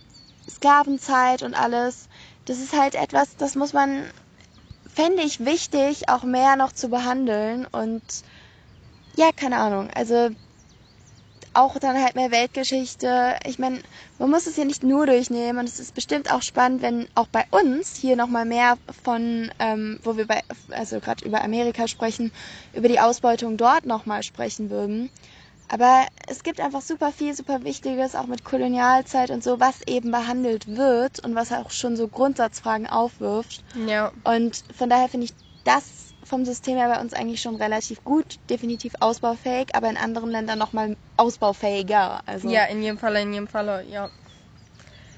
Sklavenzeit 0.49 1.43
und 1.43 1.53
alles, 1.53 2.07
das 2.45 2.59
ist 2.59 2.73
halt 2.77 2.95
etwas, 2.95 3.35
das 3.37 3.55
muss 3.55 3.73
man, 3.73 4.09
fände 4.87 5.21
ich 5.23 5.45
wichtig, 5.45 6.09
auch 6.09 6.23
mehr 6.23 6.55
noch 6.55 6.71
zu 6.71 6.89
behandeln. 6.89 7.65
Und 7.71 8.03
ja, 9.15 9.29
keine 9.35 9.57
Ahnung, 9.57 9.89
also 9.93 10.29
auch 11.53 11.77
dann 11.79 12.01
halt 12.01 12.15
mehr 12.15 12.31
Weltgeschichte. 12.31 13.35
Ich 13.45 13.59
meine, 13.59 13.81
man 14.19 14.29
muss 14.29 14.47
es 14.47 14.57
ja 14.57 14.65
nicht 14.65 14.83
nur 14.83 15.05
durchnehmen 15.05 15.59
und 15.59 15.65
es 15.65 15.79
ist 15.79 15.93
bestimmt 15.93 16.31
auch 16.31 16.41
spannend, 16.41 16.81
wenn 16.81 17.07
auch 17.15 17.27
bei 17.27 17.45
uns 17.51 17.95
hier 17.95 18.15
nochmal 18.15 18.45
mehr 18.45 18.77
von, 19.03 19.51
ähm, 19.59 19.99
wo 20.03 20.17
wir 20.17 20.27
bei, 20.27 20.41
also 20.69 20.99
gerade 20.99 21.25
über 21.25 21.43
Amerika 21.43 21.87
sprechen, 21.87 22.31
über 22.73 22.87
die 22.87 22.99
Ausbeutung 22.99 23.57
dort 23.57 23.85
nochmal 23.85 24.23
sprechen 24.23 24.69
würden. 24.69 25.09
Aber 25.67 26.05
es 26.27 26.43
gibt 26.43 26.59
einfach 26.59 26.81
super 26.81 27.13
viel, 27.13 27.33
super 27.33 27.63
Wichtiges, 27.63 28.13
auch 28.15 28.27
mit 28.27 28.43
Kolonialzeit 28.43 29.29
und 29.29 29.41
so, 29.41 29.61
was 29.61 29.81
eben 29.87 30.11
behandelt 30.11 30.75
wird 30.75 31.23
und 31.23 31.33
was 31.33 31.53
auch 31.53 31.71
schon 31.71 31.95
so 31.95 32.09
Grundsatzfragen 32.09 32.87
aufwirft. 32.87 33.63
Ja. 33.87 34.11
Und 34.25 34.63
von 34.77 34.89
daher 34.89 35.07
finde 35.07 35.25
ich 35.25 35.33
das 35.63 36.10
vom 36.31 36.45
System 36.45 36.77
her 36.77 36.87
bei 36.89 36.99
uns 37.01 37.13
eigentlich 37.13 37.41
schon 37.41 37.55
relativ 37.57 38.03
gut, 38.03 38.39
definitiv 38.49 38.93
ausbaufähig, 39.01 39.67
aber 39.75 39.89
in 39.89 39.97
anderen 39.97 40.31
Ländern 40.31 40.57
nochmal 40.57 40.95
ausbaufähiger. 41.17 42.21
Also, 42.25 42.49
Ja, 42.49 42.63
in 42.65 42.81
jedem 42.81 42.97
Fall, 42.97 43.15
in 43.17 43.33
jedem 43.33 43.47
Fall, 43.47 43.85
ja. 43.89 44.09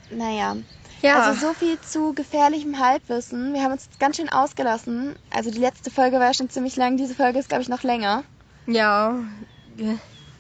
naja. 0.09 0.57
Ja. 1.01 1.19
Also 1.19 1.47
so 1.47 1.53
viel 1.53 1.79
zu 1.81 2.13
gefährlichem 2.13 2.79
Halbwissen. 2.79 3.53
Wir 3.53 3.61
haben 3.63 3.73
uns 3.73 3.85
jetzt 3.85 3.99
ganz 3.99 4.15
schön 4.17 4.29
ausgelassen. 4.29 5.15
Also 5.31 5.51
die 5.51 5.59
letzte 5.59 5.91
Folge 5.91 6.19
war 6.19 6.33
schon 6.33 6.49
ziemlich 6.49 6.75
lang, 6.77 6.97
diese 6.97 7.13
Folge 7.13 7.39
ist, 7.39 7.49
glaube 7.49 7.61
ich, 7.61 7.69
noch 7.69 7.83
länger. 7.83 8.23
ja, 8.65 9.13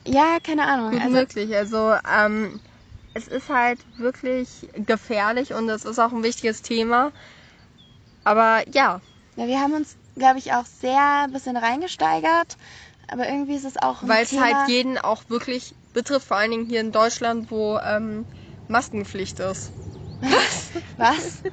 Ja, 0.05 0.37
keine 0.41 0.65
Ahnung. 0.65 0.91
gut 0.91 1.01
Also, 1.01 1.15
möglich. 1.17 1.55
Also, 1.55 1.93
ähm, 2.17 2.59
es 3.13 3.27
ist 3.27 3.49
halt 3.49 3.79
wirklich 3.97 4.47
gefährlich 4.73 5.53
und 5.53 5.69
es 5.69 5.85
ist 5.85 5.99
auch 5.99 6.11
ein 6.11 6.23
wichtiges 6.23 6.61
Thema. 6.61 7.11
Aber 8.23 8.63
ja, 8.73 9.01
ja, 9.35 9.47
wir 9.47 9.59
haben 9.59 9.73
uns, 9.73 9.97
glaube 10.15 10.39
ich, 10.39 10.53
auch 10.53 10.65
sehr 10.65 11.23
ein 11.25 11.31
bisschen 11.31 11.57
reingesteigert. 11.57 12.57
Aber 13.07 13.27
irgendwie 13.27 13.55
ist 13.55 13.65
es 13.65 13.77
auch 13.77 13.97
weil 14.01 14.23
es 14.23 14.31
halt 14.31 14.69
jeden 14.69 14.97
auch 14.97 15.23
wirklich 15.27 15.75
betrifft, 15.93 16.27
vor 16.27 16.37
allen 16.37 16.51
Dingen 16.51 16.65
hier 16.65 16.79
in 16.79 16.91
Deutschland, 16.91 17.51
wo 17.51 17.77
ähm, 17.79 18.25
Maskenpflicht 18.67 19.39
ist. 19.39 19.71
Was? 20.97 21.41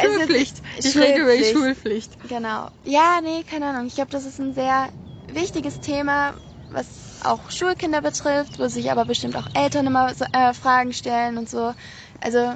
Also, 0.00 0.14
Schulpflicht. 0.14 0.62
Ich 0.78 0.96
rede 0.96 1.20
über 1.20 1.36
die 1.36 1.44
Schulpflicht. 1.44 2.12
Schulpflicht. 2.12 2.28
Genau. 2.28 2.68
Ja, 2.84 3.20
nee, 3.22 3.42
keine 3.44 3.66
Ahnung. 3.66 3.86
Ich 3.86 3.94
glaube, 3.94 4.10
das 4.10 4.24
ist 4.24 4.38
ein 4.38 4.54
sehr 4.54 4.88
wichtiges 5.28 5.80
Thema, 5.80 6.34
was 6.70 6.86
auch 7.22 7.50
Schulkinder 7.50 8.00
betrifft, 8.02 8.58
wo 8.58 8.68
sich 8.68 8.90
aber 8.90 9.04
bestimmt 9.04 9.36
auch 9.36 9.46
Eltern 9.54 9.86
immer 9.86 10.14
so, 10.14 10.24
äh, 10.32 10.52
Fragen 10.52 10.92
stellen 10.92 11.38
und 11.38 11.48
so. 11.48 11.74
Also 12.20 12.54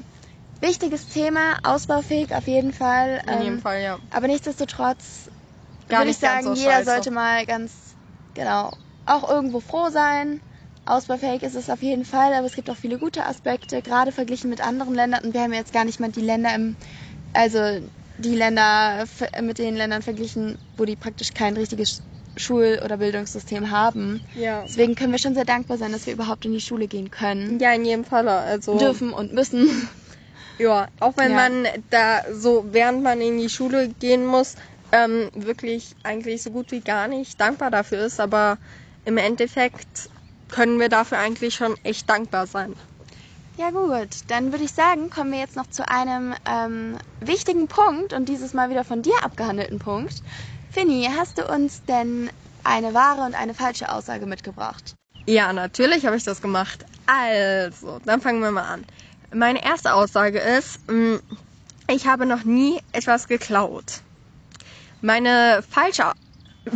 wichtiges 0.61 1.07
Thema, 1.07 1.59
ausbaufähig 1.63 2.35
auf 2.35 2.47
jeden 2.47 2.73
Fall. 2.73 3.23
In 3.27 3.33
ähm, 3.33 3.43
jedem 3.43 3.61
Fall, 3.61 3.83
ja. 3.83 3.99
Aber 4.11 4.27
nichtsdestotrotz 4.27 5.31
würde 5.89 6.11
ich 6.11 6.19
sagen, 6.19 6.45
so 6.45 6.55
jeder 6.55 6.73
scheiße. 6.73 6.91
sollte 6.91 7.11
mal 7.11 7.45
ganz 7.47 7.73
genau 8.35 8.73
auch 9.07 9.29
irgendwo 9.29 9.61
froh 9.61 9.91
sein. 9.91 10.41
Ausbaufähig 10.85 11.43
ist 11.43 11.55
es 11.55 11.71
auf 11.71 11.83
jeden 11.83 12.05
Fall, 12.05 12.33
aber 12.35 12.47
es 12.47 12.55
gibt 12.55 12.69
auch 12.71 12.77
viele 12.77 12.99
gute 12.99 13.25
Aspekte, 13.25 13.83
gerade 13.83 14.11
verglichen 14.13 14.51
mit 14.51 14.61
anderen 14.67 14.95
Ländern. 14.95 15.25
Und 15.25 15.35
wir 15.35 15.43
haben 15.43 15.53
jetzt 15.53 15.73
gar 15.73 15.85
nicht 15.85 16.01
mal 16.01 16.11
die 16.11 16.21
Länder 16.21 16.55
im, 16.55 16.77
also 17.33 17.59
die 18.19 18.35
Länder 18.35 19.05
mit 19.43 19.59
den 19.59 19.77
Ländern 19.77 20.03
verglichen, 20.03 20.59
wo 20.77 20.85
die 20.85 20.97
praktisch 20.97 21.35
kein 21.35 21.57
richtiges 21.57 22.03
Schul- 22.37 22.81
oder 22.85 22.97
Bildungssystem 22.97 23.71
haben. 23.71 24.23
Ja. 24.35 24.63
Deswegen 24.63 24.95
können 24.95 25.13
wir 25.13 25.19
schon 25.19 25.35
sehr 25.35 25.45
dankbar 25.45 25.79
sein, 25.79 25.93
dass 25.93 26.07
wir 26.07 26.15
überhaupt 26.15 26.45
in 26.47 26.53
die 26.53 26.61
Schule 26.61 26.89
gehen 26.89 27.11
können, 27.11 27.61
Ja, 27.61 27.73
in 27.73 27.85
jedem 27.85 28.05
Fall. 28.05 28.27
Also 28.29 28.79
dürfen 28.79 29.13
und 29.13 29.33
müssen. 29.33 29.89
Ja, 30.59 30.89
auch 31.01 31.17
wenn 31.17 31.31
Ja. 31.33 31.37
man 31.37 31.67
da 31.91 32.23
so, 32.33 32.65
während 32.73 33.03
man 33.03 33.21
in 33.21 33.39
die 33.39 33.49
Schule 33.51 33.89
gehen 34.01 34.27
muss, 34.27 34.55
ähm, 34.93 35.31
wirklich 35.35 35.95
eigentlich 36.03 36.43
so 36.43 36.51
gut 36.51 36.71
wie 36.71 36.81
gar 36.81 37.09
nicht 37.09 37.41
dankbar 37.41 37.71
dafür 37.71 38.05
ist, 38.05 38.21
aber 38.21 38.59
im 39.05 39.17
Endeffekt 39.17 40.11
können 40.51 40.79
wir 40.79 40.89
dafür 40.89 41.19
eigentlich 41.19 41.55
schon 41.55 41.77
echt 41.83 42.09
dankbar 42.09 42.47
sein. 42.47 42.75
Ja 43.59 43.71
gut, 43.71 44.09
dann 44.29 44.53
würde 44.53 44.65
ich 44.65 44.73
sagen, 44.73 45.11
kommen 45.11 45.33
wir 45.33 45.39
jetzt 45.39 45.57
noch 45.57 45.69
zu 45.69 45.87
einem 45.89 46.35
ähm, 46.49 46.97
wichtigen 47.21 47.69
Punkt 47.69 48.13
und 48.13 48.29
dieses 48.29 48.55
Mal 48.55 48.71
wieder 48.71 48.85
von 48.85 49.03
dir 49.03 49.15
abgehandelten 49.23 49.79
Punkt. 49.79 50.23
Finny, 50.71 51.09
hast 51.19 51.37
du 51.39 51.47
uns 51.47 51.83
denn 51.85 52.31
eine 52.65 52.95
wahre 52.95 53.23
und 53.23 53.35
eine 53.35 53.53
falsche 53.53 53.93
Aussage 53.93 54.25
mitgebracht? 54.27 54.95
Ja, 55.27 55.53
natürlich 55.53 56.07
habe 56.07 56.17
ich 56.17 56.25
das 56.25 56.41
gemacht. 56.41 56.85
Also, 57.07 58.01
dann 58.05 58.21
fangen 58.21 58.41
wir 58.41 58.51
mal 58.51 58.63
an. 58.65 58.85
Meine 59.35 59.63
erste 59.63 59.95
Aussage 59.95 60.39
ist, 60.39 60.81
mh, 60.91 61.21
ich 61.89 62.07
habe 62.07 62.27
noch 62.27 62.45
nie 62.45 62.81
etwas 62.93 63.29
geklaut. 63.29 64.01
Meine 65.03 65.63
falsche 65.69 66.13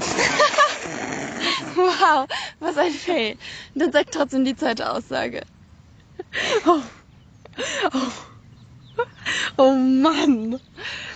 Wow, 1.76 2.26
was 2.58 2.76
ein 2.76 2.92
Fail. 2.92 3.36
Dann 3.74 3.92
sag 3.92 4.10
trotzdem 4.10 4.44
die 4.44 4.56
zweite 4.56 4.90
Aussage. 4.90 5.42
Oh, 6.66 6.80
oh. 7.92 8.12
oh 9.56 9.72
Mann. 9.72 10.60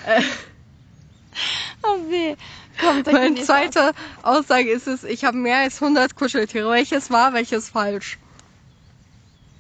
Äh, 0.07 0.23
Oh 1.83 2.11
weh. 2.11 2.37
Komm, 2.79 3.05
sag 3.05 3.13
Meine 3.13 3.43
zweite 3.43 3.93
Aussage 4.23 4.71
ist 4.71 4.87
es, 4.87 5.05
ich 5.05 5.25
habe 5.25 5.37
mehr 5.37 5.59
als 5.59 5.83
100 5.83 6.15
Kuscheltiere. 6.15 6.71
Welches 6.71 7.11
war, 7.11 7.33
welches 7.33 7.69
falsch? 7.69 8.19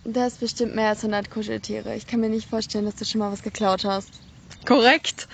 Du 0.05 0.21
hast 0.21 0.41
bestimmt 0.41 0.75
mehr 0.75 0.89
als 0.89 1.01
100 1.01 1.31
Kuscheltiere. 1.31 1.95
Ich 1.95 2.07
kann 2.07 2.21
mir 2.21 2.31
nicht 2.31 2.49
vorstellen, 2.49 2.87
dass 2.87 2.97
du 2.97 3.05
schon 3.05 3.19
mal 3.19 3.33
was 3.33 3.43
geklaut 3.43 3.85
hast. 3.85 4.11
Korrekt. 4.67 5.27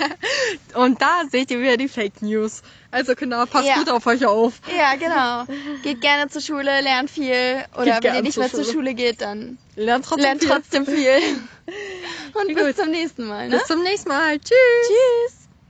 Und 0.74 1.00
da 1.00 1.22
seht 1.30 1.50
ihr 1.50 1.60
wieder 1.60 1.76
die 1.76 1.88
Fake 1.88 2.22
News. 2.22 2.62
Also 2.90 3.14
Kinder, 3.14 3.44
passt 3.46 3.66
Ja. 3.68 3.74
gut 3.76 3.90
auf 3.90 4.06
euch 4.06 4.24
auf. 4.26 4.54
Ja, 4.76 4.94
genau. 4.96 5.44
Geht 5.82 6.00
gerne 6.00 6.28
zur 6.30 6.40
Schule, 6.42 6.80
lernt 6.80 7.10
viel. 7.10 7.64
Oder 7.76 7.98
wenn 8.02 8.14
ihr 8.14 8.22
nicht 8.22 8.34
zur 8.34 8.42
mehr 8.44 8.50
zur 8.52 8.64
Schule. 8.64 8.72
Schule 8.74 8.94
geht, 8.94 9.20
dann 9.20 9.58
Lernt 9.76 10.04
trotzdem 10.04 10.22
lernt 10.24 10.40
viel. 10.42 10.50
trotzdem 10.50 10.86
viel. 10.86 11.18
Und 12.34 12.48
Gut. 12.48 12.56
bis 12.64 12.76
zum 12.76 12.90
nächsten 12.90 13.26
Mal. 13.26 13.48
Ne? 13.48 13.56
Bis 13.58 13.66
zum 13.66 13.82
nächsten 13.82 14.08
Mal. 14.08 14.38
Tschüss. 14.38 14.48
Tschüss. 14.86 15.37